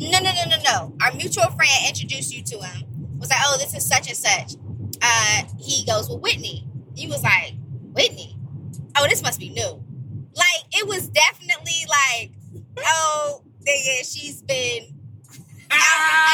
[0.00, 0.96] No, no, no, no, no.
[1.00, 3.18] Our mutual friend introduced you to him.
[3.18, 4.54] Was like, "Oh, this is such and such."
[5.00, 7.54] Uh, he goes, "Well, Whitney." He was like,
[7.92, 8.36] "Whitney?
[8.96, 9.82] Oh, this must be new."
[10.34, 12.32] Like it was definitely like,
[12.84, 14.94] "Oh, yeah, she's been
[15.70, 15.78] out,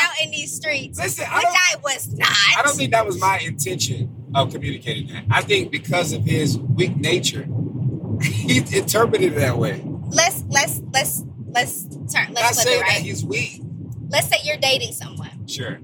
[0.09, 2.29] out in these streets," Listen, I which I was not.
[2.59, 5.25] I don't think that was my intention of communicating that.
[5.31, 7.47] I think because of his weak nature,
[8.23, 9.83] he interpreted it that way.
[10.11, 12.33] let's let's let's let's turn.
[12.33, 13.61] Let's flip saying it that he's weak.
[14.09, 15.69] Let's say you're dating someone, Sure.
[15.75, 15.83] and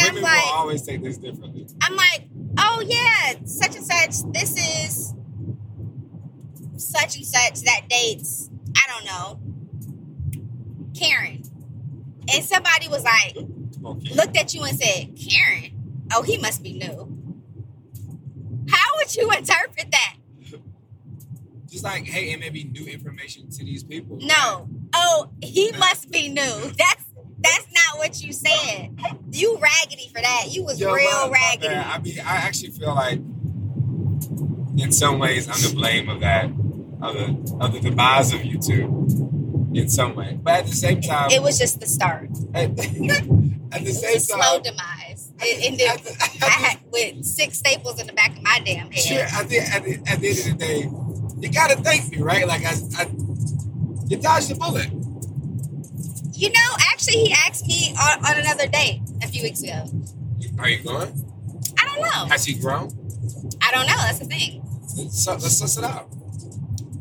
[0.00, 1.66] I'm Women like, will always take this differently.
[1.82, 2.28] I'm like,
[2.58, 4.32] oh yeah, such and such.
[4.32, 5.14] This is
[6.76, 8.50] such and such that dates.
[8.76, 9.40] I don't know,
[10.98, 11.42] Karen.
[12.34, 14.16] And somebody was like, kid.
[14.16, 15.72] looked at you and said, Karen.
[16.14, 17.15] Oh, he must be new.
[19.06, 20.16] Would you interpret that?
[21.68, 24.18] Just like, hey, it may be new information to these people.
[24.20, 24.68] No.
[24.94, 26.42] Oh, he must be new.
[26.76, 27.04] That's
[27.38, 28.98] that's not what you said.
[29.30, 30.46] You raggedy for that.
[30.50, 31.68] You was Yo, real my- my raggedy.
[31.74, 31.86] bad.
[31.86, 33.18] I mean, I actually feel like,
[34.78, 38.58] in some ways, I'm the blame of that, of the of the demise of you
[38.58, 40.40] two, in some way.
[40.42, 42.30] But at the same time, It was just the start.
[42.54, 45.05] at, at the It was a same slow time, demise.
[45.40, 49.02] It ended the- I had with six staples in the back of my damn head.
[49.04, 50.90] Sure, at the, at, the, at the end of the day,
[51.40, 52.46] you gotta thank me, right?
[52.46, 53.10] Like I, I
[54.08, 54.88] you dodged the bullet.
[56.32, 59.86] You know, actually, he asked me on, on another date a few weeks ago.
[60.58, 61.24] Are you going?
[61.78, 62.26] I don't know.
[62.26, 62.88] Has he grown?
[63.62, 63.96] I don't know.
[63.96, 64.62] That's the thing.
[64.96, 66.08] Let's, let's suss it out.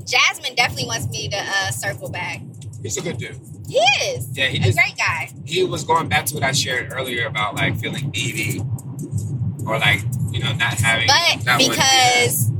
[0.05, 2.41] Jasmine definitely wants me to uh, circle back.
[2.81, 3.39] He's a good dude.
[3.67, 5.29] He is Yeah, he a just great guy.
[5.45, 8.61] he was going back to what I shared earlier about like feeling needy
[9.65, 10.01] or like
[10.31, 12.13] you know not having But not wanting to do that.
[12.21, 12.51] because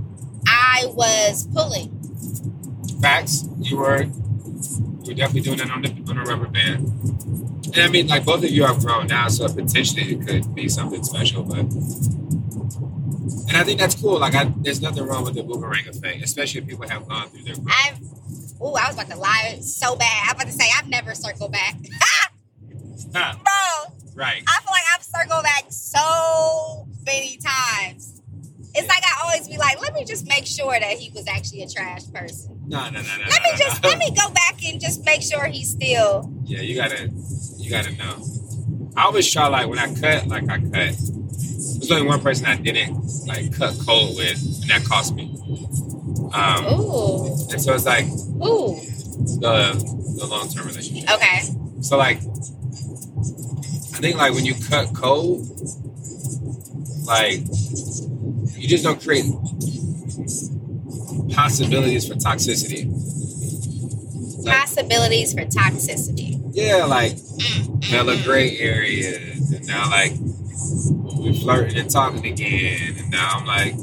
[0.48, 1.90] I was pulling,
[3.02, 4.12] facts, you were you
[5.08, 6.88] were definitely doing that on the on a rubber band.
[7.74, 10.70] And I mean, like both of you have grown now, so potentially it could be
[10.70, 11.44] something special.
[11.44, 11.60] But
[13.48, 14.20] and I think that's cool.
[14.20, 17.44] Like, I, there's nothing wrong with the boomerang effect, especially if people have gone through
[17.44, 17.68] their growth.
[17.86, 18.00] I've.
[18.62, 20.24] Oh, I was about to lie so bad.
[20.28, 21.76] I am about to say I've never circled back.
[23.14, 24.44] Huh, Bro, right.
[24.46, 28.22] I feel like I've circled back so many times.
[28.74, 31.62] It's like I always be like, let me just make sure that he was actually
[31.64, 32.60] a trash person.
[32.68, 33.24] No, no, no, no.
[33.30, 33.90] Let no, me just no.
[33.90, 36.30] let me go back and just make sure he's still.
[36.44, 37.10] Yeah, you gotta,
[37.58, 38.26] you gotta know.
[38.98, 40.72] I always try like when I cut, like I cut.
[40.72, 45.34] There's only one person I didn't like cut cold with, and that cost me.
[46.34, 48.76] Um, Ooh, and so it's like ooh.
[49.40, 49.74] the
[50.20, 51.10] the long term relationship.
[51.12, 51.42] Okay.
[51.82, 55.48] So like, I think like when you cut cold,
[57.06, 57.42] like
[58.58, 59.26] you just don't create
[61.34, 62.86] possibilities for toxicity.
[64.46, 66.40] Like, Possibilities for toxicity.
[66.54, 72.96] yeah, like Mm, hella mm, gray areas, and now like we're flirting and talking again,
[72.98, 73.74] and now I'm like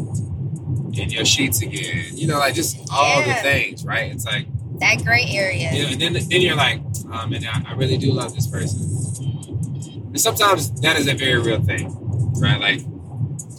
[0.93, 2.06] in your sheets again.
[2.12, 4.12] You know, like just all the things, right?
[4.12, 4.47] It's like.
[4.81, 5.73] That gray area.
[5.85, 8.81] know, and then then you're like, oh man, I, I really do love this person.
[10.06, 11.89] And sometimes that is a very real thing,
[12.40, 12.60] right?
[12.60, 12.81] Like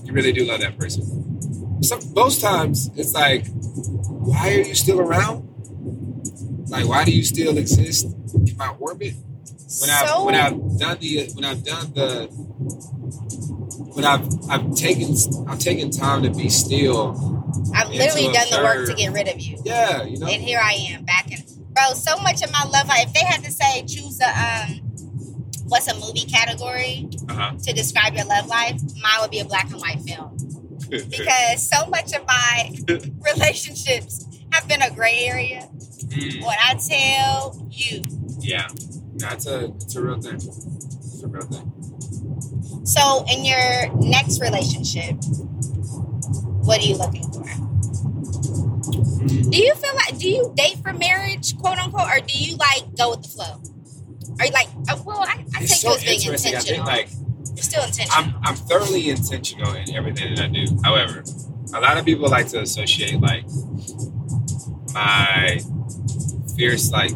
[0.04, 1.82] you really do love that person.
[1.84, 5.50] Some most times it's like, why are you still around?
[6.70, 9.14] Like, why do you still exist in my orbit?
[9.80, 12.28] When I've when I've done the when I've done the
[13.94, 15.16] when I've I've taken
[15.48, 17.12] I've taken time to be still.
[17.76, 19.58] I've literally to done the work to get rid of you.
[19.64, 20.28] Yeah, you know.
[20.28, 21.40] And here I am back in
[21.74, 24.80] bro, so much of my love life, if they had to say choose a um
[25.68, 27.54] what's a movie category Uh-huh.
[27.64, 30.38] to describe your love life, mine would be a black and white film.
[30.90, 32.76] Because so much of my
[33.34, 35.68] relationships have been a gray area.
[36.10, 38.04] Mm, What I tell you.
[38.40, 38.68] yeah,
[39.16, 40.36] that's a it's a real thing.
[40.36, 41.72] It's a real thing.
[42.84, 45.16] So in your next relationship,
[46.64, 47.44] what are you looking for?
[49.50, 52.96] Do you feel like do you date for marriage, quote unquote, or do you like
[52.98, 53.62] go with the flow?
[54.40, 56.56] Are you like, oh, well, I, I take It's you so as being interesting.
[56.56, 56.86] I think intentional.
[56.86, 57.10] like
[57.56, 58.36] You're still intentional.
[58.36, 60.66] I'm I'm thoroughly intentional in everything that I do.
[60.84, 61.24] However,
[61.74, 63.46] a lot of people like to associate like
[64.94, 65.60] my
[66.58, 67.12] fierce like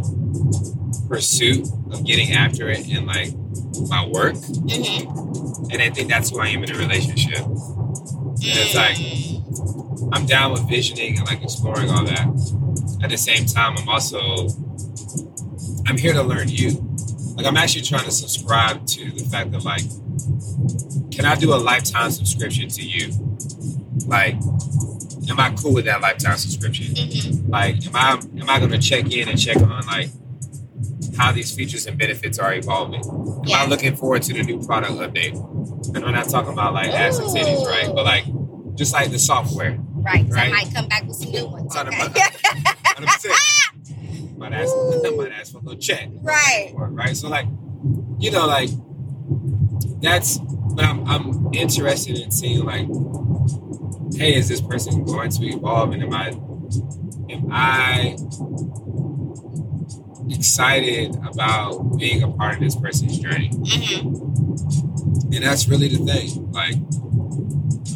[1.08, 3.34] pursuit of getting after it and like
[3.90, 5.72] my work, Mm-hmm.
[5.72, 7.40] and I think that's who I am in a relationship.
[7.40, 8.98] And it's like
[10.14, 12.28] I'm down with visioning and like exploring all that.
[13.04, 14.48] At the same time, I'm also
[15.88, 16.72] I'm here to learn you.
[17.36, 19.84] Like I'm actually trying to subscribe to the fact that like,
[21.12, 23.14] can I do a lifetime subscription to you?
[24.06, 24.36] Like,
[25.30, 26.94] am I cool with that lifetime subscription?
[26.96, 27.50] Mm-hmm.
[27.50, 30.10] Like, am I am I gonna check in and check on like
[31.18, 33.02] how these features and benefits are evolving?
[33.06, 33.64] Am Yeah.
[33.64, 35.34] I looking forward to the new product update?
[35.96, 37.88] And we're not talking about like ass and titties, right?
[37.94, 38.26] But like
[38.76, 39.78] just like the software.
[39.96, 40.28] Right.
[40.32, 41.76] So I might come back with some new ones.
[41.76, 41.90] Okay.
[41.90, 42.10] a-
[43.02, 43.32] 100%.
[44.38, 44.72] Might ask,
[45.18, 46.10] might ask for a little check.
[46.22, 46.72] right.
[46.76, 47.18] right?
[47.18, 47.48] So like,
[48.20, 48.70] you know, like
[50.02, 52.86] that's but I'm I'm interested in seeing like,
[54.16, 56.28] hey, is this person going to evolve and am I
[57.30, 58.16] am I
[60.30, 63.50] excited about being a part of this person's journey?
[63.50, 65.34] Mm-hmm.
[65.34, 66.52] And that's really the thing.
[66.52, 66.76] Like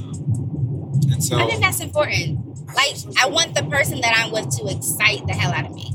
[0.01, 2.39] um, and so I think that's important.
[2.75, 5.91] Like, I want the person that I'm with to excite the hell out of me.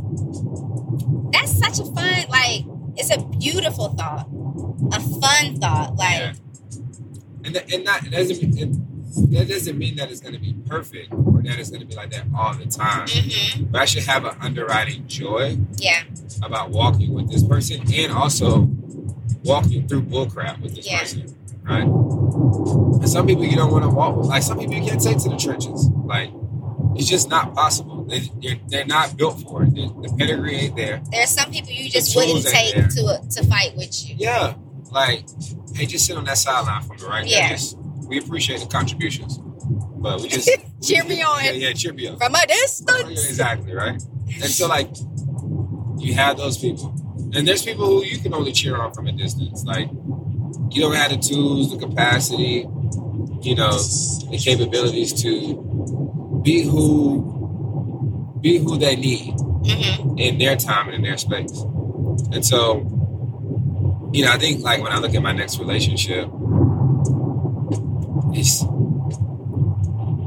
[1.32, 2.64] That's such a fun, like,
[2.96, 4.28] it's a beautiful thought,
[4.92, 5.96] a fun thought.
[5.96, 6.32] Like, Yeah.
[7.44, 8.95] And that, and that doesn't it,
[9.30, 11.94] that doesn't mean that it's going to be perfect or that it's going to be
[11.94, 13.08] like that all the time.
[13.08, 16.02] hmm But I should have an underwriting joy yeah,
[16.42, 18.68] about walking with this person and also
[19.44, 21.00] walking through bullcrap with this Yeah.
[21.00, 21.34] person,
[21.64, 21.84] right?
[21.86, 24.26] And some people you don't want to walk with.
[24.26, 25.88] Like some people you can't take to the trenches.
[26.04, 26.30] Like
[26.94, 28.04] it's just not possible.
[28.04, 29.74] They, they're, they're not built for it.
[29.74, 31.02] The, the pedigree ain't there.
[31.10, 34.14] there's some people you just wouldn't take to to fight with you.
[34.18, 34.54] Yeah,
[34.90, 35.24] like
[35.74, 37.26] hey, just sit on that sideline for me, right?
[37.26, 37.50] Yeah.
[37.50, 37.76] Just,
[38.08, 40.48] we appreciate the contributions, but we just
[40.82, 41.44] Cheer me on.
[41.44, 42.16] Yeah, yeah, cheer me on.
[42.18, 43.28] From a distance.
[43.28, 44.00] exactly, right?
[44.42, 44.90] And so, like,
[45.98, 46.94] you have those people.
[47.34, 49.64] And there's people who you can only cheer on from a distance.
[49.64, 49.90] Like,
[50.70, 52.68] you don't have the tools, the capacity,
[53.42, 57.32] you know, the capabilities to be who
[58.40, 61.60] be who they need hmm in their time and in their space.
[62.32, 62.78] And so,
[64.12, 66.28] you know, I think like when I look at my next relationship,
[68.36, 68.62] it's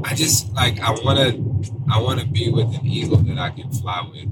[0.04, 1.32] I just like I wanna
[1.90, 4.28] I wanna be with an eagle that I can fly with.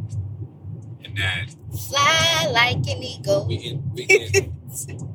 [1.04, 1.46] And that
[1.88, 3.46] Fly like an eagle.
[3.46, 4.54] we can we can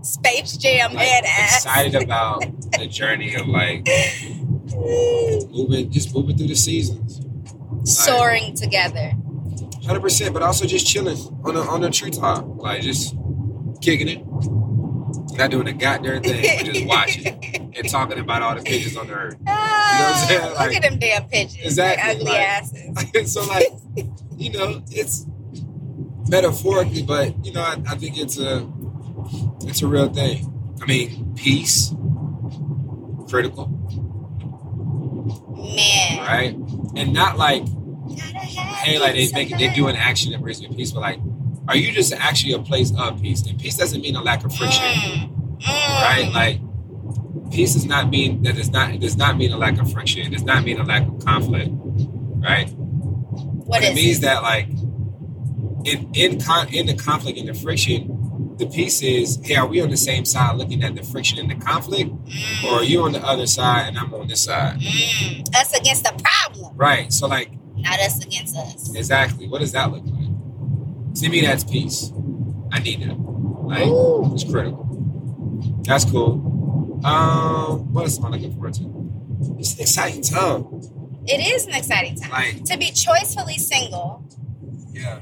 [0.03, 1.65] Space Jam like, head ass.
[1.65, 2.41] excited about
[2.71, 3.87] the journey of like
[5.51, 7.21] moving just moving through the seasons.
[7.83, 9.13] Soaring together.
[9.85, 13.15] Hundred percent, but also just chilling on the on the treetop, like just
[13.81, 14.23] kicking it,
[15.37, 19.07] not doing a goddamn thing, but just watching and talking about all the pigeons on
[19.07, 19.37] the earth.
[19.47, 20.41] Ah, saying?
[20.51, 21.57] Look at them damn pigeons.
[21.63, 23.33] Exactly, Like ugly like- asses.
[23.33, 23.67] so, like,
[24.37, 25.25] you know, it's
[26.27, 28.67] metaphorically, but you know, I, I think it's a
[29.61, 30.49] it's a real thing.
[30.81, 31.93] I mean, peace,
[33.29, 33.67] critical,
[35.55, 36.19] Man.
[36.19, 36.55] right?
[36.95, 37.63] And not like
[38.83, 41.19] hey, like they make they do an action that brings me peace, but like,
[41.67, 43.45] are you just actually a place of peace?
[43.45, 44.83] And peace doesn't mean a lack of friction.
[44.83, 46.01] Mm, mm.
[46.01, 46.29] right?
[46.33, 49.91] Like peace does not mean that does not it does not mean a lack of
[49.91, 50.21] friction.
[50.25, 51.71] It does not mean a lack of conflict,
[52.39, 52.69] right?
[52.73, 54.67] what but it means that like
[55.85, 59.81] in in con- in the conflict and the friction, the piece is hey, are we
[59.81, 63.03] on the same side looking at the friction and the conflict, Mm, or are you
[63.03, 64.79] on the other side and I'm on this side?
[64.79, 65.55] mm.
[65.55, 67.11] Us against the problem, Right.
[67.13, 68.93] So like not us against us.
[68.95, 70.22] exactly, what does that look like?
[71.15, 72.11] To me, that's peace.
[72.71, 73.15] I need that.
[73.19, 74.33] Like Ooh.
[74.33, 74.83] it's critical.
[75.83, 77.01] That's cool.
[77.05, 79.55] Um, what else am I looking forward to?
[79.59, 80.65] It's an exciting time.
[81.25, 82.31] It is an exciting time.
[82.31, 84.23] Like, to be choicefully single,
[84.91, 85.19] yeah,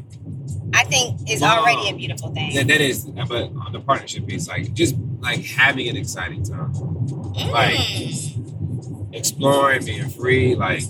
[0.74, 2.56] I think is already a beautiful thing.
[2.56, 3.06] that, that is.
[3.06, 6.74] But on the partnership piece, like just like having an exciting time,
[7.52, 9.14] like- Mm.
[9.14, 10.84] exploring, being free, like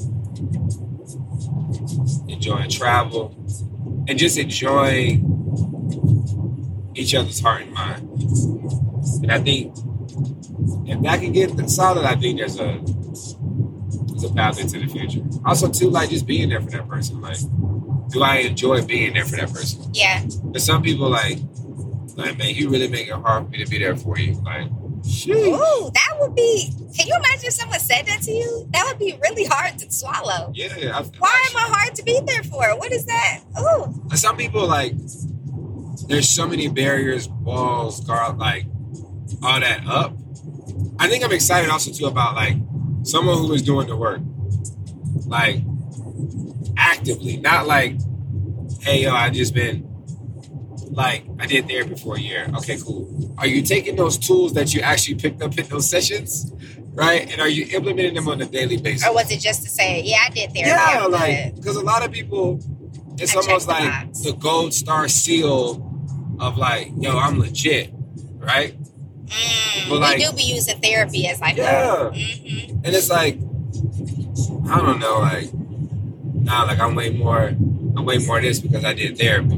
[2.28, 3.36] enjoying travel,
[4.07, 5.28] and just enjoying
[6.95, 8.07] each other's heart and mind.
[9.23, 9.76] And I think
[10.88, 12.80] if that can get solid, I think there's a
[14.07, 15.22] there's a path into the future.
[15.45, 17.22] Also, too, like just being there for that person.
[17.22, 17.38] Like,
[18.10, 19.90] do I enjoy being there for that person?
[19.94, 21.40] yeah, But some people like,
[22.15, 24.34] like man, you really make it hard for me to be there for you.
[24.44, 24.69] Like,
[25.03, 25.36] sheesh.
[25.36, 26.72] Ooh, that would be.
[26.98, 28.68] Can you imagine if someone said that to you?
[28.72, 30.52] That would be really hard to swallow.
[30.53, 30.98] yeah.
[30.98, 32.78] I, Why am I hard to be there for?
[32.78, 33.41] What is that?
[33.60, 34.94] Ooh, some people like
[36.07, 38.65] there's so many barriers, walls, guard, like
[39.44, 40.14] all that up.
[40.99, 42.56] I think I'm excited also too about like
[43.03, 44.22] someone who is doing the work.
[45.26, 45.61] like
[46.78, 47.95] actively, not like,
[48.82, 49.88] hey yo, I just been
[50.91, 52.49] like I did therapy for a year.
[52.57, 53.34] Okay, cool.
[53.38, 56.51] Are you taking those tools that you actually picked up in those sessions,
[56.93, 57.31] right?
[57.31, 59.07] And are you implementing them on a daily basis?
[59.07, 60.69] Or was it just to say, yeah, I did therapy?
[60.69, 62.59] yeah, like because a lot of people,
[63.18, 64.19] it's I almost the like box.
[64.22, 65.88] the gold star seal
[66.39, 67.91] of like, yo, I'm legit,
[68.38, 68.76] right?
[69.26, 72.09] Mm, but like- we do be using therapy as like, Yeah.
[72.09, 73.35] hmm And it's like,
[74.69, 78.93] I don't know, like, nah, like I'm way more, I'm way more this because I
[78.93, 79.57] did therapy.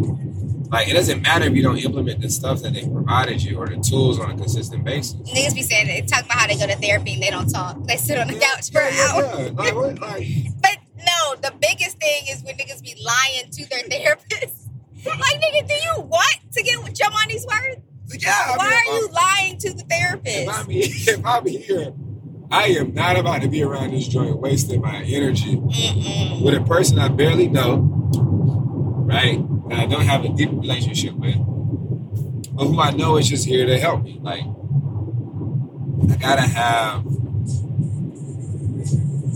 [0.73, 3.67] Like, it doesn't matter if you don't implement the stuff that they provided you or
[3.67, 5.13] the tools on a consistent basis.
[5.13, 7.77] Niggas be saying, they talk about how they go to therapy and they don't talk.
[7.85, 9.21] They sit on the couch for an Yeah, hour.
[9.21, 9.49] yeah.
[9.53, 10.27] Like, what, like,
[10.63, 14.67] But no, the biggest thing is when niggas be lying to their therapist.
[15.05, 17.77] like, nigga, do you want to get what your money's worth?
[18.17, 18.31] yeah.
[18.31, 20.71] I Why mean, are you lying to the I'm- If I'm, therapist?
[21.07, 21.93] here, if I'm here,
[22.51, 26.41] I am not about to be around this joint wasting my energy Mm-mm.
[26.43, 27.89] with a person I barely know,
[29.14, 29.69] right?
[29.69, 33.65] That I don't have a deep relationship with, but who I know is just here
[33.65, 34.19] to help me.
[34.22, 34.44] Like,
[36.11, 37.06] I gotta have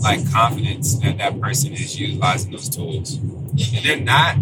[0.00, 3.16] like confidence that that person is utilizing those tools.
[3.16, 4.36] And they're not.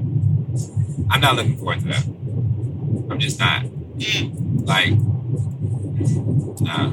[1.09, 2.05] I'm not looking forward to that.
[3.11, 3.63] I'm just not.
[3.63, 4.67] Mm.
[4.67, 4.91] Like,
[6.61, 6.91] nah.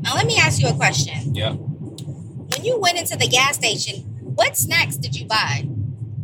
[0.00, 1.34] Now let me ask you a question.
[1.34, 1.52] Yeah.
[1.52, 4.00] When you went into the gas station,
[4.34, 5.68] what snacks did you buy?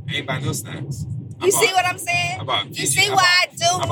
[0.09, 1.07] I ain't buy no snacks.
[1.43, 2.41] You see what I'm saying?
[2.41, 2.87] I bought You Fiji.
[2.87, 3.89] see why I do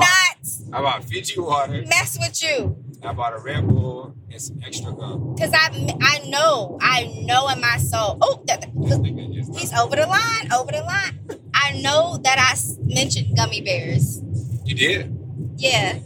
[0.71, 1.83] not Fiji water.
[1.87, 2.77] mess with you?
[3.03, 5.35] I bought a Red Bull and some extra gum.
[5.37, 8.17] Cause I I know I know in my soul.
[8.21, 11.19] Oh, that, nigga he's over the line, over the line.
[11.53, 14.21] I know that I mentioned gummy bears.
[14.65, 15.15] You did?
[15.57, 15.99] Yeah,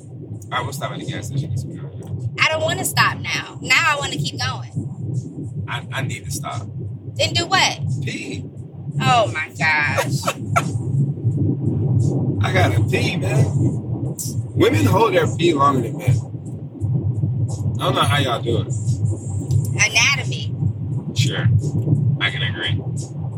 [0.45, 1.49] All right, we'll stop at the gas station.
[1.49, 2.35] Get some gum.
[2.39, 3.59] I don't want to stop now.
[3.61, 5.65] Now I want to keep going.
[5.67, 6.65] I, I need to stop.
[7.15, 7.79] Then do what?
[8.03, 8.45] Pee.
[9.01, 10.35] Oh my gosh.
[12.41, 13.45] I gotta pee, man.
[14.55, 16.09] Women hold their pee longer than men.
[17.79, 18.67] I don't know how y'all do it.
[19.75, 20.55] Anatomy.
[21.15, 21.47] Sure.
[22.21, 22.81] I can agree.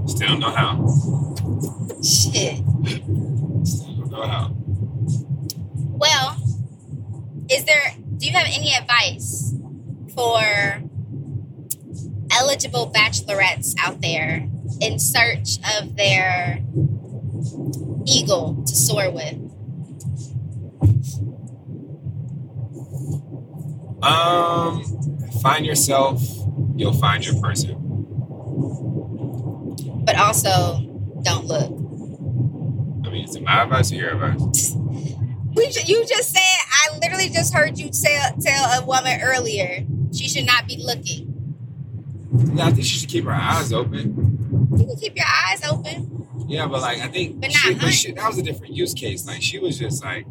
[0.07, 0.85] Still don't know how.
[2.03, 2.63] Shit.
[3.65, 4.51] Still don't know how.
[5.97, 6.37] Well,
[7.49, 7.95] is there?
[8.17, 9.53] Do you have any advice
[10.15, 10.81] for
[12.31, 14.47] eligible bachelorettes out there
[14.81, 16.63] in search of their
[18.05, 19.35] eagle to soar with?
[24.01, 24.83] Um,
[25.41, 26.21] find yourself,
[26.75, 27.75] you'll find your person.
[30.05, 30.77] But also,
[31.23, 31.71] don't look.
[33.05, 34.75] I mean, is it my advice or your advice?
[35.55, 39.85] We ju- you just said I literally just heard you tell tell a woman earlier
[40.13, 41.31] she should not be looking.
[42.53, 44.67] Yeah, I think she should keep her eyes open.
[44.77, 46.24] You can keep your eyes open.
[46.47, 49.25] Yeah, but like I think But she, but she, that was a different use case.
[49.25, 50.25] Like she was just like,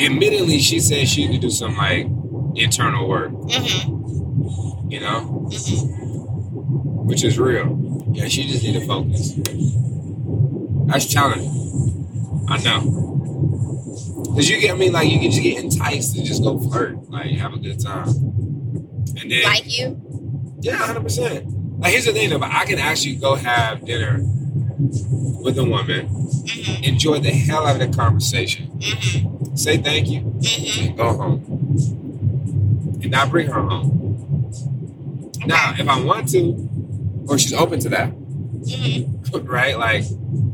[0.00, 2.06] admittedly, she said she had to do some like
[2.54, 4.90] internal work, Mm-hmm.
[4.90, 7.06] you know, Mm-hmm.
[7.06, 7.76] which is real.
[8.12, 9.32] Yeah, she just need to focus.
[10.86, 12.46] That's challenging.
[12.48, 13.04] I know.
[14.34, 17.10] Cause you get, I mean, like you can just get enticed to just go flirt,
[17.10, 20.00] like have a good time, and then Like you.
[20.60, 21.46] Yeah, hundred percent.
[21.78, 26.08] Like here's the thing though, but I can actually go have dinner with a woman,
[26.48, 26.84] Mm-hmm.
[26.84, 29.54] enjoy the hell out of the conversation, Mm-hmm.
[29.56, 30.86] say thank you, Mm-hmm.
[30.88, 31.44] and go home.
[33.02, 34.50] And not bring her home.
[35.46, 36.68] Now, if I want to,
[37.28, 39.46] or she's open to that, Mm-hmm.
[39.46, 39.78] right?
[39.78, 40.04] Like,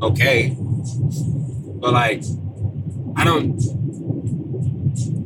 [0.03, 0.55] okay.
[0.59, 2.23] But like,
[3.17, 3.57] I don't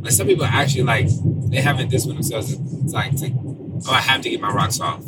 [0.03, 1.09] like some people actually like
[1.51, 2.53] they haven't this with themselves.
[2.53, 5.03] It's like to, oh, I have to get my rocks off.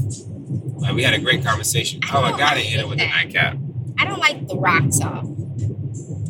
[0.51, 2.01] Like we had a great conversation.
[2.05, 3.09] I Oh, I gotta like end it with a that.
[3.11, 3.57] nightcap.
[3.99, 5.27] I don't like the rocks off.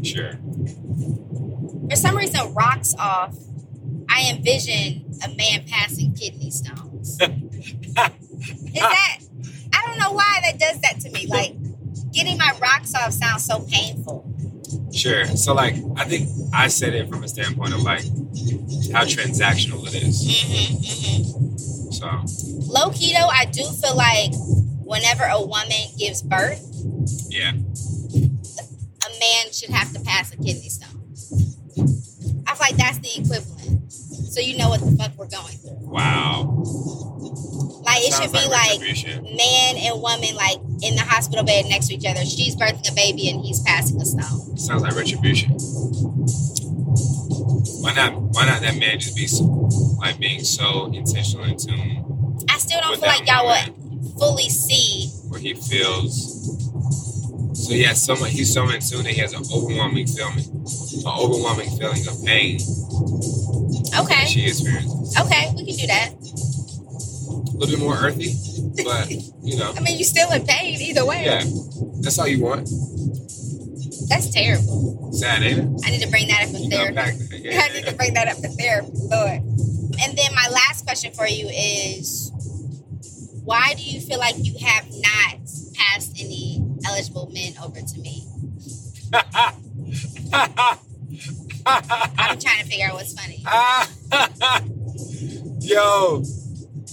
[0.05, 0.33] Sure.
[1.89, 3.35] For some reason, rocks off.
[4.09, 7.19] I envision a man passing kidney stones.
[7.21, 7.95] Is
[8.75, 9.19] that?
[9.73, 11.27] I don't know why that does that to me.
[11.27, 11.55] Like
[12.13, 14.27] getting my rocks off sounds so painful.
[14.93, 15.25] Sure.
[15.27, 18.03] So like I think I said it from a standpoint of like
[18.93, 20.25] how transactional it is.
[20.27, 22.07] Mm-hmm, So
[22.73, 24.33] Low key though, I do feel like
[24.83, 26.65] whenever a woman gives birth,
[27.29, 27.53] yeah.
[27.53, 31.15] a man should have to pass a kidney stone.
[32.47, 33.93] I feel like that's the equivalent.
[33.93, 35.79] So you know what the fuck we're going through.
[35.91, 36.63] Wow.
[37.91, 38.79] Like it should be like
[39.37, 42.25] man and woman like in the hospital bed next to each other.
[42.25, 44.57] She's birthing a baby and he's passing a stone.
[44.57, 45.51] Sounds like retribution.
[47.83, 48.15] Why not?
[48.15, 49.45] Why not that man just be so,
[49.99, 52.39] like being so intentional in tune?
[52.49, 53.75] I still don't feel like y'all would
[54.19, 56.39] fully see where he feels.
[57.55, 58.31] So he has so much.
[58.31, 62.61] He's so in tune that he has an overwhelming feeling, an overwhelming feeling of pain
[63.99, 64.27] Okay.
[64.27, 65.17] she experiences.
[65.19, 66.11] Okay, we can do that.
[67.49, 68.35] A little bit more earthy,
[68.85, 71.25] but you know, I mean, you're still in pain either way.
[71.25, 71.43] yeah,
[72.01, 72.69] that's all you want.
[74.09, 75.13] That's terrible.
[75.13, 75.83] Sad, ain't it?
[75.87, 76.95] I need to bring that up in You therapy.
[76.95, 77.15] pack.
[77.71, 79.43] I need to bring that up in therapy, Lord.
[80.03, 82.31] And then my last question for you is
[83.45, 85.41] why do you feel like you have not
[85.75, 88.27] passed any eligible men over to me?
[91.67, 93.45] I'm trying to figure out what's funny.
[95.61, 96.23] Yo,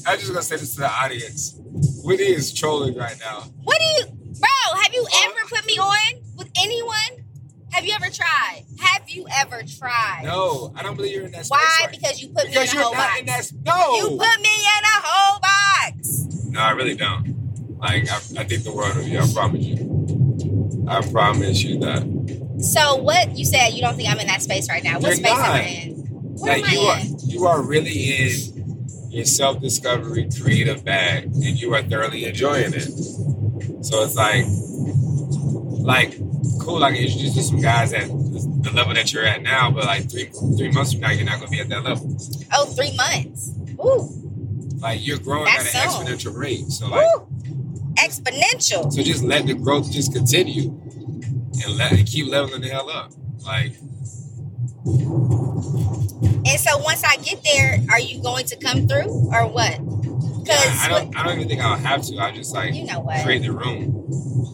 [0.08, 1.56] I'm just gonna say this to the audience.
[2.04, 3.42] Whitney is trolling right now.
[3.64, 4.06] What do you,
[4.40, 4.80] bro?
[4.82, 7.26] Have you ever put me on with anyone?
[7.74, 8.64] Have you ever tried?
[8.80, 10.22] Have you ever tried?
[10.24, 11.52] No, I don't believe you're in that space.
[11.52, 11.78] Why?
[11.86, 13.20] right Because you put me in a you're whole not box.
[13.20, 13.52] in that.
[13.66, 13.96] No.
[13.98, 16.26] You put me in a whole box.
[16.46, 17.78] no, I really don't.
[17.78, 19.20] Like, I, I think the world of you.
[19.20, 20.86] I promise you.
[20.88, 22.02] I promise you that.
[22.64, 23.70] So what you said?
[23.72, 24.94] You don't think I'm in that space right now?
[24.96, 25.92] What You're space am I in?
[26.40, 27.18] What like am you I are, in?
[27.30, 28.57] you are really in
[29.18, 32.84] your self-discovery creative bag, and you are thoroughly enjoying it.
[33.84, 34.46] So it's like,
[35.84, 36.12] like,
[36.62, 36.84] cool.
[36.84, 39.86] I can introduce you to some guys at the level that you're at now, but
[39.86, 42.16] like three three months from now, you're not gonna be at that level.
[42.54, 43.52] Oh, three months.
[43.84, 44.10] Ooh,
[44.80, 46.00] Like you're growing That's at an so.
[46.32, 46.68] exponential rate.
[46.68, 47.28] So like, Ooh.
[47.98, 48.92] exponential.
[48.92, 50.70] so just let the growth just continue,
[51.66, 53.12] and let and keep leveling the hell up.
[53.46, 53.74] Like,
[56.48, 59.78] And so once I get there, are you going to come through or what?
[60.44, 62.18] Because I, I don't I don't even think I'll have to.
[62.20, 63.24] I just like you know what?
[63.24, 63.94] create the room.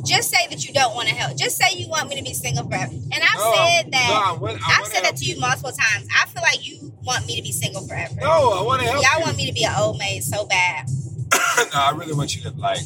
[0.05, 1.37] Just say that you don't want to help.
[1.37, 2.91] Just say you want me to be single forever.
[2.91, 4.07] And I've No, said that.
[4.09, 6.07] No, I want, I I've said that to you multiple times.
[6.13, 8.15] I feel like you want me to be single forever.
[8.21, 9.25] No, I want to help Y'all you.
[9.25, 10.87] want me to be an old maid so bad.
[11.57, 12.79] no, I really want you to like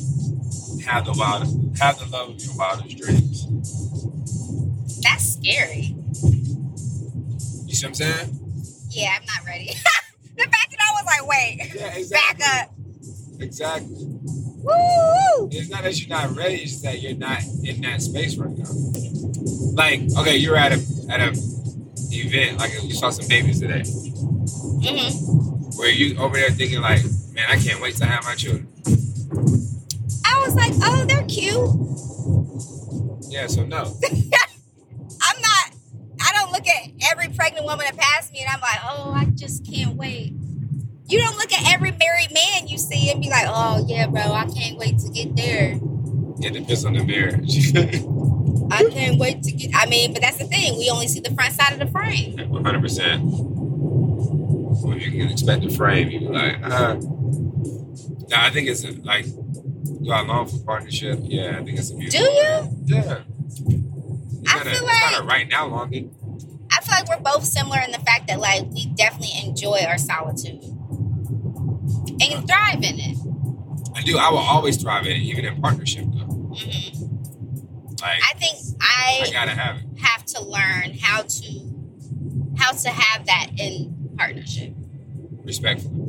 [0.85, 1.47] have the wild,
[1.79, 3.47] have the love of your wildest dreams.
[5.01, 5.95] That's scary.
[7.65, 8.47] You see what I'm saying?
[8.98, 9.68] Yeah, I'm not ready.
[10.38, 12.40] the fact that I was like, wait, Yeah, exactly.
[12.40, 12.76] back up.
[13.40, 13.95] Exactly.
[14.64, 15.49] Woo!
[15.52, 18.49] It's not that you're not ready; it's just that you're not in that space right
[18.57, 18.69] now.
[19.74, 21.30] Like, okay, you're at a at a
[22.11, 27.03] event, like you saw some babies today, hmm where you over there thinking like,
[27.34, 28.68] man, I can't wait to have my children.
[30.26, 31.69] I was like, oh, they're cute.
[33.32, 33.78] Yeah, so no.
[35.22, 35.72] I'm not.
[36.22, 39.25] I don't look at every pregnant woman that passed me and I'm like, oh, I
[39.35, 40.34] just can't wait.
[41.09, 44.21] You don't look at every married man you see and be like, oh yeah, bro,
[44.21, 45.79] I can't wait to get there.
[46.39, 47.73] It depends on the marriage.
[48.71, 49.71] I can't wait to get.
[49.73, 50.77] I mean, but that's the thing.
[50.77, 52.38] We only see the front side of the frame.
[52.49, 53.23] One hundred percent.
[53.23, 56.95] You can expect the frame, you be like, uh.
[58.29, 61.19] No, I think it's a, like you are long for partnership.
[61.23, 62.77] Yeah, I think it's a Do you?
[62.85, 63.23] Yeah.
[64.49, 66.13] I feel it's not like- a right now longing.
[66.88, 70.64] Feel like we're both similar in the fact that like we definitely enjoy our solitude
[72.22, 73.18] and thrive in it.
[73.95, 74.18] I do.
[74.18, 76.26] I will always thrive in it, even in partnership though.
[76.26, 76.55] hmm
[78.01, 79.84] Like I think I I gotta have it.
[79.99, 84.73] have to learn how to how to have that in partnership.
[85.43, 86.07] Respectfully.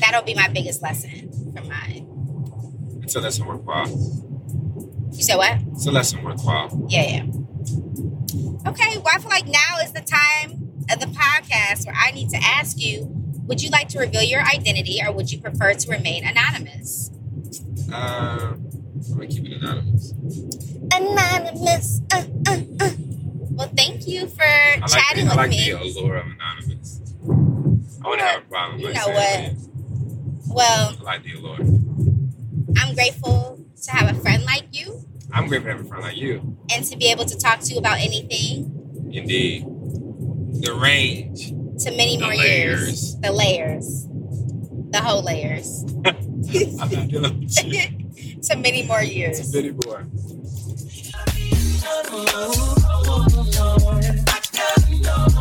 [0.00, 2.06] That'll be my biggest lesson for mine.
[3.02, 3.88] It's a lesson worthwhile.
[3.88, 5.58] You said what?
[5.72, 6.86] It's a lesson worthwhile.
[6.88, 7.24] Yeah, yeah.
[8.66, 12.30] Okay, well, I feel like now is the time of the podcast where I need
[12.30, 13.14] to ask you
[13.48, 17.10] would you like to reveal your identity or would you prefer to remain anonymous?
[17.90, 20.12] Uh, I'm gonna keep it anonymous.
[20.92, 22.00] Anonymous.
[22.12, 22.90] Uh, uh, uh.
[23.50, 25.72] Well, thank you for I like, chatting the, I like me.
[25.72, 27.00] the allure of anonymous.
[28.04, 30.54] I wouldn't have a problem You know saying what?
[30.54, 31.58] Well, I like the allure.
[32.78, 36.16] I'm grateful to have a friend like you I'm grateful to have a friend like
[36.16, 36.56] you.
[36.74, 38.74] and to be able to talk to you about anything
[39.12, 39.64] Indeed.
[40.62, 41.50] The range.
[41.84, 42.80] to many The more layers.
[42.80, 43.16] years.
[43.20, 44.06] The layers.
[44.90, 45.84] The whole layers.
[46.06, 48.40] I'm not dealing with you.
[48.42, 49.48] to many more It's years.
[49.50, 50.02] a bitty boy.
[54.90, 55.37] Yeah.